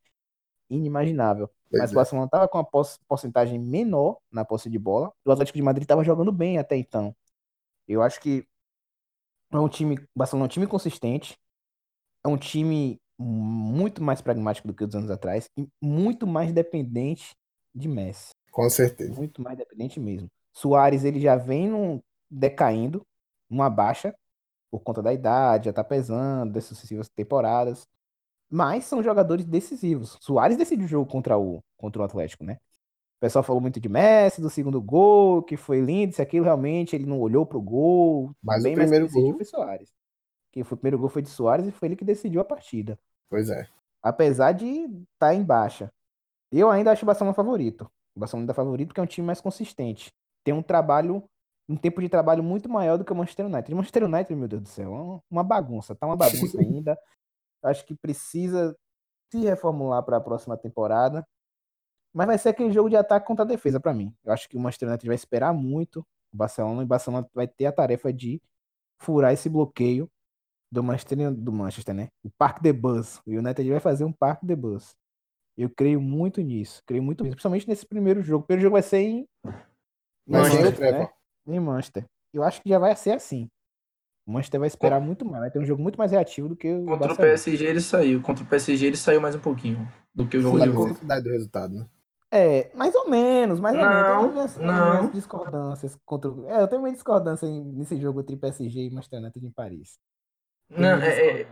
Inimaginável. 0.75 1.51
Pois 1.71 1.83
Mas 1.83 1.91
é. 1.91 1.93
o 1.93 1.97
Barcelona 1.97 2.27
estava 2.27 2.49
com 2.49 2.59
uma 2.59 2.69
porcentagem 3.09 3.59
menor 3.59 4.19
na 4.31 4.45
posse 4.45 4.71
de 4.71 4.79
bola. 4.79 5.13
O 5.25 5.31
Atlético 5.31 5.59
de 5.59 5.63
Madrid 5.63 5.85
estava 5.85 6.05
jogando 6.05 6.33
bem 6.33 6.59
até 6.59 6.77
então. 6.77 7.15
Eu 7.87 8.03
acho 8.03 8.21
que 8.21 8.47
é 9.51 9.59
um 9.59 9.69
time, 9.69 9.97
o 9.97 10.19
Barcelona 10.19 10.45
é 10.45 10.47
um 10.47 10.49
time 10.49 10.67
consistente, 10.67 11.39
é 12.25 12.29
um 12.29 12.39
time 12.39 12.99
muito 13.19 14.03
mais 14.03 14.21
pragmático 14.21 14.67
do 14.67 14.75
que 14.75 14.85
os 14.85 14.95
anos 14.95 15.11
atrás 15.11 15.49
e 15.57 15.69
muito 15.81 16.27
mais 16.27 16.53
dependente 16.53 17.37
de 17.75 17.89
Messi. 17.89 18.31
Com 18.51 18.69
certeza. 18.69 19.15
Muito 19.15 19.43
mais 19.43 19.57
dependente 19.57 20.01
mesmo. 20.01 20.29
Soares 20.53 21.05
ele 21.05 21.21
já 21.21 21.37
vem 21.37 21.69
num, 21.69 22.01
decaindo, 22.31 23.07
numa 23.49 23.71
baixa 23.71 24.15
por 24.71 24.81
conta 24.81 25.03
da 25.03 25.13
idade, 25.13 25.67
já 25.67 25.73
tá 25.73 25.85
pesando, 25.85 26.55
das 26.55 26.65
sucessivas 26.65 27.09
temporadas. 27.09 27.87
Mas 28.53 28.85
são 28.85 29.03
jogadores 29.03 29.47
decisivos. 29.47 30.19
Soares 30.21 30.59
decidiu 30.59 30.85
o 30.85 30.88
jogo 30.88 31.11
contra 31.11 31.38
o, 31.38 31.65
contra 31.75 32.03
o 32.03 32.05
Atlético, 32.05 32.45
né? 32.45 32.59
O 33.17 33.21
pessoal 33.23 33.43
falou 33.43 33.62
muito 33.62 33.81
de 33.81 33.88
Messi, 33.88 34.43
do 34.43 34.51
segundo 34.51 34.79
gol, 34.79 35.43
que 35.43 35.57
foi 35.57 35.81
lindo, 35.81 36.15
se 36.15 36.21
aquilo 36.21 36.45
realmente 36.45 36.95
ele 36.95 37.07
não 37.07 37.19
olhou 37.19 37.47
pro 37.47 37.62
gol. 37.62 38.31
Mas 38.43 38.62
bem, 38.62 38.75
o 38.75 38.77
primeiro 38.77 39.07
mas 39.07 39.15
gol 39.15 39.35
foi 39.37 39.45
Soares. 39.47 39.91
Que 40.53 40.62
foi, 40.62 40.75
o 40.75 40.79
primeiro 40.79 40.99
gol 40.99 41.09
foi 41.09 41.23
de 41.23 41.31
Soares 41.31 41.67
e 41.67 41.71
foi 41.71 41.88
ele 41.88 41.97
que 41.97 42.05
decidiu 42.05 42.43
a 42.43 42.45
partida. 42.45 42.99
Pois 43.31 43.49
é. 43.49 43.67
Apesar 44.03 44.53
de 44.53 44.67
estar 44.67 44.99
tá 45.19 45.35
em 45.35 45.43
baixa. 45.43 45.91
Eu 46.51 46.71
ainda 46.71 46.93
acho 46.93 47.05
o 47.05 47.07
Barcelona 47.07 47.33
favorito. 47.33 47.91
O 48.15 48.21
Barcelona 48.21 48.43
ainda 48.43 48.53
é 48.53 48.55
favorito 48.55 48.88
porque 48.88 49.01
é 49.01 49.03
um 49.03 49.07
time 49.07 49.27
mais 49.27 49.41
consistente. 49.41 50.12
Tem 50.45 50.53
um 50.53 50.62
trabalho, 50.62 51.25
um 51.67 51.77
tempo 51.77 52.03
de 52.03 52.09
trabalho 52.11 52.43
muito 52.43 52.69
maior 52.69 52.99
do 52.99 53.05
que 53.05 53.12
o 53.12 53.17
Manchester 53.17 53.47
United. 53.47 53.73
O 53.73 53.77
Manchester 53.77 54.05
United, 54.05 54.35
meu 54.35 54.49
Deus 54.49 54.62
do 54.62 54.69
céu, 54.69 54.95
é 54.95 55.33
uma 55.33 55.43
bagunça. 55.43 55.95
Tá 55.95 56.07
uma 56.07 56.17
bagunça 56.17 56.59
ainda. 56.61 56.99
Acho 57.62 57.85
que 57.85 57.94
precisa 57.94 58.77
se 59.31 59.38
reformular 59.38 60.03
para 60.03 60.16
a 60.16 60.20
próxima 60.20 60.57
temporada. 60.57 61.27
Mas 62.12 62.27
vai 62.27 62.38
ser 62.38 62.51
aquele 62.51 62.72
jogo 62.72 62.90
de 62.90 62.96
ataque 62.96 63.27
contra 63.27 63.44
a 63.44 63.48
defesa 63.48 63.81
para 63.81 63.94
mim. 63.94 64.14
Eu 64.22 64.33
acho 64.33 64.48
que 64.48 64.57
o 64.57 64.61
Manchester 64.61 64.88
United 64.88 65.07
vai 65.07 65.14
esperar 65.14 65.53
muito 65.55 66.01
o 66.33 66.37
Barcelona 66.37 66.83
e 66.83 66.85
o 66.85 66.88
Barcelona 66.88 67.27
vai 67.33 67.48
ter 67.48 67.66
a 67.66 67.72
tarefa 67.72 68.12
de 68.12 68.40
furar 69.01 69.33
esse 69.33 69.48
bloqueio 69.48 70.11
do 70.70 70.83
Manchester, 70.83 71.33
do 71.33 71.53
Manchester, 71.53 71.94
né? 71.94 72.09
O 72.22 72.31
Parque 72.31 72.62
de 72.62 72.72
Bus. 72.72 73.20
O 73.27 73.31
United 73.31 73.70
vai 73.70 73.81
fazer 73.81 74.05
um 74.05 74.12
Parque 74.12 74.46
de 74.46 74.57
Bus. 74.57 74.94
Eu 75.57 75.68
creio 75.68 76.01
muito 76.01 76.40
nisso. 76.40 76.83
Creio 76.87 77.03
muito 77.03 77.22
nisso. 77.22 77.37
Principalmente 77.37 77.68
nesse 77.68 77.87
primeiro 77.87 78.22
jogo. 78.22 78.44
O 78.44 78.46
primeiro 78.46 78.62
jogo 78.62 78.72
vai 78.72 78.83
ser 78.83 78.98
em 78.98 79.29
Manchester, 80.27 80.92
né? 80.92 81.11
Em 81.46 81.61
Manchester. 81.61 82.07
Eu 82.33 82.42
acho 82.42 82.62
que 82.62 82.70
já 82.70 82.79
vai 82.79 82.96
ser 82.96 83.12
assim. 83.12 83.48
O 84.27 84.33
Manchester 84.33 84.61
vai 84.61 84.69
esperar 84.69 85.01
muito 85.01 85.25
mais, 85.25 85.41
vai 85.41 85.51
ter 85.51 85.59
um 85.59 85.65
jogo 85.65 85.83
muito 85.83 85.97
mais 85.99 86.13
reativo 86.13 86.49
do 86.49 86.57
que 86.57 86.73
o 86.73 86.85
Contra 86.85 87.09
Barcelona. 87.09 87.15
o 87.15 87.17
PSG 87.17 87.65
ele 87.65 87.81
saiu, 87.81 88.23
contra 88.23 88.45
o 88.45 88.47
PSG 88.47 88.87
ele 88.87 88.97
saiu 88.97 89.21
mais 89.21 89.35
um 89.35 89.41
pouquinho 89.41 89.89
do 90.15 90.27
que 90.27 90.37
o 90.37 90.41
jogo 90.41 90.59
Sim, 90.59 90.65
de 90.65 90.71
hoje. 90.71 90.95
do 91.23 91.31
resultado, 91.31 91.75
né? 91.75 91.87
É, 92.35 92.71
mais 92.75 92.95
ou 92.95 93.11
menos, 93.11 93.61
mais 93.61 93.77
ou 93.77 93.83
não, 93.83 94.33
menos. 94.33 94.55
Tem 94.55 94.65
não. 94.65 95.11
discordâncias 95.11 95.99
contra 96.05 96.31
É, 96.49 96.63
eu 96.63 96.69
tenho 96.69 96.81
uma 96.81 96.91
discordância 96.91 97.47
nesse 97.47 98.01
jogo 98.01 98.21
entre 98.21 98.37
PSG 98.37 98.81
e 98.81 98.91
Manchester 98.91 99.21
United 99.21 99.47
em 99.47 99.51
Paris. 99.51 99.99
não, 100.71 101.03
é, 101.03 101.43
é, 101.43 101.47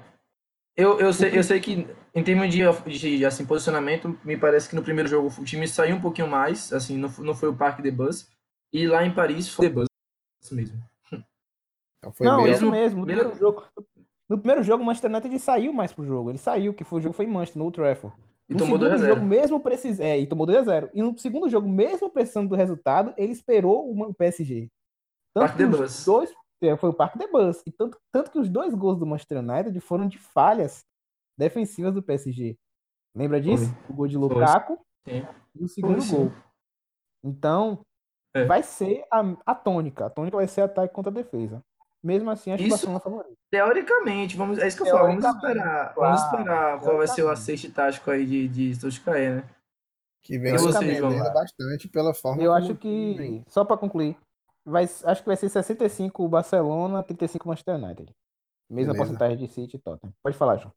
eu, 0.77 0.99
eu, 0.99 1.13
sei, 1.13 1.37
eu 1.37 1.45
sei 1.45 1.61
que 1.61 1.87
em 2.15 2.25
termos 2.25 2.51
de, 2.51 2.63
de 2.99 3.27
assim, 3.27 3.45
posicionamento, 3.45 4.19
me 4.25 4.39
parece 4.39 4.71
que 4.71 4.75
no 4.75 4.83
primeiro 4.83 5.09
jogo 5.09 5.29
o 5.39 5.45
time 5.45 5.69
saiu 5.69 5.97
um 5.97 6.01
pouquinho 6.01 6.29
mais, 6.29 6.73
assim, 6.73 6.97
não, 6.97 7.11
não 7.19 7.35
foi 7.35 7.51
o 7.51 7.57
Parque 7.57 7.83
de 7.83 7.91
Bus, 7.91 8.29
e 8.73 8.87
lá 8.87 9.05
em 9.05 9.13
Paris 9.13 9.49
foi 9.49 9.67
o 9.67 9.73
Bus 9.73 9.89
mesmo. 10.51 10.90
Então 12.01 12.13
foi 12.13 12.27
não, 12.27 12.43
mesmo, 12.43 12.55
isso 12.55 12.71
mesmo. 12.71 13.01
No 13.01 13.07
primeiro, 13.07 13.35
jogo, 13.37 13.65
no 14.29 14.39
primeiro 14.39 14.63
jogo, 14.63 14.83
o 14.83 14.87
Manchester 14.87 15.11
United 15.11 15.39
saiu 15.39 15.73
mais 15.73 15.93
pro 15.93 16.05
jogo. 16.05 16.31
Ele 16.31 16.39
saiu, 16.39 16.75
que 16.75 16.83
foi 16.83 16.99
o 16.99 17.03
jogo 17.03 17.15
foi 17.15 17.27
em 17.27 17.29
Manchester, 17.29 17.59
no 17.59 17.65
Old 17.65 17.77
Trafford. 17.77 18.17
E 18.49 18.55
no 18.55 18.59
tomou 18.59 18.79
segundo 18.79 18.99
jogo, 18.99 19.23
mesmo 19.23 19.61
precis... 19.61 20.01
é, 20.01 20.19
e 20.19 20.27
tomou 20.27 20.45
2 20.45 20.59
a 20.59 20.63
0 20.63 20.91
E 20.93 21.03
no 21.03 21.17
segundo 21.17 21.49
jogo, 21.49 21.69
mesmo 21.69 22.11
precisando 22.11 22.49
do 22.49 22.57
resultado, 22.57 23.15
ele 23.17 23.33
esperou 23.33 23.93
o 23.93 24.15
PSG. 24.15 24.69
Tanto 25.33 25.47
Parque 25.47 25.67
Bus. 25.67 26.05
Dois, 26.05 26.35
é, 26.63 26.77
foi 26.77 26.91
o 26.91 26.95
Parque 26.95 27.19
de 27.19 27.29
Bus. 27.29 27.63
E 27.67 27.71
tanto, 27.71 27.99
tanto 28.13 28.31
que 28.31 28.39
os 28.39 28.49
dois 28.49 28.75
gols 28.75 28.99
do 28.99 29.07
Manchester 29.07 29.39
United 29.39 29.79
foram 29.81 30.09
de 30.09 30.19
falhas 30.19 30.85
defensivas 31.39 31.95
do 31.95 32.03
PSG. 32.03 32.57
Lembra 33.15 33.41
disso? 33.41 33.67
Foi. 33.67 33.95
O 33.95 33.97
gol 33.97 34.09
de 34.09 34.17
Lukaku 34.17 34.79
e 35.07 35.65
o 35.65 35.69
segundo 35.69 36.03
foi, 36.03 36.19
gol. 36.19 36.33
Então, 37.25 37.85
é. 38.35 38.45
vai 38.45 38.63
ser 38.63 39.05
a, 39.11 39.21
a 39.47 39.55
tônica. 39.55 40.07
A 40.07 40.11
tônica 40.11 40.37
vai 40.37 40.49
ser 40.49 40.63
ataque 40.63 40.95
contra 40.95 41.11
a 41.11 41.15
defesa. 41.15 41.63
Mesmo 42.03 42.31
assim, 42.31 42.51
acho 42.51 42.63
isso, 42.63 42.79
que 42.79 42.87
o 42.87 42.93
Barcelona 42.93 42.99
é 42.99 43.03
favorito. 43.03 43.39
Teoricamente, 43.51 44.37
vamos, 44.37 44.59
é 44.59 44.67
isso 44.67 44.77
que 44.77 44.83
eu 44.85 44.87
falo. 44.87 45.09
Vamos 45.09 45.25
esperar, 45.25 45.95
claro, 45.95 46.17
vamos 46.17 46.23
esperar 46.23 46.81
qual 46.81 46.97
vai 46.97 47.07
ser 47.09 47.23
o 47.23 47.29
aceite 47.29 47.71
tático 47.71 48.11
aí 48.11 48.27
de, 48.27 48.49
de 48.49 48.75
Solskjaer, 48.75 49.37
né? 49.37 49.45
Que 50.23 50.39
vem 50.39 50.59
surpreendendo 50.59 51.33
bastante 51.33 51.89
pela 51.89 52.15
forma. 52.15 52.43
Eu 52.43 52.53
acho 52.53 52.75
que, 52.75 53.15
vem. 53.17 53.45
só 53.49 53.65
para 53.65 53.77
concluir, 53.77 54.17
vai, 54.65 54.85
acho 54.85 55.23
que 55.23 55.27
vai 55.27 55.37
ser 55.37 55.49
65 55.49 56.25
o 56.25 56.29
Barcelona, 56.29 57.03
35 57.03 57.45
o 57.45 57.49
Manchester 57.49 57.75
United. 57.77 58.15
Mesma 58.69 58.93
Beleza. 58.93 58.97
porcentagem 58.97 59.39
de 59.39 59.53
City 59.53 59.77
e 59.77 59.81
Tottenham. 59.81 60.15
Pode 60.23 60.37
falar, 60.37 60.57
João. 60.57 60.73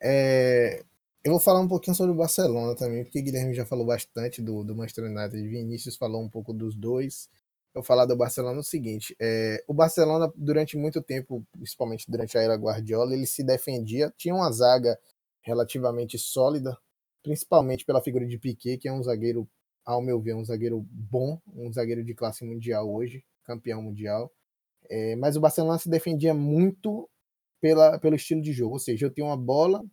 É, 0.00 0.82
eu 1.22 1.32
vou 1.32 1.40
falar 1.40 1.60
um 1.60 1.68
pouquinho 1.68 1.94
sobre 1.94 2.12
o 2.12 2.16
Barcelona 2.16 2.74
também, 2.74 3.04
porque 3.04 3.20
Guilherme 3.20 3.52
já 3.52 3.66
falou 3.66 3.84
bastante 3.84 4.40
do, 4.40 4.64
do 4.64 4.74
Manchester 4.74 5.04
United. 5.04 5.48
Vinícius 5.48 5.96
falou 5.96 6.22
um 6.22 6.28
pouco 6.28 6.52
dos 6.52 6.74
dois 6.74 7.28
eu 7.76 7.82
falar 7.82 8.06
do 8.06 8.16
Barcelona 8.16 8.56
é 8.56 8.60
o 8.60 8.64
seguinte: 8.64 9.14
é, 9.20 9.62
o 9.68 9.74
Barcelona, 9.74 10.32
durante 10.34 10.76
muito 10.78 11.02
tempo, 11.02 11.46
principalmente 11.52 12.10
durante 12.10 12.36
a 12.38 12.42
era 12.42 12.54
Guardiola, 12.56 13.12
ele 13.14 13.26
se 13.26 13.44
defendia, 13.44 14.12
tinha 14.16 14.34
uma 14.34 14.50
zaga 14.50 14.98
relativamente 15.42 16.18
sólida, 16.18 16.76
principalmente 17.22 17.84
pela 17.84 18.02
figura 18.02 18.26
de 18.26 18.38
Piquet, 18.38 18.78
que 18.78 18.88
é 18.88 18.92
um 18.92 19.02
zagueiro, 19.02 19.46
ao 19.84 20.00
meu 20.00 20.18
ver, 20.18 20.34
um 20.34 20.44
zagueiro 20.44 20.86
bom, 20.90 21.38
um 21.54 21.70
zagueiro 21.70 22.02
de 22.02 22.14
classe 22.14 22.44
mundial 22.44 22.90
hoje, 22.92 23.22
campeão 23.44 23.82
mundial. 23.82 24.32
É, 24.88 25.14
mas 25.16 25.36
o 25.36 25.40
Barcelona 25.40 25.78
se 25.78 25.90
defendia 25.90 26.32
muito 26.32 27.08
pela, 27.60 27.98
pelo 27.98 28.16
estilo 28.16 28.40
de 28.40 28.52
jogo, 28.52 28.74
ou 28.74 28.78
seja, 28.78 29.06
eu 29.06 29.10
tenho 29.10 29.28
uma 29.28 29.36
bola, 29.36 29.84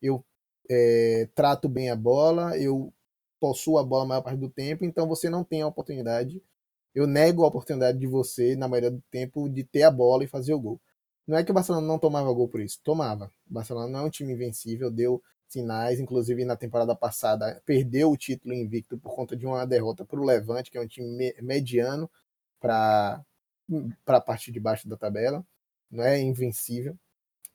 eu 0.00 0.24
é, 0.70 1.28
trato 1.34 1.68
bem 1.68 1.90
a 1.90 1.96
bola, 1.96 2.58
eu 2.58 2.92
possua 3.38 3.82
a 3.82 3.84
bola 3.84 4.04
a 4.04 4.08
maior 4.08 4.22
parte 4.22 4.38
do 4.38 4.48
tempo, 4.48 4.84
então 4.84 5.06
você 5.06 5.28
não 5.28 5.44
tem 5.44 5.62
a 5.62 5.66
oportunidade. 5.66 6.42
Eu 6.96 7.06
nego 7.06 7.44
a 7.44 7.48
oportunidade 7.48 7.98
de 7.98 8.06
você, 8.06 8.56
na 8.56 8.66
maioria 8.66 8.90
do 8.90 9.02
tempo, 9.10 9.50
de 9.50 9.62
ter 9.62 9.82
a 9.82 9.90
bola 9.90 10.24
e 10.24 10.26
fazer 10.26 10.54
o 10.54 10.58
gol. 10.58 10.80
Não 11.26 11.36
é 11.36 11.44
que 11.44 11.50
o 11.50 11.54
Barcelona 11.54 11.86
não 11.86 11.98
tomava 11.98 12.32
gol 12.32 12.48
por 12.48 12.58
isso, 12.58 12.80
tomava. 12.82 13.30
O 13.50 13.52
Barcelona 13.52 13.86
não 13.86 14.00
é 14.00 14.02
um 14.04 14.10
time 14.10 14.32
invencível, 14.32 14.90
deu 14.90 15.22
sinais, 15.46 16.00
inclusive 16.00 16.42
na 16.46 16.56
temporada 16.56 16.96
passada 16.96 17.62
perdeu 17.66 18.10
o 18.10 18.16
título 18.16 18.54
invicto 18.54 18.96
por 18.96 19.14
conta 19.14 19.36
de 19.36 19.44
uma 19.44 19.66
derrota 19.66 20.06
para 20.06 20.18
o 20.18 20.24
Levante, 20.24 20.70
que 20.70 20.78
é 20.78 20.80
um 20.80 20.86
time 20.86 21.34
mediano 21.42 22.10
para 22.58 23.22
a 24.06 24.20
parte 24.22 24.50
de 24.50 24.58
baixo 24.58 24.88
da 24.88 24.96
tabela. 24.96 25.44
Não 25.90 26.02
é 26.02 26.18
invencível, 26.18 26.96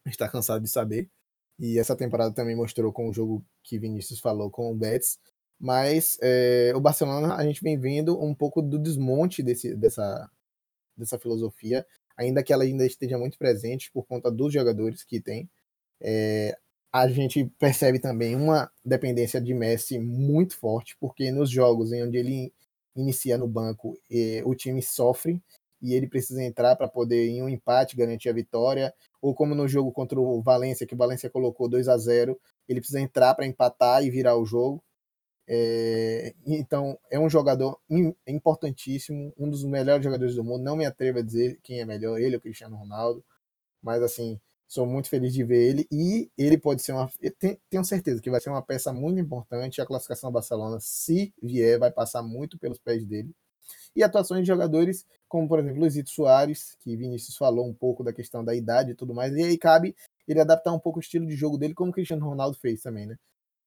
está 0.05 0.29
cansado 0.29 0.61
de 0.61 0.69
saber. 0.69 1.09
E 1.57 1.79
essa 1.79 1.95
temporada 1.95 2.31
também 2.33 2.55
mostrou 2.55 2.93
com 2.93 3.09
o 3.09 3.13
jogo 3.13 3.43
que 3.63 3.79
Vinícius 3.79 4.19
falou 4.19 4.51
com 4.51 4.71
o 4.71 4.75
Betis. 4.75 5.17
Mas 5.61 6.17
é, 6.23 6.73
o 6.75 6.81
Barcelona, 6.81 7.35
a 7.35 7.43
gente 7.45 7.61
vem 7.61 7.77
vendo 7.77 8.19
um 8.19 8.33
pouco 8.33 8.63
do 8.63 8.79
desmonte 8.79 9.43
desse, 9.43 9.75
dessa, 9.75 10.27
dessa 10.97 11.19
filosofia, 11.19 11.85
ainda 12.17 12.41
que 12.41 12.51
ela 12.51 12.63
ainda 12.63 12.83
esteja 12.85 13.15
muito 13.17 13.37
presente 13.37 13.91
por 13.91 14.07
conta 14.07 14.31
dos 14.31 14.51
jogadores 14.51 15.03
que 15.03 15.21
tem. 15.21 15.47
É, 16.01 16.57
a 16.91 17.07
gente 17.07 17.45
percebe 17.59 17.99
também 17.99 18.35
uma 18.35 18.71
dependência 18.83 19.39
de 19.39 19.53
Messi 19.53 19.99
muito 19.99 20.57
forte, 20.57 20.97
porque 20.99 21.31
nos 21.31 21.49
jogos 21.49 21.93
em 21.93 22.03
onde 22.03 22.17
ele 22.17 22.51
inicia 22.95 23.37
no 23.37 23.47
banco, 23.47 23.95
o 24.43 24.55
time 24.55 24.81
sofre 24.81 25.39
e 25.81 25.93
ele 25.93 26.07
precisa 26.07 26.43
entrar 26.43 26.75
para 26.75 26.87
poder, 26.87 27.29
em 27.29 27.41
um 27.41 27.47
empate, 27.47 27.95
garantir 27.95 28.29
a 28.29 28.33
vitória, 28.33 28.93
ou 29.21 29.33
como 29.33 29.55
no 29.55 29.67
jogo 29.67 29.91
contra 29.91 30.19
o 30.19 30.41
Valência, 30.41 30.87
que 30.87 30.93
o 30.93 30.97
Valência 30.97 31.29
colocou 31.29 31.69
2 31.69 31.87
a 31.87 31.97
0 31.97 32.37
ele 32.67 32.79
precisa 32.79 32.99
entrar 32.99 33.35
para 33.35 33.45
empatar 33.45 34.03
e 34.03 34.09
virar 34.09 34.37
o 34.37 34.45
jogo. 34.45 34.83
É, 35.53 36.33
então, 36.45 36.97
é 37.09 37.19
um 37.19 37.29
jogador 37.29 37.77
importantíssimo, 38.25 39.33
um 39.37 39.49
dos 39.49 39.65
melhores 39.65 40.03
jogadores 40.03 40.35
do 40.35 40.43
mundo. 40.43 40.63
Não 40.63 40.77
me 40.77 40.85
atrevo 40.85 41.19
a 41.19 41.21
dizer 41.21 41.59
quem 41.61 41.81
é 41.81 41.85
melhor, 41.85 42.19
ele 42.19 42.35
ou 42.35 42.41
Cristiano 42.41 42.77
Ronaldo, 42.77 43.23
mas 43.81 44.01
assim, 44.03 44.39
Sou 44.71 44.85
muito 44.85 45.09
feliz 45.09 45.33
de 45.33 45.43
ver 45.43 45.69
ele 45.69 45.87
e 45.91 46.31
ele 46.37 46.57
pode 46.57 46.81
ser 46.81 46.93
uma. 46.93 47.09
Tenho 47.69 47.83
certeza 47.83 48.21
que 48.21 48.31
vai 48.31 48.39
ser 48.39 48.49
uma 48.49 48.61
peça 48.61 48.93
muito 48.93 49.19
importante. 49.19 49.81
A 49.81 49.85
classificação 49.85 50.29
do 50.29 50.33
Barcelona, 50.33 50.77
se 50.79 51.33
vier, 51.43 51.77
vai 51.77 51.91
passar 51.91 52.23
muito 52.23 52.57
pelos 52.57 52.79
pés 52.79 53.05
dele. 53.05 53.35
E 53.93 54.01
atuações 54.01 54.43
de 54.43 54.47
jogadores 54.47 55.05
como, 55.27 55.45
por 55.45 55.59
exemplo, 55.59 55.81
Luizito 55.81 56.09
Soares, 56.09 56.77
que 56.79 56.95
Vinícius 56.95 57.35
falou 57.35 57.67
um 57.67 57.73
pouco 57.73 58.01
da 58.01 58.13
questão 58.13 58.45
da 58.45 58.55
idade 58.55 58.91
e 58.91 58.95
tudo 58.95 59.13
mais. 59.13 59.33
E 59.35 59.43
aí 59.43 59.57
cabe 59.57 59.93
ele 60.25 60.39
adaptar 60.39 60.71
um 60.71 60.79
pouco 60.79 60.99
o 60.99 61.01
estilo 61.01 61.25
de 61.25 61.35
jogo 61.35 61.57
dele, 61.57 61.73
como 61.73 61.91
o 61.91 61.93
Cristiano 61.93 62.25
Ronaldo 62.25 62.57
fez 62.57 62.81
também, 62.81 63.05
né? 63.05 63.17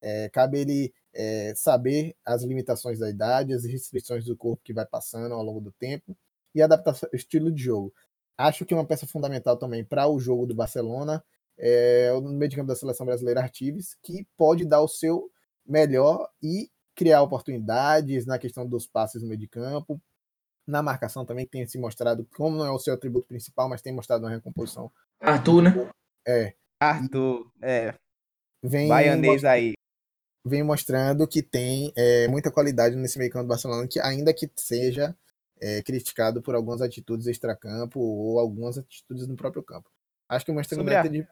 É, 0.01 0.29
cabe 0.29 0.59
ele 0.59 0.93
é, 1.13 1.53
saber 1.55 2.15
as 2.25 2.43
limitações 2.43 2.99
da 2.99 3.09
idade, 3.09 3.53
as 3.53 3.65
restrições 3.65 4.25
do 4.25 4.35
corpo 4.35 4.63
que 4.63 4.73
vai 4.73 4.85
passando 4.85 5.33
ao 5.33 5.43
longo 5.43 5.61
do 5.61 5.71
tempo 5.71 6.15
e 6.53 6.61
adaptar 6.61 6.95
o 7.11 7.15
estilo 7.15 7.51
de 7.51 7.63
jogo. 7.63 7.93
Acho 8.37 8.65
que 8.65 8.73
uma 8.73 8.85
peça 8.85 9.07
fundamental 9.07 9.57
também 9.57 9.83
para 9.83 10.07
o 10.07 10.19
jogo 10.19 10.45
do 10.45 10.53
Barcelona 10.53 11.23
é 11.57 12.11
o 12.13 12.21
meio 12.21 12.49
de 12.49 12.55
campo 12.55 12.67
da 12.67 12.75
seleção 12.75 13.05
brasileira 13.05 13.41
Artives, 13.41 13.95
que 14.03 14.27
pode 14.37 14.65
dar 14.65 14.81
o 14.81 14.87
seu 14.87 15.29
melhor 15.65 16.29
e 16.43 16.69
criar 16.93 17.21
oportunidades 17.21 18.25
na 18.25 18.37
questão 18.37 18.67
dos 18.67 18.85
passes 18.85 19.21
no 19.21 19.27
meio 19.27 19.39
de 19.39 19.47
campo, 19.47 20.01
na 20.67 20.81
marcação 20.81 21.25
também, 21.25 21.45
que 21.45 21.51
tem 21.51 21.67
se 21.67 21.77
mostrado, 21.77 22.27
como 22.35 22.57
não 22.57 22.65
é 22.65 22.71
o 22.71 22.79
seu 22.79 22.93
atributo 22.93 23.27
principal, 23.27 23.69
mas 23.69 23.81
tem 23.81 23.93
mostrado 23.93 24.23
uma 24.23 24.31
recomposição. 24.31 24.91
Arthur, 25.19 25.61
né? 25.61 25.89
É. 26.27 26.53
Arthur, 26.79 27.51
é. 27.61 27.93
Vem 28.63 28.87
Baianês 28.87 29.43
aí. 29.45 29.75
Vem 30.45 30.63
mostrando 30.63 31.27
que 31.27 31.41
tem 31.41 31.91
é, 31.95 32.27
muita 32.27 32.51
qualidade 32.51 32.95
nesse 32.95 33.17
meio 33.17 33.31
campo 33.31 33.45
do 33.45 33.49
Barcelona, 33.49 33.87
que 33.87 33.99
ainda 33.99 34.33
que 34.33 34.49
seja 34.55 35.15
é, 35.59 35.81
criticado 35.81 36.41
por 36.41 36.53
algumas 36.53 36.81
atitudes 36.81 37.27
extracampo 37.27 37.99
ou 37.99 38.39
algumas 38.39 38.77
atitudes 38.77 39.27
no 39.27 39.35
próprio 39.35 39.63
campo. 39.63 39.89
Acho 40.29 40.45
que 40.45 40.51
o 40.51 40.55
Manchester 40.55 40.77
sobre 40.77 40.97
United 40.97 41.27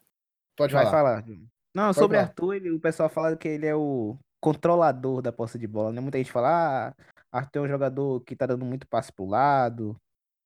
pode 0.56 0.74
Vai 0.74 0.86
falar. 0.86 1.22
falar. 1.22 1.26
Não, 1.74 1.86
pode 1.86 2.00
sobre 2.00 2.18
falar. 2.18 2.30
Arthur, 2.30 2.54
ele, 2.56 2.72
o 2.72 2.80
pessoal 2.80 3.10
fala 3.10 3.36
que 3.36 3.48
ele 3.48 3.66
é 3.66 3.76
o 3.76 4.18
controlador 4.42 5.22
da 5.22 5.32
posse 5.32 5.58
de 5.58 5.68
bola, 5.68 5.92
né? 5.92 6.02
Muita 6.02 6.18
gente 6.18 6.32
fala, 6.32 6.90
ah, 6.90 6.94
Arthur 7.32 7.60
é 7.60 7.62
um 7.64 7.68
jogador 7.68 8.22
que 8.22 8.36
tá 8.36 8.46
dando 8.46 8.66
muito 8.66 8.88
passe 8.88 9.12
pro 9.12 9.26
lado, 9.26 9.96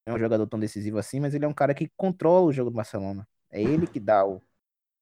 é 0.05 0.13
um 0.13 0.19
jogador 0.19 0.47
tão 0.47 0.59
decisivo 0.59 0.97
assim, 0.97 1.19
mas 1.19 1.33
ele 1.33 1.45
é 1.45 1.47
um 1.47 1.53
cara 1.53 1.73
que 1.73 1.89
controla 1.97 2.45
o 2.45 2.53
jogo 2.53 2.69
do 2.69 2.75
Barcelona. 2.75 3.27
É 3.51 3.61
ele 3.61 3.87
que 3.87 3.99
dá 3.99 4.25
o, 4.25 4.41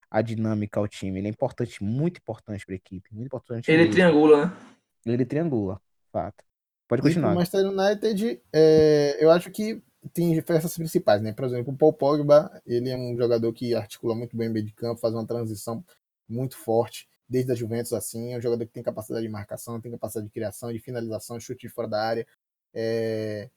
a 0.10 0.22
dinâmica 0.22 0.80
ao 0.80 0.88
time. 0.88 1.20
Ele 1.20 1.28
é 1.28 1.32
importante, 1.32 1.84
muito 1.84 2.18
importante 2.18 2.66
pra 2.66 2.76
equipe. 2.76 3.14
Muito 3.14 3.28
importante. 3.28 3.70
Ele 3.70 3.84
mesmo. 3.84 3.94
triangula, 3.94 4.46
né? 4.46 5.14
Ele 5.14 5.26
triangula, 5.26 5.82
fato. 6.12 6.44
Pode 6.88 7.02
continuar. 7.02 7.30
E 7.30 7.32
o 7.32 7.36
Manchester 7.36 7.66
United, 7.66 8.42
é, 8.54 9.18
eu 9.20 9.32
acho 9.32 9.50
que 9.52 9.82
tem 10.14 10.34
diferenças 10.34 10.76
principais, 10.76 11.22
né? 11.22 11.34
Por 11.34 11.46
exemplo, 11.46 11.74
o 11.74 11.78
Paul 11.78 11.94
Pogba, 11.94 12.62
ele 12.66 12.90
é 12.90 12.98
um 12.98 13.18
jogador 13.18 13.52
que 13.54 13.74
articula 13.74 14.16
muito 14.16 14.38
bem 14.38 14.50
o 14.50 14.52
meio 14.52 14.66
de 14.66 14.74
campo, 14.74 15.00
faz 15.00 15.14
uma 15.14 15.26
transição 15.26 15.84
muito 16.28 16.58
forte, 16.58 17.08
desde 17.28 17.52
a 17.52 17.56
Juventus 17.56 17.94
assim, 17.94 18.34
é 18.34 18.38
um 18.38 18.42
jogador 18.42 18.66
que 18.66 18.72
tem 18.72 18.84
capacidade 18.84 19.26
de 19.26 19.32
marcação, 19.32 19.82
tem 19.82 19.92
capacidade 19.92 20.28
de 20.28 20.34
criação, 20.34 20.72
de 20.72 20.80
finalização, 20.80 21.40
chute 21.40 21.68
fora 21.68 21.88
da 21.88 22.02
área. 22.02 22.28
É... 22.74 23.50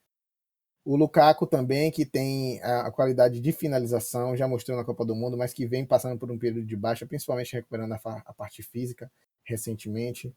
O 0.89 0.95
Lukaku 0.95 1.45
também, 1.45 1.91
que 1.91 2.03
tem 2.03 2.59
a 2.63 2.89
qualidade 2.89 3.39
de 3.39 3.51
finalização, 3.51 4.35
já 4.35 4.47
mostrou 4.47 4.75
na 4.75 4.83
Copa 4.83 5.05
do 5.05 5.13
Mundo, 5.13 5.37
mas 5.37 5.53
que 5.53 5.67
vem 5.67 5.85
passando 5.85 6.17
por 6.17 6.31
um 6.31 6.39
período 6.39 6.65
de 6.65 6.75
baixa, 6.75 7.05
principalmente 7.05 7.53
recuperando 7.53 7.91
a, 7.91 8.23
a 8.25 8.33
parte 8.33 8.63
física 8.63 9.11
recentemente. 9.43 10.33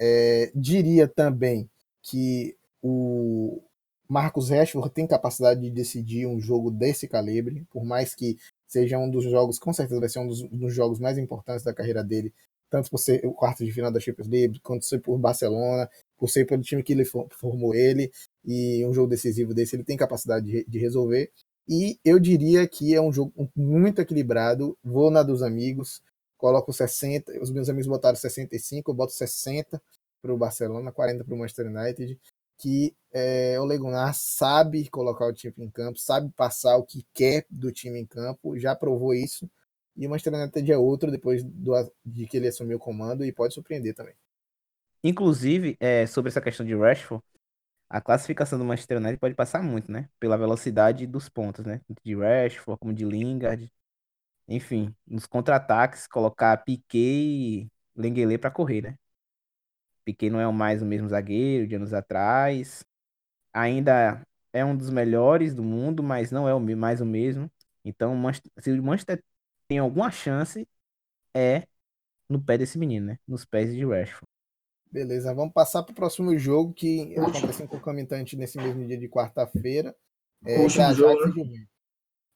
É... 0.00 0.50
diria 0.56 1.06
também 1.06 1.70
que 2.02 2.56
o 2.82 3.62
Marcos 4.08 4.50
Rashford 4.50 4.90
tem 4.90 5.06
capacidade 5.06 5.60
de 5.60 5.70
decidir 5.70 6.26
um 6.26 6.40
jogo 6.40 6.68
desse 6.68 7.06
calibre, 7.06 7.64
por 7.70 7.84
mais 7.84 8.12
que 8.12 8.36
seja 8.66 8.98
um 8.98 9.08
dos 9.08 9.22
jogos, 9.22 9.56
com 9.56 9.72
certeza 9.72 10.00
vai 10.00 10.08
ser 10.08 10.18
um 10.18 10.26
dos, 10.26 10.42
dos 10.42 10.74
jogos 10.74 10.98
mais 10.98 11.16
importantes 11.16 11.62
da 11.62 11.72
carreira 11.72 12.02
dele, 12.02 12.34
tanto 12.68 12.90
por 12.90 12.98
ser 12.98 13.24
o 13.24 13.32
quarto 13.32 13.64
de 13.64 13.70
final 13.70 13.92
da 13.92 14.00
Champions 14.00 14.26
League, 14.26 14.58
quanto 14.64 14.84
ser 14.84 14.98
por 14.98 15.16
Barcelona, 15.16 15.88
por 16.22 16.30
ser 16.30 16.46
pelo 16.46 16.62
time 16.62 16.84
que 16.84 16.92
ele 16.92 17.04
formou 17.04 17.74
ele, 17.74 18.12
e 18.44 18.86
um 18.86 18.94
jogo 18.94 19.08
decisivo 19.08 19.52
desse 19.52 19.74
ele 19.74 19.82
tem 19.82 19.96
capacidade 19.96 20.46
de, 20.46 20.64
de 20.68 20.78
resolver. 20.78 21.32
E 21.68 21.98
eu 22.04 22.20
diria 22.20 22.64
que 22.68 22.94
é 22.94 23.00
um 23.00 23.12
jogo 23.12 23.50
muito 23.56 24.00
equilibrado. 24.00 24.78
Vou 24.84 25.10
na 25.10 25.24
dos 25.24 25.42
amigos, 25.42 26.00
coloco 26.36 26.72
60, 26.72 27.42
os 27.42 27.50
meus 27.50 27.68
amigos 27.68 27.88
botaram 27.88 28.14
65, 28.14 28.88
eu 28.88 28.94
boto 28.94 29.12
60 29.12 29.82
para 30.22 30.32
o 30.32 30.38
Barcelona, 30.38 30.92
40 30.92 31.24
para 31.24 31.34
o 31.34 31.36
Manchester 31.36 31.66
United, 31.66 32.16
que 32.56 32.94
é, 33.12 33.58
o 33.58 33.64
Legunar 33.64 34.14
sabe 34.14 34.88
colocar 34.90 35.26
o 35.26 35.32
time 35.32 35.52
em 35.58 35.70
campo, 35.70 35.98
sabe 35.98 36.30
passar 36.36 36.76
o 36.76 36.84
que 36.84 37.04
quer 37.12 37.44
do 37.50 37.72
time 37.72 37.98
em 37.98 38.06
campo, 38.06 38.56
já 38.56 38.76
provou 38.76 39.12
isso. 39.12 39.50
E 39.96 40.06
o 40.06 40.10
Manchester 40.10 40.34
United 40.34 40.70
é 40.70 40.78
outro 40.78 41.10
depois 41.10 41.42
do, 41.42 41.72
de 42.06 42.28
que 42.28 42.36
ele 42.36 42.46
assumiu 42.46 42.76
o 42.76 42.80
comando 42.80 43.24
e 43.24 43.32
pode 43.32 43.54
surpreender 43.54 43.92
também. 43.92 44.14
Inclusive, 45.02 45.76
é, 45.80 46.06
sobre 46.06 46.28
essa 46.30 46.40
questão 46.40 46.64
de 46.64 46.74
Rashford, 46.74 47.22
a 47.90 48.00
classificação 48.00 48.58
do 48.58 48.64
Manchester 48.64 48.98
United 48.98 49.18
pode 49.18 49.34
passar 49.34 49.62
muito, 49.62 49.90
né? 49.92 50.08
Pela 50.20 50.38
velocidade 50.38 51.06
dos 51.06 51.28
pontos, 51.28 51.66
né? 51.66 51.80
De 52.04 52.16
Rashford, 52.16 52.78
como 52.80 52.94
de 52.94 53.04
Lingard. 53.04 53.72
Enfim, 54.48 54.94
nos 55.06 55.26
contra-ataques, 55.26 56.06
colocar 56.08 56.56
Piquet 56.64 56.98
e 57.64 57.72
Lenglet 57.96 58.38
para 58.38 58.50
correr, 58.50 58.82
né? 58.82 58.96
Piquet 60.04 60.30
não 60.30 60.40
é 60.40 60.50
mais 60.52 60.82
o 60.82 60.86
mesmo 60.86 61.08
zagueiro 61.08 61.66
de 61.66 61.74
anos 61.76 61.92
atrás. 61.94 62.84
Ainda 63.52 64.22
é 64.52 64.64
um 64.64 64.76
dos 64.76 64.90
melhores 64.90 65.54
do 65.54 65.62
mundo, 65.64 66.02
mas 66.02 66.30
não 66.32 66.48
é 66.48 66.76
mais 66.76 67.00
o 67.00 67.06
mesmo. 67.06 67.50
Então, 67.84 68.14
se 68.58 68.72
o 68.72 68.82
Manchester 68.82 69.22
tem 69.68 69.78
alguma 69.78 70.10
chance, 70.10 70.68
é 71.34 71.66
no 72.28 72.42
pé 72.42 72.58
desse 72.58 72.78
menino, 72.78 73.08
né? 73.08 73.18
Nos 73.28 73.44
pés 73.44 73.74
de 73.74 73.84
Rashford. 73.86 74.26
Beleza, 74.92 75.32
vamos 75.32 75.54
passar 75.54 75.82
para 75.82 75.92
o 75.92 75.94
próximo 75.94 76.36
jogo 76.38 76.74
que 76.74 77.18
acontece 77.18 77.62
em 77.62 77.66
concomitante 77.66 78.36
nesse 78.36 78.58
mesmo 78.58 78.86
dia 78.86 78.98
de 78.98 79.08
quarta-feira. 79.08 79.96
É, 80.44 80.68
jogo, 80.68 81.44
né? 81.46 81.66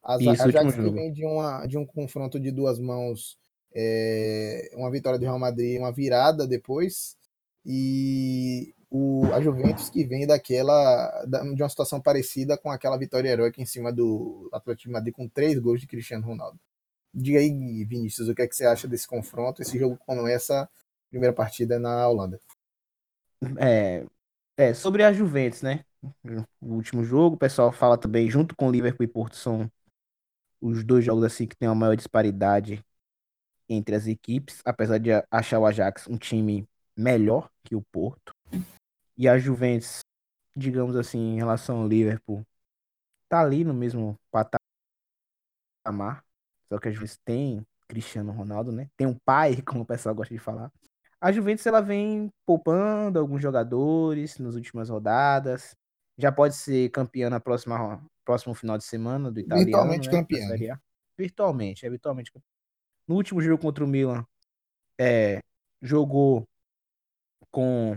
As, 0.02 0.20
Isso, 0.22 0.42
a 0.42 0.44
Ajax 0.46 0.74
que 0.74 0.90
vem 0.90 1.12
de, 1.12 1.26
uma, 1.26 1.66
de 1.66 1.76
um 1.76 1.84
confronto 1.84 2.40
de 2.40 2.50
duas 2.50 2.78
mãos, 2.78 3.36
é, 3.74 4.70
uma 4.74 4.90
vitória 4.90 5.18
do 5.18 5.24
Real 5.24 5.38
Madrid, 5.38 5.78
uma 5.78 5.92
virada 5.92 6.46
depois, 6.46 7.16
e 7.62 8.72
o, 8.88 9.26
a 9.34 9.40
Juventus 9.42 9.90
que 9.90 10.04
vem 10.04 10.26
daquela 10.26 11.26
de 11.26 11.62
uma 11.62 11.68
situação 11.68 12.00
parecida 12.00 12.56
com 12.56 12.70
aquela 12.70 12.96
vitória 12.96 13.28
heróica 13.28 13.60
em 13.60 13.66
cima 13.66 13.92
do 13.92 14.48
Atlético 14.50 14.88
de 14.88 14.92
Madrid 14.92 15.12
com 15.12 15.28
três 15.28 15.58
gols 15.58 15.80
de 15.80 15.86
Cristiano 15.86 16.24
Ronaldo. 16.24 16.58
Diga 17.12 17.38
aí, 17.38 17.84
Vinícius, 17.84 18.28
o 18.28 18.34
que 18.34 18.42
é 18.42 18.46
que 18.46 18.56
você 18.56 18.64
acha 18.64 18.88
desse 18.88 19.06
confronto? 19.06 19.60
Esse 19.60 19.78
jogo 19.78 19.98
começa 20.06 20.66
primeira 21.10 21.34
partida 21.34 21.78
na 21.78 22.08
Holanda. 22.08 22.40
É, 23.58 24.06
é 24.56 24.74
sobre 24.74 25.02
a 25.02 25.12
Juventus, 25.12 25.62
né? 25.62 25.84
O 26.60 26.74
último 26.74 27.04
jogo, 27.04 27.36
o 27.36 27.38
pessoal 27.38 27.72
fala 27.72 27.98
também 27.98 28.30
junto 28.30 28.54
com 28.54 28.70
Liverpool 28.70 29.04
e 29.04 29.08
Porto 29.08 29.36
são 29.36 29.70
os 30.60 30.84
dois 30.84 31.04
jogos 31.04 31.24
assim 31.24 31.46
que 31.46 31.56
tem 31.56 31.68
uma 31.68 31.74
maior 31.74 31.96
disparidade 31.96 32.84
entre 33.68 33.94
as 33.94 34.06
equipes, 34.06 34.62
apesar 34.64 34.98
de 34.98 35.10
achar 35.30 35.58
o 35.58 35.66
Ajax 35.66 36.06
um 36.06 36.16
time 36.16 36.68
melhor 36.96 37.50
que 37.64 37.74
o 37.74 37.82
Porto. 37.82 38.32
E 39.16 39.28
a 39.28 39.38
Juventus, 39.38 40.00
digamos 40.54 40.96
assim, 40.96 41.18
em 41.18 41.36
relação 41.36 41.82
ao 41.82 41.88
Liverpool, 41.88 42.46
tá 43.28 43.40
ali 43.40 43.64
no 43.64 43.74
mesmo 43.74 44.16
patamar. 45.84 46.24
Só 46.68 46.78
que 46.78 46.88
a 46.88 46.90
Juventus 46.92 47.18
tem 47.24 47.66
Cristiano 47.88 48.32
Ronaldo, 48.32 48.72
né? 48.72 48.88
Tem 48.96 49.06
um 49.06 49.18
pai, 49.24 49.62
como 49.62 49.82
o 49.82 49.86
pessoal 49.86 50.14
gosta 50.14 50.34
de 50.34 50.40
falar. 50.40 50.70
A 51.20 51.32
Juventus 51.32 51.66
ela 51.66 51.80
vem 51.80 52.30
poupando 52.44 53.18
alguns 53.18 53.40
jogadores 53.40 54.38
nas 54.38 54.54
últimas 54.54 54.88
rodadas. 54.88 55.74
Já 56.18 56.30
pode 56.30 56.54
ser 56.54 56.90
campeã 56.90 57.28
na 57.30 57.40
próxima 57.40 58.02
próximo 58.24 58.54
final 58.54 58.76
de 58.76 58.84
semana 58.84 59.30
do 59.30 59.38
italiano, 59.38 59.64
Virtualmente 59.66 60.08
né? 60.08 60.12
campeã. 60.12 60.74
A. 60.74 60.80
Virtualmente, 61.16 61.86
é 61.86 61.90
virtualmente 61.90 62.32
campeã. 62.32 62.48
No 63.06 63.14
último 63.14 63.40
jogo 63.40 63.62
contra 63.62 63.84
o 63.84 63.86
Milan, 63.86 64.26
é, 64.98 65.40
jogou 65.80 66.46
com 67.50 67.96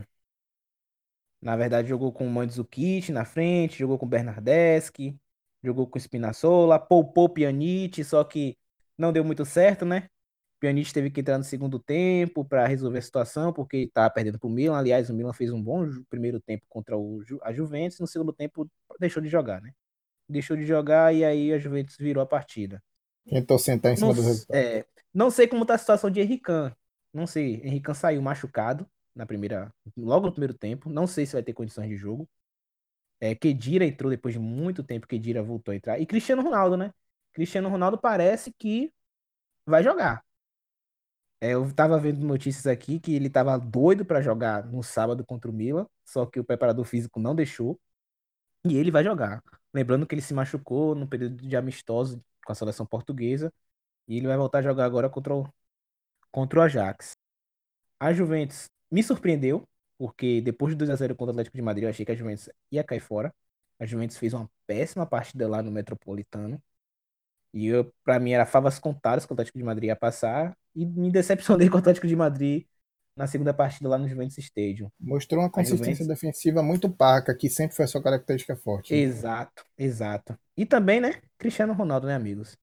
na 1.42 1.56
verdade 1.56 1.88
jogou 1.88 2.12
com 2.12 2.28
o 2.28 2.30
Mandzukic 2.30 3.12
na 3.12 3.26
frente, 3.26 3.80
jogou 3.80 3.98
com 3.98 4.06
o 4.06 4.10
Bernardeschi, 4.10 5.18
jogou 5.64 5.88
com 5.88 5.98
o 5.98 6.02
Spinazzola, 6.02 6.78
poupou 6.78 7.30
Pjanic, 7.30 8.04
só 8.04 8.24
que 8.24 8.58
não 8.98 9.12
deu 9.12 9.24
muito 9.24 9.46
certo, 9.46 9.86
né? 9.86 10.10
Pjanic 10.60 10.94
teve 10.94 11.10
que 11.12 11.22
entrar 11.22 11.38
no 11.38 11.44
segundo 11.44 11.80
tempo 11.80 12.44
para 12.46 12.68
resolver 12.68 13.00
a 13.00 13.02
situação, 13.02 13.54
porque 13.54 13.78
estava 13.78 14.10
perdendo 14.10 14.40
para 14.40 14.48
o 14.48 14.52
Milan. 14.52 14.78
Aliás, 14.78 15.10
o 15.10 15.14
Milan 15.14 15.34
fez 15.34 15.52
um 15.52 15.62
bom 15.62 15.86
primeiro 16.10 16.40
tempo 16.42 16.66
contra 16.70 16.98
o, 16.98 17.24
Ju- 17.24 17.40
a 17.44 17.54
Juventus, 17.54 18.00
no 18.00 18.08
segundo 18.08 18.34
tempo 18.34 18.70
deixou 19.00 19.22
de 19.24 19.30
jogar, 19.30 19.62
né? 19.62 19.72
Deixou 20.30 20.58
de 20.58 20.66
jogar 20.66 21.14
e 21.16 21.26
aí 21.26 21.54
a 21.54 21.60
Juventus 21.60 21.98
virou 21.98 22.24
a 22.24 22.28
partida. 22.28 22.82
Tentou 23.30 23.58
sentar 23.58 23.94
em 23.94 23.96
cima 23.96 24.14
Não, 24.14 24.14
do 24.14 24.22
resultado. 24.22 24.60
é, 24.60 24.86
não 25.14 25.30
sei 25.32 25.48
como 25.48 25.66
tá 25.66 25.76
a 25.76 25.78
situação 25.78 26.10
de 26.10 26.20
Henrican. 26.22 26.76
Não 27.14 27.28
sei. 27.28 27.56
Henrican 27.64 27.94
saiu 27.94 28.22
machucado 28.22 28.90
na 29.16 29.26
primeira, 29.26 29.74
logo 29.98 30.28
no 30.28 30.32
primeiro 30.32 30.54
tempo. 30.54 30.90
Não 30.90 31.08
sei 31.08 31.26
se 31.26 31.34
vai 31.34 31.44
ter 31.44 31.54
condições 31.54 31.90
de 31.90 31.96
jogo. 31.98 32.30
É, 33.20 33.36
Kedira 33.36 33.86
entrou 33.86 34.12
depois 34.12 34.34
de 34.34 34.40
muito 34.40 34.84
tempo. 34.84 35.08
Kedira 35.08 35.44
voltou 35.44 35.74
a 35.74 35.76
entrar. 35.76 36.00
E 36.00 36.06
Cristiano 36.06 36.42
Ronaldo, 36.44 36.78
né? 36.78 36.94
Cristiano 37.34 37.70
Ronaldo 37.70 37.98
parece 38.00 38.54
que 38.54 38.94
vai 39.66 39.84
jogar. 39.84 40.24
É, 41.42 41.52
eu 41.54 41.74
tava 41.74 41.98
vendo 42.00 42.26
notícias 42.26 42.68
aqui 42.68 43.00
que 43.00 43.16
ele 43.16 43.30
tava 43.30 43.58
doido 43.58 44.04
pra 44.06 44.22
jogar 44.22 44.66
no 44.66 44.84
sábado 44.84 45.26
contra 45.26 45.50
o 45.50 45.54
Milan, 45.54 45.88
só 46.06 46.26
que 46.26 46.40
o 46.40 46.44
preparador 46.44 46.84
físico 46.86 47.20
não 47.20 47.34
deixou. 47.36 47.80
E 48.66 48.78
ele 48.78 48.92
vai 48.92 49.04
jogar. 49.04 49.44
Lembrando 49.74 50.06
que 50.08 50.16
ele 50.16 50.22
se 50.22 50.34
machucou 50.34 50.96
no 50.96 51.08
período 51.08 51.38
de 51.38 51.56
amistoso 51.56 52.24
com 52.46 52.52
a 52.52 52.56
seleção 52.56 52.86
portuguesa. 52.86 53.54
E 54.08 54.18
ele 54.18 54.28
vai 54.28 54.38
voltar 54.38 54.60
a 54.60 54.62
jogar 54.64 54.86
agora 54.86 55.10
contra 55.10 55.36
o, 55.36 55.48
contra 56.32 56.60
o 56.60 56.64
Ajax. 56.64 57.14
A 58.00 58.14
Juventus 58.14 58.70
me 58.92 59.04
surpreendeu, 59.04 59.68
porque 59.98 60.42
depois 60.42 60.76
do 60.76 60.86
2x0 60.86 61.16
contra 61.16 61.28
o 61.28 61.32
Atlético 61.32 61.58
de 61.58 61.62
Madrid, 61.64 61.84
eu 61.86 61.90
achei 61.90 62.06
que 62.06 62.12
a 62.12 62.16
Juventus 62.16 62.50
ia 62.72 62.84
cair 62.84 63.02
fora. 63.02 63.34
A 63.80 63.86
Juventus 63.86 64.18
fez 64.18 64.34
uma 64.34 64.50
péssima 64.68 65.06
partida 65.06 65.48
lá 65.48 65.62
no 65.64 65.72
Metropolitano. 65.72 66.62
E 67.54 67.68
eu, 67.68 67.92
pra 68.04 68.20
mim 68.20 68.32
era 68.32 68.46
favas 68.46 68.80
contadas 68.80 69.26
que 69.26 69.32
o 69.32 69.34
Atlético 69.34 69.58
de 69.58 69.64
Madrid 69.64 69.88
ia 69.88 69.96
passar. 69.96 70.56
E 70.76 70.86
me 70.86 71.12
decepcionei 71.12 71.70
com 71.70 71.76
o 71.76 71.80
Atlético 71.80 72.08
de 72.08 72.16
Madrid 72.16 72.66
na 73.16 73.28
segunda 73.28 73.54
partida 73.54 73.90
lá 73.90 73.98
no 73.98 74.08
Juventus 74.08 74.38
Stadium. 74.38 74.90
Mostrou 74.98 75.42
uma 75.44 75.52
consistência 75.52 76.08
defensiva 76.08 76.64
muito 76.64 76.90
parca, 76.90 77.36
que 77.36 77.50
sempre 77.50 77.76
foi 77.76 77.84
a 77.84 77.88
sua 77.90 78.02
característica 78.02 78.56
forte. 78.56 78.96
né? 78.96 79.04
Exato, 79.04 79.64
exato. 79.78 80.38
E 80.58 80.66
também, 80.66 81.00
né, 81.00 81.22
Cristiano 81.38 81.74
Ronaldo, 81.74 82.08
né, 82.08 82.16
amigos? 82.16 82.58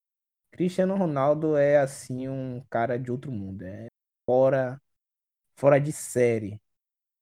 Cristiano 0.52 0.96
Ronaldo 0.96 1.56
é 1.56 1.78
assim 1.78 2.28
um 2.28 2.62
cara 2.70 2.98
de 2.98 3.10
outro 3.12 3.32
mundo, 3.32 3.62
é 3.64 3.88
fora 4.26 4.80
fora 5.56 5.80
de 5.80 5.92
série. 5.92 6.60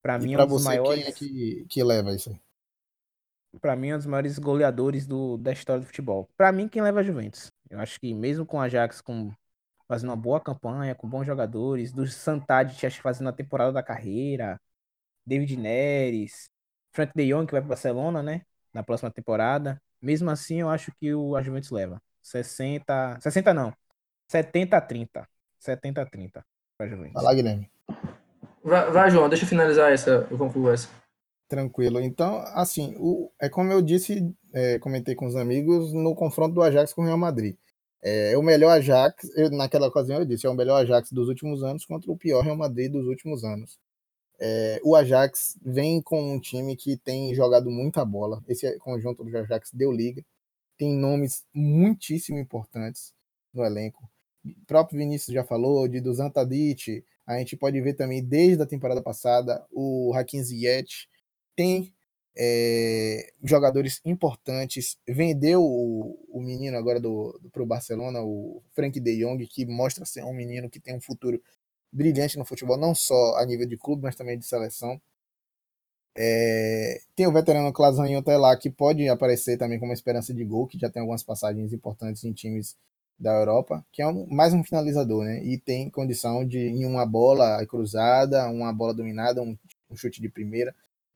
Pra 0.03 0.19
E 0.19 0.27
mim 0.27 0.35
é 0.35 0.39
pra 0.39 0.45
um 0.45 0.47
dos 0.47 0.59
você, 0.59 0.79
maiores, 0.79 1.05
quem 1.05 1.05
é 1.05 1.13
que, 1.13 1.67
que 1.69 1.85
leva 1.85 2.13
isso 2.15 2.31
aí? 2.31 2.41
para 3.61 3.77
mim 3.77 3.89
é 3.91 3.95
um 3.95 3.99
dos 3.99 4.07
maiores 4.07 4.39
goleadores 4.39 5.07
do, 5.07 5.37
da 5.39 5.53
história 5.53 5.81
do 5.81 5.87
futebol. 5.87 6.29
Pra 6.37 6.53
mim 6.53 6.69
quem 6.69 6.83
leva 6.83 7.01
é 7.01 7.03
a 7.03 7.05
Juventus. 7.05 7.51
Eu 7.75 7.81
acho 7.81 7.99
que 7.99 8.15
mesmo 8.15 8.47
com 8.47 8.59
o 8.59 8.61
Ajax 8.61 9.01
com 9.01 9.33
fazendo 9.89 10.11
uma 10.11 10.17
boa 10.17 10.41
campanha, 10.41 10.95
com 10.95 11.09
bons 11.09 11.27
jogadores, 11.27 11.93
do 11.93 12.05
que 12.05 12.91
fazendo 13.03 13.29
a 13.29 13.33
temporada 13.33 13.73
da 13.73 13.83
carreira, 13.83 14.61
David 15.27 15.57
Neres, 15.57 16.49
Frank 16.93 17.13
De 17.15 17.29
Jong 17.29 17.47
que 17.47 17.53
vai 17.53 17.61
para 17.61 17.69
Barcelona, 17.69 18.23
né, 18.23 18.43
na 18.73 18.83
próxima 18.83 19.11
temporada. 19.11 19.81
Mesmo 20.01 20.31
assim, 20.31 20.61
eu 20.61 20.69
acho 20.69 20.93
que 21.01 21.15
o 21.15 21.35
a 21.37 21.43
Juventus 21.43 21.71
leva 21.71 22.01
60, 22.23 23.19
60 23.21 23.53
não. 23.53 23.73
70 24.29 24.77
a 24.77 24.81
30. 24.81 25.29
70 25.59 26.03
a 26.03 26.07
30 26.07 26.47
para 26.79 26.89
Juventus. 26.89 27.15
Vai 27.15 27.25
lá, 27.25 27.35
Guilherme. 27.35 27.71
Vai, 28.63 28.91
vai, 28.91 29.11
João, 29.11 29.29
deixa 29.29 29.45
eu 29.45 29.49
finalizar 29.49 29.93
essa, 29.93 30.27
eu 30.31 30.39
concluo 30.39 30.71
essa. 30.71 30.89
Tranquilo. 31.49 32.01
Então, 32.01 32.39
assim, 32.55 32.95
o, 32.99 33.31
é 33.39 33.49
como 33.49 33.71
eu 33.73 33.83
disse, 33.83 34.35
é, 34.53 34.79
comentei 34.79 35.15
com 35.15 35.27
os 35.27 35.37
amigos 35.37 35.93
no 35.93 36.15
confronto 36.15 36.55
do 36.55 36.63
Ajax 36.63 36.93
com 36.93 37.03
o 37.03 37.05
Real 37.05 37.19
Madrid. 37.19 37.57
É, 38.05 38.33
é 38.33 38.39
o 38.39 38.43
melhor 38.43 38.71
Ajax, 38.71 39.31
eu, 39.35 39.51
naquela 39.51 39.89
ocasião 39.89 40.19
eu 40.19 40.27
disse, 40.27 40.47
é 40.47 40.51
o 40.51 40.55
melhor 40.55 40.83
Ajax 40.83 41.11
dos 41.11 41.29
últimos 41.29 41.63
anos 41.63 41.87
contra 41.87 42.13
o 42.13 42.17
pior 42.17 42.43
Real 42.43 42.57
Madrid 42.57 42.93
dos 42.93 43.07
últimos 43.07 43.45
anos. 43.45 43.79
É, 44.39 44.81
o 44.85 44.95
Ajax 44.95 45.59
vem 45.65 46.03
com 46.03 46.35
um 46.35 46.41
time 46.41 46.77
que 46.77 46.97
tem 46.99 47.35
jogado 47.35 47.71
muita 47.71 48.05
bola. 48.05 48.43
Esse 48.49 48.79
conjunto 48.79 49.25
do 49.25 49.37
Ajax 49.37 49.71
deu 49.73 49.91
liga. 49.93 50.23
Tem 50.77 50.93
nomes 50.95 51.45
muitíssimo 51.55 52.39
importantes 52.39 53.15
no 53.55 53.65
elenco. 53.65 54.11
O 54.45 54.67
próprio 54.67 54.99
Vinícius 54.99 55.33
já 55.33 55.45
falou 55.45 55.89
de 55.89 56.01
Dusan 56.01 56.31
Tadic. 56.31 57.05
A 57.27 57.39
gente 57.39 57.57
pode 57.57 57.81
ver 57.81 57.95
também 57.95 58.23
desde 58.23 58.63
a 58.63 58.67
temporada 58.67 59.01
passada 59.01 59.65
o 59.73 60.13
Hakim 60.15 60.43
Ziyech 60.43 61.09
tem 61.57 61.94
é, 62.37 63.33
jogadores 63.43 64.01
importantes. 64.05 64.97
Vendeu 65.07 65.63
o, 65.63 66.19
o 66.29 66.41
menino 66.41 66.77
agora 66.77 67.01
do, 67.01 67.39
do, 67.41 67.63
o 67.63 67.67
Barcelona, 67.67 68.21
o 68.23 68.63
Frank 68.75 68.99
De 68.99 69.19
Jong, 69.21 69.47
que 69.47 69.65
mostra 69.67 70.05
ser 70.05 70.25
um 70.25 70.35
menino 70.35 70.69
que 70.69 70.81
tem 70.81 70.97
um 70.97 71.01
futuro 71.01 71.41
brilhante 71.93 72.37
no 72.39 72.45
futebol, 72.45 72.77
não 72.77 72.95
só 72.95 73.37
a 73.37 73.47
nível 73.47 73.67
de 73.67 73.77
clube, 73.77 74.03
mas 74.03 74.17
também 74.17 74.39
de 74.39 74.47
seleção. 74.47 75.01
É, 76.17 77.01
tem 77.17 77.27
o 77.27 77.33
veterano 77.33 77.73
Clasanho 77.73 78.19
até 78.19 78.37
lá, 78.37 78.57
que 78.57 78.71
pode 78.71 79.09
aparecer 79.09 79.59
também 79.59 79.79
como 79.81 79.93
esperança 79.93 80.33
de 80.33 80.45
gol, 80.45 80.67
que 80.67 80.79
já 80.79 80.89
tem 80.89 81.01
algumas 81.01 81.23
passagens 81.25 81.73
importantes 81.73 82.25
em 82.25 82.33
times 82.33 82.77
da 83.19 83.33
Europa, 83.33 83.85
que 83.93 84.03
é 84.03 84.07
um, 84.07 84.27
mais 84.27 84.53
um 84.53 84.63
finalizador, 84.63 85.25
né? 85.25 85.43
E 85.45 85.59
tem 85.59 85.89
condição 85.91 86.45
de, 86.47 86.59
em 86.59 86.85
uma 86.85 87.07
bola 87.07 87.65
cruzada, 87.67 88.49
uma 88.49 88.73
bola 88.73 88.95
dominada, 88.95 89.43
um, 89.43 89.57
um 89.91 89.97
chute 89.97 90.21
de 90.21 90.29
primeira, 90.29 90.75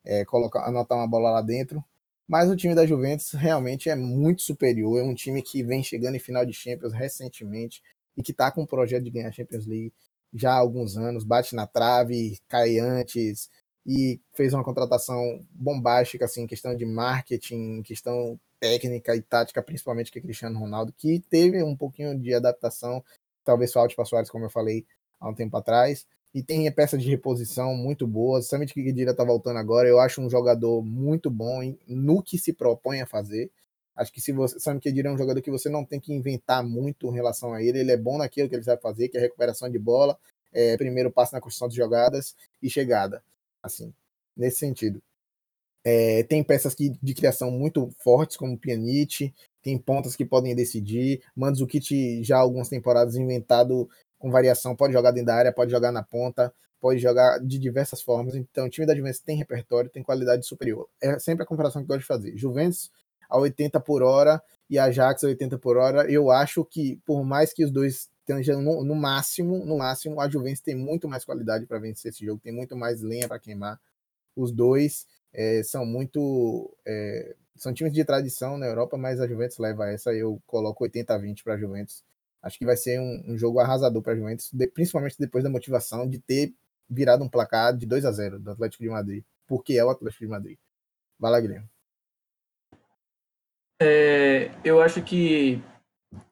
é, 0.09 0.25
colocar, 0.25 0.67
anotar 0.67 0.97
uma 0.99 1.07
bola 1.07 1.31
lá 1.31 1.43
dentro. 1.43 1.85
Mas 2.27 2.51
o 2.51 2.57
time 2.57 2.75
da 2.75 2.87
Juventus 2.87 3.33
realmente 3.33 3.91
é 3.91 3.95
muito 3.95 4.43
superior. 4.43 4.99
É 4.99 5.03
um 5.03 5.15
time 5.15 5.43
que 5.43 5.63
vem 5.63 5.83
chegando 5.83 6.17
em 6.17 6.21
final 6.21 6.45
de 6.45 6.53
Champions 6.53 6.93
recentemente 6.93 7.83
e 8.17 8.23
que 8.23 8.33
está 8.33 8.51
com 8.51 8.63
um 8.63 8.67
projeto 8.67 9.05
de 9.05 9.11
ganhar 9.11 9.29
a 9.29 9.33
Champions 9.33 9.67
League 9.67 9.93
já 10.33 10.53
há 10.53 10.57
alguns 10.57 10.97
anos. 10.97 11.25
Bate 11.25 11.55
na 11.55 11.67
trave, 11.67 12.39
cai 12.49 12.79
antes 12.79 13.51
e 13.87 14.21
fez 14.35 14.53
uma 14.53 14.65
contratação 14.65 15.47
bombástica 15.51 16.25
assim, 16.25 16.43
em 16.43 16.47
questão 16.47 16.75
de 16.75 16.85
marketing, 16.85 17.79
em 17.79 17.83
questão 17.83 18.39
técnica 18.61 19.15
e 19.15 19.23
tática, 19.23 19.63
principalmente 19.63 20.11
que 20.11 20.19
é 20.19 20.23
Cristiano 20.23 20.59
Ronaldo, 20.59 20.93
que 20.93 21.21
teve 21.31 21.63
um 21.63 21.77
pouquinho 21.77 22.19
de 22.19 22.35
adaptação, 22.35 23.03
talvez 23.45 23.73
falte 23.73 23.95
para 23.95 24.05
Soares, 24.05 24.31
como 24.31 24.45
eu 24.45 24.51
falei 24.51 24.85
há 25.21 25.29
um 25.29 25.35
tempo 25.35 25.57
atrás, 25.57 26.07
e 26.35 26.43
tem 26.43 26.71
peças 26.73 27.03
de 27.03 27.09
reposição 27.09 27.75
muito. 27.75 28.09
Somente 28.43 28.75
que 28.75 28.83
Guedira 28.83 29.15
tá 29.15 29.25
voltando 29.25 29.59
agora, 29.59 29.89
eu 29.89 29.99
acho 29.99 30.21
um 30.21 30.31
jogador 30.31 30.83
muito 30.83 31.31
bom 31.31 31.61
no 31.87 32.23
que 32.23 32.39
se 32.39 32.53
propõe 32.53 33.01
a 33.01 33.07
fazer. 33.07 33.51
Acho 33.97 34.13
que 34.13 34.21
se 34.21 34.31
você 34.31 34.61
sabe 34.61 34.79
que 34.79 34.89
é 34.89 35.11
um 35.11 35.19
jogador 35.19 35.43
que 35.43 35.51
você 35.51 35.69
não 35.69 35.85
tem 35.85 35.99
que 35.99 36.13
inventar 36.13 36.63
muito 36.63 37.09
em 37.09 37.15
relação 37.15 37.53
a 37.53 37.63
ele, 37.63 37.81
ele 37.81 37.91
é 37.91 37.97
bom 37.97 38.19
naquilo 38.19 38.49
que 38.49 38.55
ele 38.55 38.63
sabe 38.63 38.81
fazer, 38.81 39.09
que 39.09 39.19
é 39.19 39.21
recuperação 39.21 39.69
de 39.69 39.79
bola, 39.79 40.17
é, 40.53 40.77
primeiro 40.77 41.11
passo 41.11 41.35
na 41.35 41.41
construção 41.41 41.69
de 41.69 41.75
jogadas 41.75 42.37
e 42.63 42.71
chegada, 42.71 43.23
assim, 43.61 43.93
nesse 44.37 44.59
sentido. 44.59 45.03
É, 45.85 46.23
tem 46.25 46.45
peças 46.45 46.75
que, 46.75 46.91
de 47.03 47.15
criação 47.15 47.51
muito 47.51 47.91
fortes, 47.99 48.37
como 48.37 48.59
Pjanic, 48.59 49.35
tem 49.63 49.79
pontas 49.79 50.15
que 50.15 50.25
podem 50.25 50.55
decidir. 50.55 51.23
Mandzukic 51.35 52.23
já 52.23 52.37
há 52.37 52.41
algumas 52.41 52.69
temporadas 52.69 53.17
inventado 53.17 53.89
com 54.19 54.31
variação, 54.31 54.75
pode 54.75 54.93
jogar 54.93 55.11
dentro 55.13 55.27
da 55.27 55.37
área, 55.37 55.53
pode 55.53 55.71
jogar 55.71 55.93
na 55.93 56.03
ponta, 56.03 56.53
pode 56.81 56.99
jogar 57.01 57.39
de 57.39 57.59
diversas 57.59 58.03
formas. 58.03 58.35
Então, 58.35 58.67
o 58.67 58.71
time 58.71 58.87
da 58.87 58.95
Juventus 58.95 59.21
tem 59.21 59.37
repertório, 59.37 59.91
tem 59.91 60.03
qualidade 60.03 60.47
superior. 60.47 60.89
É 61.01 61.19
sempre 61.19 61.45
a 61.45 61.47
comparação 61.47 61.83
que 61.83 61.85
eu 61.85 61.97
gosto 61.97 62.01
de 62.01 62.07
fazer. 62.07 62.37
Juventus 62.37 62.91
a 63.29 63.39
80 63.39 63.79
por 63.81 64.03
hora 64.03 64.43
e 64.71 64.79
Ajax 64.79 65.23
a 65.25 65.29
80 65.29 65.59
por 65.59 65.77
hora. 65.77 66.11
Eu 66.11 66.31
acho 66.31 66.65
que, 66.65 66.97
por 67.05 67.23
mais 67.25 67.53
que 67.53 67.65
os 67.65 67.71
dois 67.71 68.09
estejam 68.21 68.63
no, 68.63 68.85
no 68.85 68.95
máximo, 68.95 69.65
no 69.65 69.79
máximo, 69.79 70.21
a 70.21 70.29
Juventus 70.29 70.61
tem 70.61 70.75
muito 70.75 71.09
mais 71.09 71.25
qualidade 71.25 71.67
para 71.67 71.79
vencer 71.79 72.11
esse 72.11 72.25
jogo, 72.25 72.41
tem 72.43 72.53
muito 72.53 72.77
mais 72.77 73.03
lenha 73.03 73.29
para 73.29 73.39
queimar. 73.39 73.81
Os 74.37 74.53
dois 74.53 75.07
é, 75.33 75.63
são 75.63 75.85
muito. 75.85 76.75
É, 76.87 77.35
são 77.57 77.75
times 77.75 77.93
de 77.93 78.05
tradição 78.05 78.57
na 78.57 78.67
Europa, 78.67 78.97
mas 78.97 79.21
a 79.21 79.27
Juventus 79.27 79.59
leva 79.59 79.91
essa. 79.91 80.13
Eu 80.13 80.41
coloco 80.47 80.85
80 80.85 81.15
a 81.15 81.19
20 81.19 81.43
para 81.43 81.55
a 81.55 81.59
Juventus. 81.59 82.05
Acho 82.43 82.59
que 82.59 82.65
vai 82.65 82.77
ser 82.77 83.01
um, 83.01 83.33
um 83.33 83.39
jogo 83.39 83.59
arrasador 83.59 84.03
para 84.03 84.13
a 84.13 84.17
Juventus, 84.17 84.51
de, 84.53 84.67
principalmente 84.69 85.17
depois 85.19 85.43
da 85.43 85.51
motivação 85.51 86.09
de 86.09 86.19
ter 86.19 86.55
virado 86.89 87.23
um 87.25 87.29
placar 87.29 87.77
de 87.77 87.87
2 87.87 88.05
a 88.05 88.13
0 88.13 88.39
do 88.39 88.51
Atlético 88.51 88.83
de 88.83 88.89
Madrid. 88.89 89.25
porque 89.47 89.75
é 89.75 89.85
o 89.85 89.91
Atlético 89.91 90.25
de 90.25 90.31
Madrid. 90.31 90.59
Vai 91.19 91.33
lá, 91.33 91.41
Guilherme. 91.41 91.69
É, 93.81 94.51
eu 94.65 94.83
acho 94.83 95.03
que, 95.03 95.63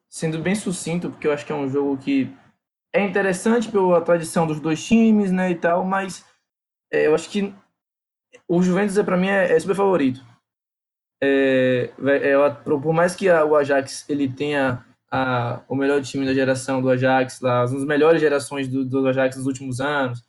sendo 0.09 0.41
bem 0.41 0.55
sucinto, 0.55 1.09
porque 1.09 1.27
eu 1.27 1.31
acho 1.31 1.45
que 1.45 1.51
é 1.51 1.55
um 1.55 1.69
jogo 1.69 1.97
que 1.97 2.29
é 2.93 3.01
interessante 3.01 3.71
pela 3.71 4.01
tradição 4.01 4.45
dos 4.45 4.59
dois 4.59 4.83
times, 4.85 5.31
né, 5.31 5.51
e 5.51 5.55
tal, 5.55 5.83
mas 5.83 6.25
é, 6.91 7.07
eu 7.07 7.15
acho 7.15 7.29
que 7.29 7.53
o 8.47 8.61
Juventus, 8.61 8.97
para 9.03 9.17
mim, 9.17 9.27
é, 9.27 9.51
é 9.51 9.59
super 9.59 9.75
favorito. 9.75 10.25
É, 11.21 11.91
é, 11.99 12.49
por 12.63 12.93
mais 12.93 13.15
que 13.15 13.27
a, 13.27 13.43
o 13.43 13.55
Ajax 13.55 14.07
ele 14.07 14.31
tenha 14.31 14.85
a, 15.11 15.61
o 15.67 15.75
melhor 15.75 16.01
time 16.01 16.25
da 16.25 16.33
geração 16.33 16.81
do 16.81 16.89
Ajax, 16.89 17.39
lá, 17.41 17.63
as 17.63 17.73
melhores 17.85 18.21
gerações 18.21 18.67
do, 18.67 18.85
do 18.85 19.07
Ajax 19.07 19.37
nos 19.37 19.45
últimos 19.45 19.79
anos, 19.79 20.23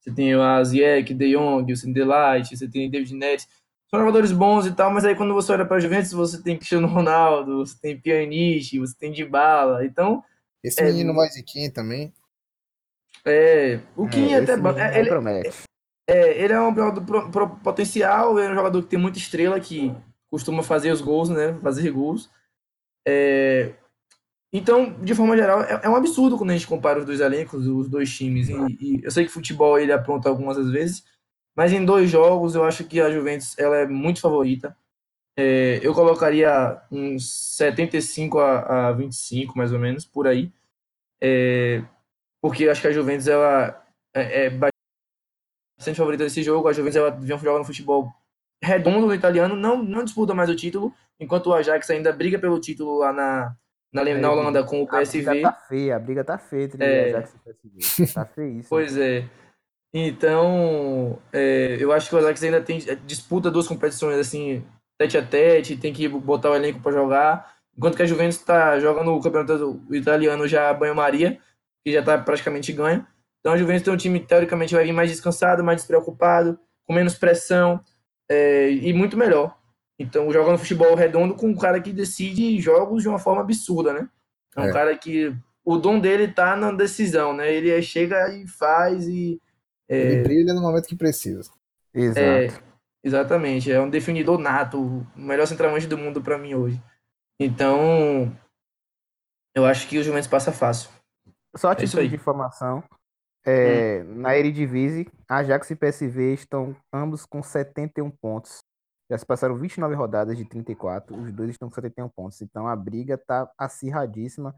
você 0.00 0.12
tem 0.12 0.34
o 0.34 0.64
Ziyech, 0.64 1.12
De 1.12 1.32
Jong, 1.32 1.72
o 1.72 1.92
Delight, 1.92 2.56
você 2.56 2.68
tem 2.68 2.90
David 2.90 3.14
Neres, 3.14 3.48
são 3.90 4.00
jogadores 4.00 4.32
bons 4.32 4.66
e 4.66 4.72
tal, 4.72 4.92
mas 4.92 5.04
aí 5.04 5.14
quando 5.14 5.32
você 5.32 5.52
olha 5.52 5.64
para 5.64 5.78
a 5.78 5.80
Juventus, 5.80 6.12
você 6.12 6.42
tem 6.42 6.56
Cristiano 6.56 6.86
Ronaldo, 6.86 7.58
você 7.58 7.74
tem 7.80 7.98
Pjanic, 7.98 8.78
você 8.78 8.94
tem 8.98 9.12
Dybala, 9.12 9.84
então... 9.84 10.22
Esse 10.62 10.82
é, 10.82 10.86
menino 10.86 11.14
Moisiquinha 11.14 11.70
também. 11.72 12.12
É, 13.24 13.80
o 13.96 14.06
Kim 14.06 14.32
é, 14.32 14.38
até... 14.38 14.52
É, 14.52 15.00
ele, 15.00 15.08
promete. 15.08 15.62
É, 16.06 16.42
ele 16.42 16.52
é 16.52 16.60
um 16.60 16.74
jogador 16.74 17.00
pro, 17.02 17.30
pro, 17.30 17.48
potencial, 17.56 18.38
é 18.38 18.50
um 18.50 18.54
jogador 18.54 18.82
que 18.82 18.88
tem 18.88 18.98
muita 18.98 19.18
estrela, 19.18 19.58
que 19.58 19.94
costuma 20.30 20.62
fazer 20.62 20.90
os 20.90 21.00
gols, 21.00 21.30
né, 21.30 21.54
fazer 21.62 21.90
gols. 21.90 22.30
É, 23.06 23.72
então, 24.52 24.92
de 25.02 25.14
forma 25.14 25.36
geral, 25.36 25.62
é, 25.62 25.80
é, 25.84 25.88
um 25.88 25.96
absurdo 25.96 26.38
quando 26.38 26.50
a 26.50 26.54
gente 26.54 26.66
compara 26.66 26.98
os 26.98 27.04
dois 27.04 27.20
elencos, 27.20 27.66
os 27.66 27.88
dois 27.88 28.14
times. 28.14 28.48
E, 28.48 28.54
e 28.80 29.04
eu 29.04 29.10
sei 29.10 29.24
que 29.24 29.30
futebol 29.30 29.78
ele 29.78 29.92
apronta 29.92 30.28
algumas 30.28 30.56
vezes, 30.70 31.04
mas 31.54 31.72
em 31.72 31.84
dois 31.84 32.10
jogos 32.10 32.54
eu 32.54 32.64
acho 32.64 32.84
que 32.84 33.00
a 33.00 33.10
Juventus 33.10 33.58
ela 33.58 33.76
é 33.76 33.86
muito 33.86 34.20
favorita. 34.20 34.76
É, 35.36 35.78
eu 35.82 35.94
colocaria 35.94 36.82
uns 36.90 37.56
75 37.56 38.38
a, 38.38 38.88
a 38.88 38.92
25, 38.92 39.56
mais 39.56 39.72
ou 39.72 39.78
menos, 39.78 40.04
por 40.04 40.26
aí. 40.26 40.50
É, 41.20 41.84
porque 42.40 42.68
acho 42.68 42.80
que 42.80 42.88
a 42.88 42.92
Juventus 42.92 43.28
ela 43.28 43.84
é, 44.14 44.46
é 44.46 44.50
bastante 44.50 45.96
favorita 45.96 46.24
nesse 46.24 46.42
jogo. 46.42 46.68
A 46.68 46.72
Juventus 46.72 46.96
ela 46.96 47.10
vem 47.10 47.38
jogando 47.38 47.64
futebol 47.64 48.12
redondo 48.62 49.06
no 49.06 49.14
italiano, 49.14 49.54
não, 49.54 49.82
não 49.82 50.02
disputa 50.04 50.34
mais 50.34 50.50
o 50.50 50.56
título, 50.56 50.92
enquanto 51.20 51.48
o 51.48 51.54
Ajax 51.54 51.88
ainda 51.90 52.12
briga 52.12 52.38
pelo 52.38 52.60
título 52.60 52.98
lá 52.98 53.12
na, 53.12 53.56
na, 53.92 54.02
é, 54.02 54.18
na 54.18 54.30
Holanda 54.30 54.64
com 54.64 54.82
o 54.82 54.86
PSV. 54.86 55.28
A 55.28 55.32
briga 55.32 55.42
tá 55.42 55.52
feia, 55.52 55.96
a 55.96 55.98
briga 55.98 56.24
tá 56.24 56.38
feia 56.38 56.64
entre 56.64 56.84
é, 56.84 57.08
Ajax 57.08 57.34
e 57.34 57.38
PSV. 57.38 58.14
Tá 58.14 58.24
feíssimo. 58.24 58.66
Pois 58.68 58.96
é. 58.96 59.24
Então, 59.92 61.18
é, 61.32 61.76
eu 61.80 61.92
acho 61.92 62.08
que 62.08 62.14
o 62.14 62.18
Ajax 62.18 62.42
ainda 62.42 62.60
tem 62.60 62.78
disputa 63.06 63.50
duas 63.50 63.66
competições 63.66 64.18
assim, 64.18 64.62
tete 64.98 65.16
a 65.16 65.24
tete, 65.24 65.76
tem 65.76 65.92
que 65.92 66.06
botar 66.08 66.50
o 66.50 66.54
elenco 66.54 66.80
para 66.80 66.92
jogar, 66.92 67.54
enquanto 67.76 67.96
que 67.96 68.02
a 68.02 68.06
Juventus 68.06 68.36
está 68.36 68.78
jogando 68.78 69.14
o 69.14 69.20
campeonato 69.20 69.80
italiano 69.90 70.46
já 70.46 70.72
banho-maria, 70.74 71.38
que 71.84 71.92
já 71.92 72.00
está 72.00 72.18
praticamente 72.18 72.72
ganho. 72.72 73.06
Então 73.40 73.52
a 73.52 73.56
Juventus 73.56 73.82
tem 73.82 73.94
um 73.94 73.96
time 73.96 74.20
teoricamente 74.20 74.74
vai 74.74 74.84
vir 74.84 74.92
mais 74.92 75.10
descansado, 75.10 75.64
mais 75.64 75.78
despreocupado, 75.78 76.58
com 76.86 76.92
menos 76.92 77.14
pressão 77.14 77.80
é, 78.30 78.70
e 78.70 78.92
muito 78.92 79.16
melhor. 79.16 79.57
Então 79.98 80.30
jogando 80.32 80.58
futebol 80.58 80.94
redondo 80.94 81.34
com 81.34 81.48
um 81.48 81.56
cara 81.56 81.80
que 81.80 81.92
decide 81.92 82.60
jogos 82.60 83.02
de 83.02 83.08
uma 83.08 83.18
forma 83.18 83.40
absurda, 83.40 83.92
né? 83.92 84.08
É 84.56 84.60
um 84.60 84.68
é. 84.68 84.72
cara 84.72 84.96
que 84.96 85.34
o 85.64 85.76
dom 85.76 85.98
dele 85.98 86.28
tá 86.28 86.56
na 86.56 86.72
decisão, 86.72 87.34
né? 87.34 87.52
Ele 87.52 87.80
chega 87.82 88.32
e 88.34 88.46
faz 88.46 89.06
e 89.08 89.40
é, 89.88 89.98
Ele 89.98 90.22
brilha 90.22 90.54
no 90.54 90.60
momento 90.60 90.86
que 90.86 90.96
precisa. 90.96 91.50
Exato. 91.94 92.20
É, 92.20 92.48
exatamente. 93.02 93.72
É 93.72 93.80
um 93.80 93.88
definidor 93.88 94.38
nato, 94.38 94.80
o 94.80 95.06
melhor 95.16 95.46
centroavante 95.46 95.86
do 95.86 95.96
mundo 95.96 96.22
para 96.22 96.38
mim 96.38 96.54
hoje. 96.54 96.80
Então, 97.40 98.36
eu 99.54 99.64
acho 99.64 99.88
que 99.88 99.98
o 99.98 100.02
Juventus 100.02 100.28
passa 100.28 100.52
fácil. 100.52 100.90
Só 101.56 101.70
a 101.70 101.72
é 101.72 101.76
título 101.76 102.06
de 102.06 102.14
informação. 102.14 102.84
É, 103.46 104.02
hum. 104.02 104.16
Na 104.16 104.36
Eredivisie, 104.36 105.08
Ajax 105.28 105.70
e 105.70 105.76
PSV 105.76 106.34
estão 106.34 106.76
ambos 106.92 107.24
com 107.24 107.42
71 107.42 108.10
pontos. 108.10 108.62
Já 109.10 109.16
se 109.16 109.24
passaram 109.24 109.56
29 109.56 109.94
rodadas 109.94 110.36
de 110.36 110.44
34, 110.44 111.16
os 111.16 111.32
dois 111.32 111.50
estão 111.50 111.68
com 111.68 111.74
71 111.74 112.08
pontos. 112.10 112.42
Então 112.42 112.66
a 112.68 112.76
briga 112.76 113.16
tá 113.16 113.50
acirradíssima. 113.56 114.54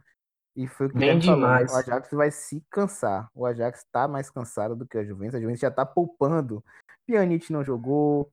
E 0.56 0.66
foi 0.66 0.86
o 0.86 0.90
que 0.90 0.98
Bem 0.98 1.18
demais. 1.18 1.72
O 1.72 1.76
Ajax 1.76 2.10
vai 2.10 2.30
se 2.30 2.60
cansar. 2.68 3.30
O 3.32 3.46
Ajax 3.46 3.78
está 3.78 4.08
mais 4.08 4.28
cansado 4.28 4.74
do 4.74 4.86
que 4.86 4.98
a 4.98 5.04
Juventus. 5.04 5.36
A 5.36 5.40
Juventus 5.40 5.60
já 5.60 5.68
está 5.68 5.86
poupando. 5.86 6.64
Pjanic 7.06 7.52
não 7.52 7.62
jogou. 7.62 8.32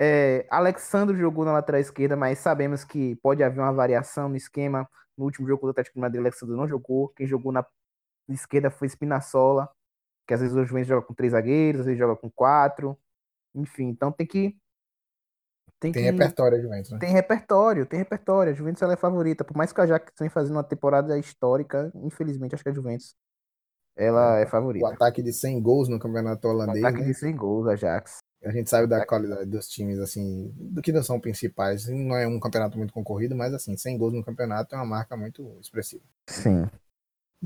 É, 0.00 0.46
Alexandre 0.50 1.16
jogou 1.16 1.44
na 1.44 1.52
lateral 1.52 1.80
esquerda, 1.80 2.16
mas 2.16 2.40
sabemos 2.40 2.84
que 2.84 3.14
pode 3.16 3.42
haver 3.42 3.60
uma 3.60 3.72
variação 3.72 4.28
no 4.28 4.36
esquema. 4.36 4.88
No 5.16 5.24
último 5.24 5.46
jogo 5.46 5.66
do 5.66 5.70
Atlético 5.70 5.94
de 5.94 6.00
Madrid, 6.00 6.20
Alexandre 6.20 6.56
não 6.56 6.66
jogou. 6.66 7.08
Quem 7.10 7.26
jogou 7.26 7.52
na 7.52 7.64
esquerda 8.28 8.70
foi 8.70 8.88
Spinazzola, 8.88 9.70
que 10.26 10.34
às 10.34 10.40
vezes 10.40 10.54
o 10.54 10.64
Juventus 10.64 10.88
joga 10.88 11.06
com 11.06 11.14
três 11.14 11.32
zagueiros, 11.32 11.80
às 11.80 11.86
vezes 11.86 11.98
joga 11.98 12.16
com 12.16 12.28
quatro. 12.28 12.98
Enfim, 13.54 13.84
então 13.84 14.12
tem 14.12 14.26
que 14.26 14.58
tem, 15.92 16.02
tem 16.02 16.04
que... 16.04 16.10
repertório 16.10 16.58
a 16.58 16.60
Juventus, 16.60 16.90
né? 16.92 16.98
Tem 16.98 17.10
repertório, 17.10 17.86
tem 17.86 17.98
repertório. 17.98 18.52
A 18.52 18.54
Juventus 18.54 18.82
ela 18.82 18.92
é 18.92 18.96
favorita. 18.96 19.44
Por 19.44 19.56
mais 19.56 19.72
que 19.72 19.80
a 19.80 19.84
Ajax 19.84 20.12
tenha 20.16 20.30
fazendo 20.30 20.56
uma 20.56 20.64
temporada 20.64 21.18
histórica, 21.18 21.90
infelizmente 21.96 22.54
acho 22.54 22.64
que 22.64 22.70
a 22.70 22.74
Juventus 22.74 23.14
ela 23.96 24.38
é 24.38 24.46
favorita. 24.46 24.84
O 24.84 24.88
ataque 24.88 25.22
de 25.22 25.32
100 25.32 25.62
gols 25.62 25.88
no 25.88 25.98
campeonato 25.98 26.46
holandês. 26.46 26.84
O 26.84 26.86
ataque 26.86 27.00
né? 27.00 27.06
de 27.06 27.14
100 27.14 27.36
gols, 27.36 27.66
Ajax. 27.66 28.18
A 28.44 28.50
gente 28.52 28.68
sabe 28.68 28.86
da 28.86 29.04
qualidade 29.04 29.46
dos 29.46 29.66
times, 29.66 29.98
assim, 29.98 30.52
do 30.54 30.82
que 30.82 30.92
não 30.92 31.02
são 31.02 31.18
principais. 31.18 31.88
Não 31.88 32.14
é 32.14 32.26
um 32.26 32.38
campeonato 32.38 32.76
muito 32.76 32.92
concorrido, 32.92 33.34
mas, 33.34 33.54
assim, 33.54 33.76
100 33.76 33.98
gols 33.98 34.12
no 34.12 34.22
campeonato 34.22 34.74
é 34.74 34.78
uma 34.78 34.86
marca 34.86 35.16
muito 35.16 35.58
expressiva. 35.60 36.04
Sim. 36.28 36.68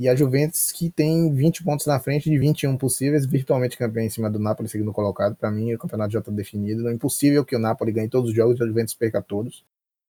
E 0.01 0.09
a 0.09 0.16
Juventus, 0.16 0.72
que 0.72 0.88
tem 0.88 1.30
20 1.30 1.62
pontos 1.62 1.84
na 1.84 2.01
frente 2.01 2.30
de 2.30 2.38
21 2.38 2.74
possíveis, 2.78 3.26
virtualmente 3.26 3.76
campeão 3.76 4.03
em 4.03 4.09
cima 4.09 4.30
do 4.30 4.38
Napoli, 4.38 4.66
segundo 4.66 4.94
colocado. 4.94 5.36
Para 5.36 5.51
mim, 5.51 5.74
o 5.74 5.78
campeonato 5.78 6.11
já 6.11 6.20
está 6.20 6.32
definido. 6.32 6.88
É 6.88 6.92
impossível 6.94 7.44
que 7.44 7.55
o 7.55 7.59
Napoli 7.59 7.92
ganhe 7.92 8.09
todos 8.09 8.30
os 8.30 8.34
jogos 8.34 8.59
e 8.59 8.62
a 8.62 8.66
Juventus 8.66 8.94
perca 8.94 9.20
todos. 9.20 9.62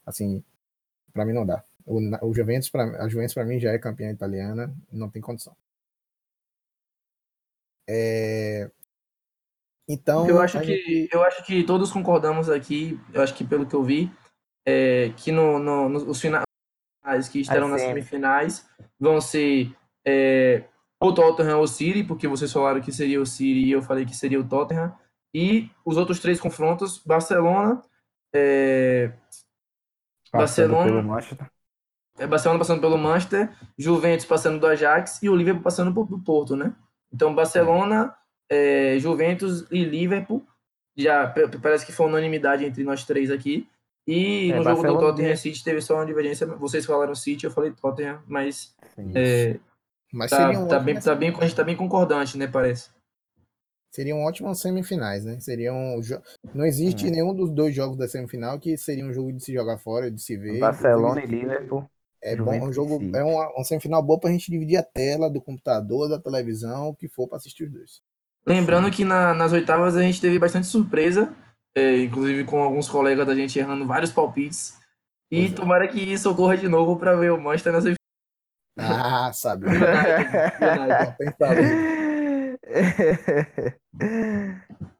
Assim, 0.05 0.41
para 1.11 1.25
mim 1.25 1.33
não 1.33 1.45
dá. 1.45 1.61
O, 1.85 1.99
o 2.25 2.33
Juventus, 2.33 2.69
pra, 2.69 3.03
a 3.03 3.09
Juventus, 3.09 3.33
para 3.33 3.43
mim, 3.43 3.59
já 3.59 3.73
é 3.73 3.77
campeã 3.77 4.09
italiana, 4.09 4.73
não 4.89 5.09
tem 5.09 5.21
condição. 5.21 5.53
É... 7.85 8.71
Então. 9.89 10.25
Eu 10.25 10.39
acho, 10.39 10.57
que, 10.61 10.65
gente... 10.67 11.09
eu 11.11 11.21
acho 11.21 11.45
que 11.45 11.65
todos 11.65 11.91
concordamos 11.91 12.49
aqui, 12.49 12.97
eu 13.13 13.21
acho 13.21 13.35
que 13.35 13.43
pelo 13.43 13.65
que 13.65 13.75
eu 13.75 13.83
vi, 13.83 14.09
é, 14.65 15.09
que 15.17 15.33
no, 15.33 15.59
no, 15.59 15.89
nos 15.89 16.21
finais 16.21 16.45
que 17.29 17.41
estarão 17.41 17.67
nas 17.67 17.81
semifinais 17.81 18.65
vão 18.97 19.19
ser 19.19 19.75
é, 20.05 20.63
o 20.99 21.11
Tottenham 21.11 21.57
ou 21.57 21.63
o 21.63 21.67
City, 21.67 22.03
porque 22.03 22.27
vocês 22.27 22.51
falaram 22.51 22.81
que 22.81 22.91
seria 22.91 23.21
o 23.21 23.25
City 23.25 23.65
e 23.65 23.71
eu 23.71 23.81
falei 23.81 24.05
que 24.05 24.15
seria 24.15 24.39
o 24.39 24.47
Tottenham. 24.47 24.93
E 25.33 25.69
os 25.85 25.97
outros 25.97 26.19
três 26.19 26.39
confrontos, 26.39 27.01
Barcelona, 27.05 27.81
é, 28.33 29.11
Barcelona, 30.31 31.17
é, 32.19 32.27
Barcelona 32.27 32.59
passando 32.59 32.81
pelo 32.81 32.97
Manchester, 32.97 33.49
Juventus 33.77 34.25
passando 34.25 34.59
do 34.59 34.67
Ajax 34.67 35.23
e 35.23 35.29
o 35.29 35.35
Liverpool 35.35 35.63
passando 35.63 35.91
do 35.91 36.19
Porto, 36.19 36.55
né? 36.55 36.75
Então 37.11 37.33
Barcelona, 37.33 38.15
é, 38.49 38.97
Juventus 38.99 39.65
e 39.71 39.83
Liverpool 39.83 40.45
já 40.95 41.33
parece 41.61 41.85
que 41.85 41.91
foi 41.91 42.07
unanimidade 42.07 42.65
entre 42.65 42.83
nós 42.83 43.05
três 43.05 43.31
aqui. 43.31 43.67
E 44.07 44.51
é, 44.51 44.55
no 44.55 44.63
Barcelona 44.63 44.89
jogo 44.89 45.01
do 45.01 45.07
Tottenham 45.07 45.35
City 45.35 45.63
teve 45.63 45.81
só 45.81 45.95
uma 45.95 46.05
divergência. 46.05 46.45
Vocês 46.45 46.85
falaram 46.85 47.15
City, 47.15 47.45
eu 47.45 47.51
falei 47.51 47.71
Tottenham, 47.71 48.21
mas. 48.27 48.75
É, 49.15 49.59
mas 50.11 50.31
tá, 50.31 50.49
um 50.49 50.67
tá, 50.67 50.79
bem, 50.79 50.99
tá 50.99 51.15
bem, 51.15 51.29
a 51.29 51.43
gente 51.43 51.55
tá 51.55 51.63
bem 51.63 51.75
concordante, 51.75 52.37
né? 52.37 52.47
Parece. 52.47 52.89
Seriam 53.91 54.23
ótimas 54.23 54.59
semifinais, 54.59 55.25
né? 55.25 55.39
Seriam. 55.39 55.99
Não 56.53 56.65
existe 56.65 57.07
é. 57.07 57.11
nenhum 57.11 57.33
dos 57.33 57.51
dois 57.51 57.75
jogos 57.75 57.97
da 57.97 58.07
semifinal 58.07 58.59
que 58.59 58.77
seria 58.77 59.05
um 59.05 59.13
jogo 59.13 59.33
de 59.33 59.43
se 59.43 59.53
jogar 59.53 59.77
fora, 59.77 60.09
de 60.09 60.21
se 60.21 60.37
ver. 60.37 60.59
Barcelona 60.59 61.21
e 61.21 61.27
Liverpool. 61.27 61.89
É 62.23 62.35
bom, 62.35 62.67
um 62.67 62.71
jogo, 62.71 62.99
é 63.15 63.23
uma, 63.23 63.49
uma 63.49 63.63
semifinal 63.63 64.01
boa 64.03 64.19
pra 64.19 64.29
gente 64.29 64.51
dividir 64.51 64.77
a 64.77 64.83
tela 64.83 65.27
do 65.27 65.41
computador, 65.41 66.07
da 66.07 66.19
televisão, 66.19 66.89
o 66.89 66.95
que 66.95 67.07
for 67.07 67.27
pra 67.27 67.37
assistir 67.37 67.63
os 67.63 67.71
dois. 67.71 68.01
Lembrando 68.45 68.91
que 68.91 69.03
na, 69.03 69.33
nas 69.33 69.51
oitavas 69.51 69.97
a 69.97 70.03
gente 70.03 70.21
teve 70.21 70.37
bastante 70.37 70.67
surpresa 70.67 71.35
é, 71.75 72.01
inclusive 72.01 72.43
com 72.43 72.61
alguns 72.61 72.89
colegas 72.89 73.25
da 73.25 73.35
gente 73.35 73.57
errando 73.57 73.87
vários 73.87 74.11
palpites. 74.11 74.79
E 75.29 75.45
é. 75.45 75.51
tomara 75.51 75.87
que 75.87 75.99
isso 75.99 76.29
ocorra 76.29 76.57
de 76.57 76.67
novo 76.67 76.97
para 76.97 77.15
ver 77.15 77.31
o 77.31 77.39
Manchester 77.39 77.71
nas 77.73 77.85
Ah, 78.77 79.31
sabe. 79.33 79.67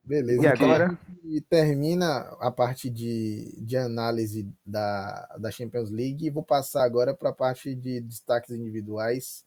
Beleza. 0.03 0.43
E 0.43 0.47
agora? 0.47 0.99
E 1.23 1.39
termina 1.41 2.19
a 2.39 2.51
parte 2.51 2.89
de, 2.89 3.55
de 3.61 3.77
análise 3.77 4.51
da, 4.65 5.37
da 5.39 5.51
Champions 5.51 5.89
League 5.89 6.25
e 6.25 6.29
vou 6.29 6.43
passar 6.43 6.83
agora 6.83 7.13
para 7.13 7.29
a 7.29 7.33
parte 7.33 7.73
de 7.73 8.01
destaques 8.01 8.51
individuais. 8.51 9.45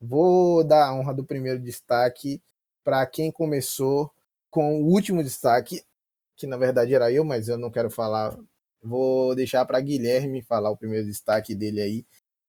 Vou 0.00 0.62
dar 0.62 0.86
a 0.86 0.94
honra 0.94 1.14
do 1.14 1.24
primeiro 1.24 1.58
destaque 1.58 2.40
para 2.84 3.04
quem 3.06 3.32
começou 3.32 4.12
com 4.50 4.80
o 4.82 4.86
último 4.86 5.22
destaque, 5.22 5.82
que 6.36 6.46
na 6.46 6.56
verdade 6.56 6.94
era 6.94 7.10
eu, 7.10 7.24
mas 7.24 7.48
eu 7.48 7.58
não 7.58 7.70
quero 7.70 7.90
falar. 7.90 8.38
Vou 8.82 9.34
deixar 9.34 9.64
para 9.64 9.80
Guilherme 9.80 10.42
falar 10.42 10.70
o 10.70 10.76
primeiro 10.76 11.06
destaque 11.06 11.54
dele 11.54 11.80
aí 11.80 12.06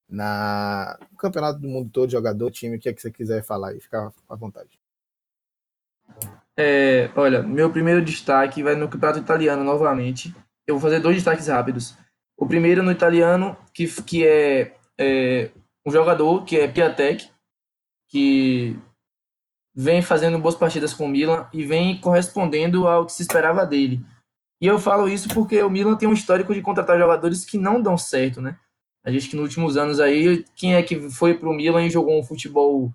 na 0.07 0.97
Campeonato 1.17 1.59
do 1.59 1.67
Mundo 1.67 1.89
todo, 1.91 2.11
jogador, 2.11 2.51
time, 2.51 2.77
o 2.77 2.79
que 2.79 2.89
é 2.89 2.93
que 2.93 3.01
você 3.01 3.11
quiser 3.11 3.43
falar 3.43 3.69
aí, 3.69 3.79
fica 3.79 4.13
à 4.29 4.35
vontade. 4.35 4.79
É, 6.57 7.09
olha, 7.15 7.43
meu 7.43 7.69
primeiro 7.71 8.03
destaque 8.03 8.63
vai 8.63 8.75
no 8.75 8.87
Campeonato 8.87 9.19
Italiano 9.19 9.63
novamente. 9.63 10.33
Eu 10.65 10.75
vou 10.75 10.81
fazer 10.81 10.99
dois 10.99 11.15
destaques 11.15 11.47
rápidos. 11.47 11.97
O 12.37 12.45
primeiro 12.45 12.83
no 12.83 12.91
italiano, 12.91 13.57
que, 13.73 13.87
que 14.03 14.25
é, 14.25 14.75
é 14.97 15.51
um 15.85 15.91
jogador, 15.91 16.43
que 16.43 16.57
é 16.57 16.67
Piatek, 16.67 17.29
que 18.09 18.79
vem 19.73 20.01
fazendo 20.01 20.39
boas 20.39 20.55
partidas 20.55 20.93
com 20.93 21.05
o 21.05 21.09
Milan 21.09 21.47
e 21.51 21.63
vem 21.63 21.99
correspondendo 21.99 22.87
ao 22.87 23.05
que 23.05 23.11
se 23.11 23.21
esperava 23.21 23.65
dele. 23.65 24.05
E 24.61 24.67
eu 24.67 24.79
falo 24.79 25.09
isso 25.09 25.27
porque 25.33 25.61
o 25.61 25.69
Milan 25.69 25.97
tem 25.97 26.07
um 26.07 26.13
histórico 26.13 26.53
de 26.53 26.61
contratar 26.61 26.97
jogadores 26.97 27.43
que 27.43 27.57
não 27.57 27.81
dão 27.81 27.97
certo, 27.97 28.41
né? 28.41 28.57
A 29.05 29.11
gente 29.11 29.29
que 29.29 29.35
nos 29.35 29.43
últimos 29.43 29.77
anos 29.77 29.99
aí, 29.99 30.43
quem 30.55 30.75
é 30.75 30.81
que 30.81 31.09
foi 31.11 31.35
pro 31.35 31.53
Milan 31.53 31.85
e 31.85 31.91
jogou 31.91 32.19
um 32.19 32.23
futebol 32.23 32.91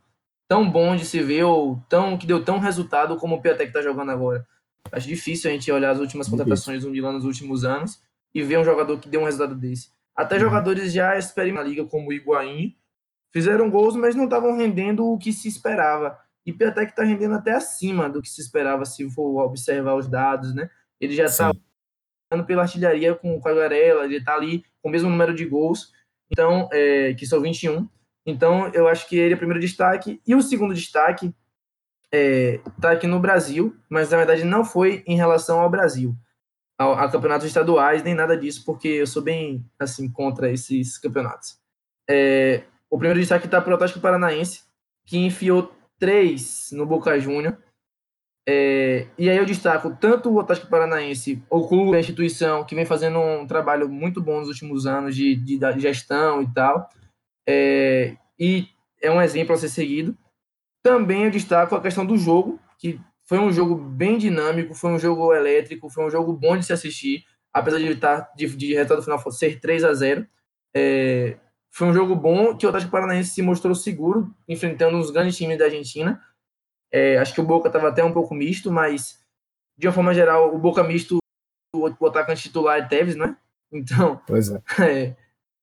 tão 0.48 0.68
bom 0.68 0.96
de 0.96 1.04
se 1.04 1.22
ver 1.22 1.44
ou 1.44 1.80
tão 1.88 2.18
que 2.18 2.26
deu 2.26 2.44
tão 2.44 2.58
resultado 2.58 3.16
como 3.16 3.36
o 3.36 3.40
Piatek 3.40 3.68
está 3.68 3.80
jogando 3.80 4.10
agora? 4.10 4.44
Acho 4.90 5.06
difícil 5.06 5.48
a 5.48 5.52
gente 5.52 5.70
olhar 5.70 5.90
as 5.90 6.00
últimas 6.00 6.28
contratações 6.28 6.82
do 6.82 6.90
Milan 6.90 7.12
nos 7.12 7.24
últimos 7.24 7.64
anos 7.64 8.02
e 8.34 8.42
ver 8.42 8.58
um 8.58 8.64
jogador 8.64 8.98
que 8.98 9.08
deu 9.08 9.20
um 9.20 9.24
resultado 9.24 9.54
desse. 9.54 9.90
Até 10.16 10.34
uhum. 10.34 10.40
jogadores 10.42 10.92
já 10.92 11.16
experimentados 11.16 11.68
na 11.68 11.76
liga 11.76 11.88
como 11.88 12.08
o 12.08 12.12
Higuaín 12.12 12.74
fizeram 13.32 13.70
gols, 13.70 13.94
mas 13.94 14.16
não 14.16 14.24
estavam 14.24 14.56
rendendo 14.56 15.06
o 15.06 15.16
que 15.16 15.32
se 15.32 15.46
esperava. 15.46 16.18
E 16.44 16.52
Piatek 16.52 16.90
está 16.90 17.04
rendendo 17.04 17.34
até 17.34 17.52
acima 17.52 18.08
do 18.08 18.20
que 18.20 18.28
se 18.28 18.40
esperava 18.40 18.84
se 18.84 19.08
for 19.10 19.44
observar 19.44 19.94
os 19.94 20.08
dados, 20.08 20.52
né? 20.54 20.68
Ele 21.00 21.14
já 21.14 21.26
está 21.26 21.52
pela 22.46 22.62
artilharia 22.62 23.14
com, 23.14 23.40
com 23.40 23.48
a 23.48 23.54
Garela, 23.54 24.04
ele 24.04 24.16
está 24.16 24.34
ali 24.34 24.64
com 24.82 24.88
o 24.88 24.92
mesmo 24.92 25.08
número 25.10 25.34
de 25.34 25.44
gols, 25.44 25.92
então 26.30 26.68
é, 26.72 27.14
que 27.14 27.26
são 27.26 27.40
21. 27.40 27.88
Então 28.24 28.68
eu 28.68 28.86
acho 28.86 29.08
que 29.08 29.16
ele 29.16 29.32
é 29.32 29.34
o 29.34 29.38
primeiro 29.38 29.60
destaque. 29.60 30.20
E 30.26 30.34
o 30.34 30.42
segundo 30.42 30.74
destaque 30.74 31.34
está 32.12 32.12
é, 32.12 32.60
tá 32.80 32.90
aqui 32.92 33.06
no 33.06 33.20
Brasil, 33.20 33.76
mas 33.88 34.10
na 34.10 34.18
verdade 34.18 34.44
não 34.44 34.64
foi 34.64 35.02
em 35.06 35.16
relação 35.16 35.60
ao 35.60 35.70
Brasil, 35.70 36.14
a, 36.78 37.04
a 37.04 37.10
campeonatos 37.10 37.46
estaduais, 37.46 38.02
nem 38.02 38.14
nada 38.14 38.36
disso, 38.36 38.64
porque 38.64 38.88
eu 38.88 39.06
sou 39.06 39.22
bem 39.22 39.64
assim 39.78 40.10
contra 40.10 40.50
esses 40.50 40.98
campeonatos. 40.98 41.58
É, 42.08 42.64
o 42.88 42.98
primeiro 42.98 43.20
destaque 43.20 43.46
está 43.46 43.60
para 43.60 43.70
o 43.70 43.74
Atlético 43.74 44.00
Paranaense, 44.00 44.62
que 45.06 45.18
enfiou 45.18 45.72
três 45.98 46.70
no 46.72 46.84
Boca 46.84 47.18
Júnior. 47.20 47.56
É, 48.52 49.06
e 49.16 49.30
aí 49.30 49.36
eu 49.36 49.46
destaco 49.46 49.96
tanto 50.00 50.28
o 50.28 50.40
Atlético 50.40 50.66
Paranaense, 50.66 51.40
o 51.48 51.68
clube, 51.68 51.96
a 51.96 52.00
instituição, 52.00 52.64
que 52.64 52.74
vem 52.74 52.84
fazendo 52.84 53.20
um 53.20 53.46
trabalho 53.46 53.88
muito 53.88 54.20
bom 54.20 54.40
nos 54.40 54.48
últimos 54.48 54.88
anos 54.88 55.14
de, 55.14 55.36
de, 55.36 55.56
de 55.56 55.80
gestão 55.80 56.42
e 56.42 56.52
tal, 56.52 56.88
é, 57.48 58.16
e 58.36 58.66
é 59.00 59.08
um 59.08 59.22
exemplo 59.22 59.54
a 59.54 59.56
ser 59.56 59.68
seguido. 59.68 60.18
Também 60.82 61.26
eu 61.26 61.30
destaco 61.30 61.76
a 61.76 61.80
questão 61.80 62.04
do 62.04 62.18
jogo, 62.18 62.58
que 62.76 63.00
foi 63.24 63.38
um 63.38 63.52
jogo 63.52 63.76
bem 63.76 64.18
dinâmico, 64.18 64.74
foi 64.74 64.90
um 64.90 64.98
jogo 64.98 65.32
elétrico, 65.32 65.88
foi 65.88 66.04
um 66.04 66.10
jogo 66.10 66.32
bom 66.32 66.56
de 66.56 66.66
se 66.66 66.72
assistir, 66.72 67.22
apesar 67.52 67.78
de 67.78 67.86
estar 67.86 68.32
de, 68.34 68.48
de 68.56 68.74
resultado 68.74 69.04
final 69.04 69.30
ser 69.30 69.60
3 69.60 69.84
a 69.84 69.94
0 69.94 70.26
é, 70.74 71.36
foi 71.70 71.86
um 71.86 71.94
jogo 71.94 72.16
bom 72.16 72.56
que 72.56 72.66
o 72.66 72.68
Atlético 72.68 72.90
Paranaense 72.90 73.30
se 73.30 73.42
mostrou 73.42 73.76
seguro, 73.76 74.34
enfrentando 74.48 74.98
os 74.98 75.12
grandes 75.12 75.36
times 75.36 75.56
da 75.56 75.66
Argentina. 75.66 76.20
É, 76.92 77.18
acho 77.18 77.34
que 77.34 77.40
o 77.40 77.44
Boca 77.44 77.68
estava 77.68 77.88
até 77.88 78.02
um 78.04 78.12
pouco 78.12 78.34
misto, 78.34 78.70
mas 78.70 79.20
de 79.76 79.86
uma 79.86 79.92
forma 79.92 80.12
geral, 80.12 80.54
o 80.54 80.58
Boca 80.58 80.82
misto, 80.82 81.18
o, 81.74 81.90
o 81.98 82.06
atacante 82.06 82.42
titular 82.42 82.78
é 82.78 82.82
Tevez, 82.82 83.16
né? 83.16 83.36
Então, 83.72 84.20
pois 84.26 84.50
é. 84.50 84.62
é 84.80 85.16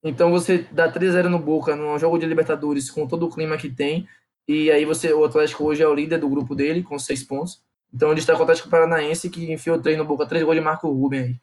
então 0.04 0.32
você 0.32 0.60
dá 0.72 0.90
3 0.90 1.12
a 1.12 1.14
0 1.16 1.30
no 1.30 1.40
Boca 1.40 1.76
num 1.76 1.98
jogo 2.00 2.18
de 2.18 2.26
Libertadores 2.26 2.90
com 2.90 3.08
todo 3.08 3.26
o 3.26 3.32
clima 3.32 3.58
que 3.58 3.70
tem, 3.70 4.08
e 4.48 4.72
aí 4.72 4.86
você 4.86 5.12
o 5.14 5.26
Atlético 5.26 5.66
hoje 5.66 5.84
é 5.84 5.88
o 5.88 5.94
líder 5.94 6.20
do 6.20 6.30
grupo 6.30 6.56
dele 6.56 6.82
com 6.82 6.98
seis 6.98 7.24
pontos. 7.24 7.62
Então 7.94 8.12
ele 8.12 8.20
está 8.20 8.34
com 8.34 8.40
o 8.40 8.44
Atlético 8.44 8.70
Paranaense 8.70 9.30
que 9.30 9.52
enfiou 9.52 9.82
três 9.82 9.98
no 9.98 10.06
Boca, 10.06 10.26
três 10.26 10.44
gols 10.44 10.56
de 10.56 10.64
Marco 10.64 10.90
Ruben 10.90 11.20
aí. 11.22 11.42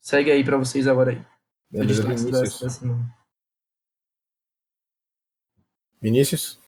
Segue 0.00 0.30
aí 0.30 0.44
para 0.44 0.56
vocês 0.56 0.86
agora 0.86 1.10
aí. 1.10 1.22
Beleza, 1.70 2.02
Vinícius. 2.02 2.80
Vinícius? 6.00 6.60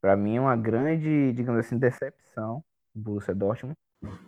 Para 0.00 0.16
mim 0.16 0.36
é 0.36 0.40
uma 0.40 0.56
grande, 0.56 1.32
digamos 1.32 1.60
assim, 1.60 1.78
decepção 1.78 2.62
o 2.94 2.98
Borussia 2.98 3.34
Dortmund. 3.34 3.76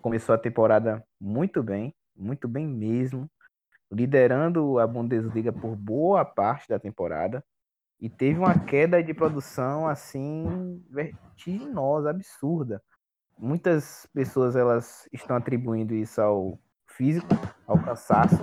Começou 0.02 0.34
a 0.34 0.38
temporada 0.38 1.04
muito 1.20 1.62
bem, 1.62 1.94
muito 2.16 2.48
bem 2.48 2.66
mesmo, 2.66 3.30
liderando 3.90 4.78
a 4.78 4.86
Bundesliga 4.86 5.52
por 5.52 5.76
boa 5.76 6.24
parte 6.24 6.68
da 6.68 6.78
temporada 6.78 7.44
e 8.00 8.08
teve 8.08 8.38
uma 8.38 8.58
queda 8.58 9.02
de 9.02 9.12
produção 9.12 9.86
assim 9.86 10.82
vertiginosa, 10.90 12.10
absurda. 12.10 12.82
Muitas 13.38 14.06
pessoas 14.12 14.56
elas 14.56 15.08
estão 15.12 15.36
atribuindo 15.36 15.94
isso 15.94 16.20
ao 16.20 16.58
físico, 16.86 17.28
ao 17.66 17.78
cansaço, 17.78 18.36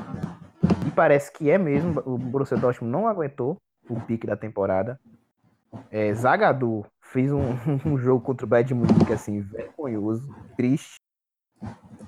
e 0.87 0.91
parece 0.91 1.31
que 1.31 1.49
é 1.49 1.57
mesmo. 1.57 2.01
O 2.05 2.17
Borussia 2.17 2.57
Dortmund 2.57 2.91
não 2.91 3.07
aguentou 3.07 3.57
o 3.89 3.99
pique 4.01 4.25
da 4.25 4.35
temporada. 4.35 4.99
É, 5.91 6.13
Zagadou 6.13 6.85
fez 7.11 7.31
um, 7.31 7.41
um, 7.85 7.97
jogo 7.97 8.23
contra 8.23 8.45
o 8.45 8.49
Bayern 8.49 8.73
Munique 8.73 9.13
assim 9.13 9.41
vergonhoso, 9.41 10.33
triste. 10.55 10.95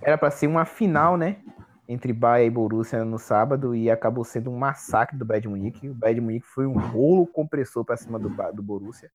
Era 0.01 0.17
para 0.17 0.31
ser 0.31 0.47
uma 0.47 0.65
final, 0.65 1.17
né? 1.17 1.41
Entre 1.87 2.13
Bayern 2.13 2.47
e 2.47 2.53
Borussia 2.53 3.03
no 3.03 3.17
sábado 3.17 3.75
e 3.75 3.89
acabou 3.89 4.23
sendo 4.23 4.51
um 4.51 4.57
massacre 4.57 5.17
do 5.17 5.25
Bayern 5.25 5.49
Munique. 5.49 5.89
O 5.89 5.95
Bayern 5.95 6.21
Munique 6.21 6.45
foi 6.45 6.67
um 6.67 6.77
rolo 6.77 7.25
compressor 7.25 7.83
para 7.83 7.97
cima 7.97 8.19
do, 8.19 8.29
do 8.53 8.61
Borussia. 8.61 9.09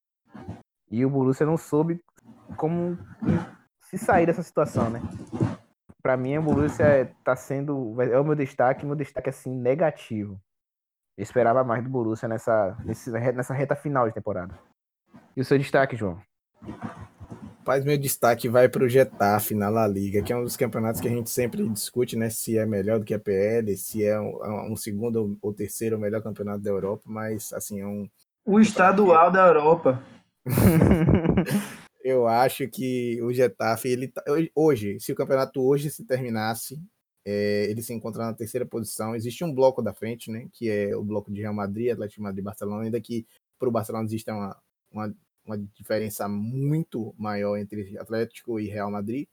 E 0.91 1.05
o 1.05 1.11
Borussia 1.11 1.47
não 1.47 1.57
soube 1.57 2.01
como 2.57 2.99
se 3.81 3.97
sair 3.97 4.27
dessa 4.27 4.43
situação, 4.43 4.91
né? 4.91 5.01
Para 6.03 6.17
mim, 6.17 6.37
o 6.37 6.43
Borussia 6.43 7.15
tá 7.23 7.37
sendo 7.37 8.01
é 8.03 8.19
o 8.19 8.25
meu 8.25 8.35
destaque, 8.35 8.85
meu 8.85 8.97
destaque 8.97 9.31
assim 9.31 9.55
negativo. 9.55 10.41
Eu 11.17 11.23
esperava 11.23 11.63
mais 11.63 11.83
do 11.83 11.89
Borussia 11.89 12.29
nessa, 12.29 12.77
nessa 12.85 13.55
reta 13.55 13.77
final 13.77 14.09
de 14.09 14.15
temporada. 14.15 14.59
E 15.37 15.41
o 15.41 15.45
seu 15.45 15.59
destaque, 15.59 15.97
João? 15.97 16.21
Faz 17.65 17.85
meu 17.85 17.97
destaque 17.97 18.49
vai 18.49 18.69
para 18.69 18.85
o 18.85 18.89
Getafe 18.89 19.55
na 19.55 19.69
La 19.69 19.87
Liga, 19.87 20.23
que 20.23 20.33
é 20.33 20.37
um 20.37 20.45
dos 20.45 20.57
campeonatos 20.57 21.01
que 21.01 21.09
a 21.09 21.11
gente 21.11 21.31
sempre 21.31 21.67
discute, 21.69 22.15
né? 22.15 22.29
Se 22.29 22.59
é 22.59 22.67
melhor 22.67 22.99
do 22.99 23.05
que 23.05 23.15
a 23.15 23.19
PL, 23.19 23.77
se 23.77 24.05
é 24.05 24.21
um, 24.21 24.73
um 24.73 24.77
segundo 24.77 25.39
ou 25.41 25.53
terceiro 25.53 25.99
melhor 25.99 26.23
campeonato 26.23 26.63
da 26.63 26.71
Europa, 26.71 27.03
mas 27.07 27.53
assim 27.53 27.81
é 27.81 27.87
um. 27.87 28.09
O 28.45 28.61
estadual 28.61 29.33
da 29.33 29.47
Europa. 29.47 30.03
Eu 32.05 32.29
acho 32.29 32.69
que 32.69 33.19
o 33.23 33.33
Getafe, 33.33 33.89
ele 33.89 34.09
tá, 34.09 34.23
hoje, 34.55 35.01
se 35.01 35.11
o 35.11 35.15
campeonato 35.15 35.59
hoje 35.63 35.91
se 35.91 36.05
terminasse, 36.05 36.79
é, 37.25 37.65
ele 37.71 37.81
se 37.81 37.95
encontra 37.95 38.27
na 38.27 38.35
terceira 38.35 38.67
posição. 38.67 39.17
Existe 39.17 39.43
um 39.43 39.55
bloco 39.55 39.81
da 39.81 39.95
frente, 39.95 40.31
né? 40.31 40.47
Que 40.53 40.69
é 40.69 40.95
o 40.95 41.03
bloco 41.03 41.33
de 41.33 41.41
Real 41.41 41.55
Madrid, 41.55 41.91
Atlético 41.91 42.23
Madrid 42.23 42.41
e 42.41 42.45
Barcelona, 42.45 42.83
ainda 42.83 43.01
que 43.01 43.27
para 43.59 43.71
o 43.71 43.73
Barcelona 43.73 44.05
existe 44.05 44.31
uma, 44.31 44.55
uma, 44.93 45.15
uma 45.45 45.59
diferença 45.59 46.29
muito 46.29 47.15
maior 47.19 47.57
entre 47.57 47.97
Atlético 47.99 48.59
e 48.59 48.69
Real 48.69 48.91
Madrid. 48.91 49.27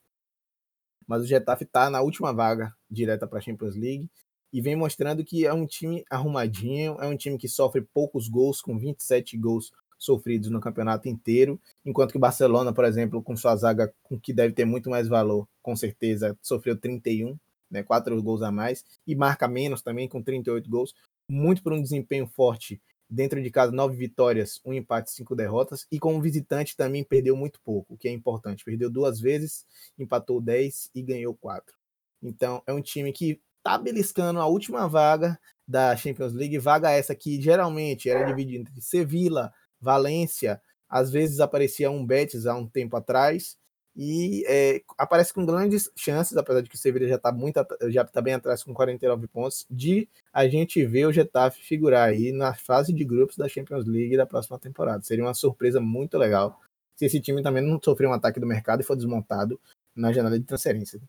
Mas 1.06 1.22
o 1.22 1.26
Getafe 1.26 1.64
está 1.64 1.90
na 1.90 2.00
última 2.00 2.32
vaga 2.32 2.74
direta 2.90 3.26
para 3.26 3.38
a 3.38 3.40
Champions 3.40 3.74
League 3.74 4.10
e 4.52 4.60
vem 4.60 4.76
mostrando 4.76 5.24
que 5.24 5.46
é 5.46 5.52
um 5.52 5.66
time 5.66 6.04
arrumadinho, 6.10 6.96
é 7.00 7.06
um 7.06 7.16
time 7.16 7.38
que 7.38 7.48
sofre 7.48 7.80
poucos 7.80 8.28
gols, 8.28 8.60
com 8.60 8.78
27 8.78 9.36
gols 9.38 9.72
sofridos 9.98 10.50
no 10.50 10.60
campeonato 10.60 11.08
inteiro, 11.08 11.60
enquanto 11.84 12.10
que 12.10 12.16
o 12.16 12.20
Barcelona, 12.20 12.72
por 12.72 12.84
exemplo, 12.84 13.22
com 13.22 13.36
sua 13.36 13.54
zaga, 13.56 13.92
com 14.02 14.18
que 14.18 14.32
deve 14.32 14.52
ter 14.52 14.64
muito 14.64 14.90
mais 14.90 15.08
valor, 15.08 15.48
com 15.62 15.76
certeza, 15.76 16.36
sofreu 16.42 16.76
31 16.76 17.38
né, 17.70 17.82
quatro 17.82 18.20
gols 18.22 18.42
a 18.42 18.52
mais, 18.52 18.84
e 19.06 19.14
marca 19.14 19.48
menos 19.48 19.80
também, 19.80 20.08
com 20.08 20.22
38 20.22 20.68
gols, 20.68 20.92
muito 21.26 21.62
por 21.62 21.72
um 21.72 21.80
desempenho 21.80 22.26
forte 22.26 22.80
dentro 23.12 23.42
de 23.42 23.50
casa, 23.50 23.70
nove 23.70 23.94
vitórias, 23.94 24.58
um 24.64 24.72
empate, 24.72 25.10
cinco 25.10 25.36
derrotas, 25.36 25.86
e 25.92 25.98
como 25.98 26.20
visitante 26.20 26.74
também 26.74 27.04
perdeu 27.04 27.36
muito 27.36 27.60
pouco, 27.62 27.92
o 27.92 27.96
que 27.98 28.08
é 28.08 28.10
importante, 28.10 28.64
perdeu 28.64 28.88
duas 28.88 29.20
vezes, 29.20 29.66
empatou 29.98 30.40
10 30.40 30.90
e 30.94 31.02
ganhou 31.02 31.34
quatro. 31.34 31.74
Então 32.22 32.62
é 32.66 32.72
um 32.72 32.80
time 32.80 33.12
que 33.12 33.38
tá 33.62 33.76
beliscando 33.76 34.40
a 34.40 34.46
última 34.46 34.88
vaga 34.88 35.38
da 35.68 35.94
Champions 35.94 36.32
League, 36.32 36.58
vaga 36.58 36.90
essa 36.90 37.14
que 37.14 37.40
geralmente 37.40 38.08
era 38.08 38.24
dividida 38.24 38.60
entre 38.60 38.80
Sevilla, 38.80 39.52
Valência, 39.78 40.60
às 40.88 41.10
vezes 41.10 41.38
aparecia 41.38 41.90
um 41.90 42.04
Betis 42.04 42.46
há 42.46 42.54
um 42.54 42.66
tempo 42.66 42.96
atrás, 42.96 43.58
e 43.94 44.44
é, 44.46 44.82
aparece 44.96 45.34
com 45.34 45.44
grandes 45.44 45.90
chances, 45.94 46.36
apesar 46.36 46.62
de 46.62 46.70
que 46.70 46.76
o 46.76 46.78
Sevilla 46.78 47.06
já 47.06 47.16
está 47.16 47.30
muito 47.30 47.60
já 47.90 48.04
tá 48.04 48.22
bem 48.22 48.34
atrás 48.34 48.64
com 48.64 48.72
49 48.72 49.26
pontos, 49.28 49.66
de 49.70 50.08
a 50.32 50.48
gente 50.48 50.84
ver 50.86 51.06
o 51.06 51.12
Getafe 51.12 51.62
figurar 51.62 52.08
aí 52.08 52.32
na 52.32 52.54
fase 52.54 52.92
de 52.92 53.04
grupos 53.04 53.36
da 53.36 53.48
Champions 53.48 53.86
League 53.86 54.16
da 54.16 54.26
próxima 54.26 54.58
temporada. 54.58 55.02
Seria 55.02 55.24
uma 55.24 55.34
surpresa 55.34 55.80
muito 55.80 56.16
legal 56.16 56.58
se 56.96 57.04
esse 57.06 57.20
time 57.20 57.42
também 57.42 57.62
não 57.62 57.80
sofrer 57.82 58.06
um 58.08 58.12
ataque 58.12 58.40
do 58.40 58.46
mercado 58.46 58.80
e 58.80 58.84
for 58.84 58.96
desmontado 58.96 59.60
na 59.94 60.12
janela 60.12 60.38
de 60.38 60.44
transferência. 60.44 61.00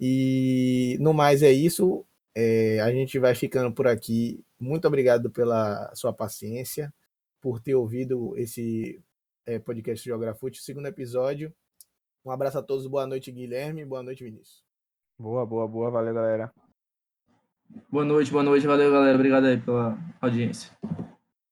E 0.00 0.96
no 1.00 1.12
mais 1.12 1.42
é 1.42 1.50
isso. 1.50 2.04
É, 2.34 2.78
a 2.80 2.92
gente 2.92 3.18
vai 3.18 3.34
ficando 3.34 3.74
por 3.74 3.88
aqui. 3.88 4.44
Muito 4.60 4.86
obrigado 4.86 5.30
pela 5.30 5.92
sua 5.94 6.12
paciência, 6.12 6.92
por 7.40 7.60
ter 7.60 7.74
ouvido 7.74 8.36
esse 8.36 9.00
é, 9.44 9.58
podcast 9.58 10.04
Geografute, 10.04 10.62
segundo 10.62 10.86
episódio. 10.86 11.52
Um 12.24 12.30
abraço 12.30 12.58
a 12.58 12.62
todos, 12.62 12.86
boa 12.86 13.06
noite, 13.06 13.32
Guilherme, 13.32 13.84
boa 13.84 14.02
noite, 14.02 14.24
Vinícius. 14.24 14.62
Boa, 15.18 15.44
boa, 15.46 15.66
boa, 15.66 15.90
valeu, 15.90 16.14
galera. 16.14 16.52
Boa 17.90 18.04
noite, 18.04 18.30
boa 18.30 18.42
noite, 18.42 18.66
valeu, 18.66 18.90
galera. 18.90 19.14
Obrigado 19.14 19.44
aí 19.46 19.60
pela 19.60 19.98
audiência. 20.20 20.70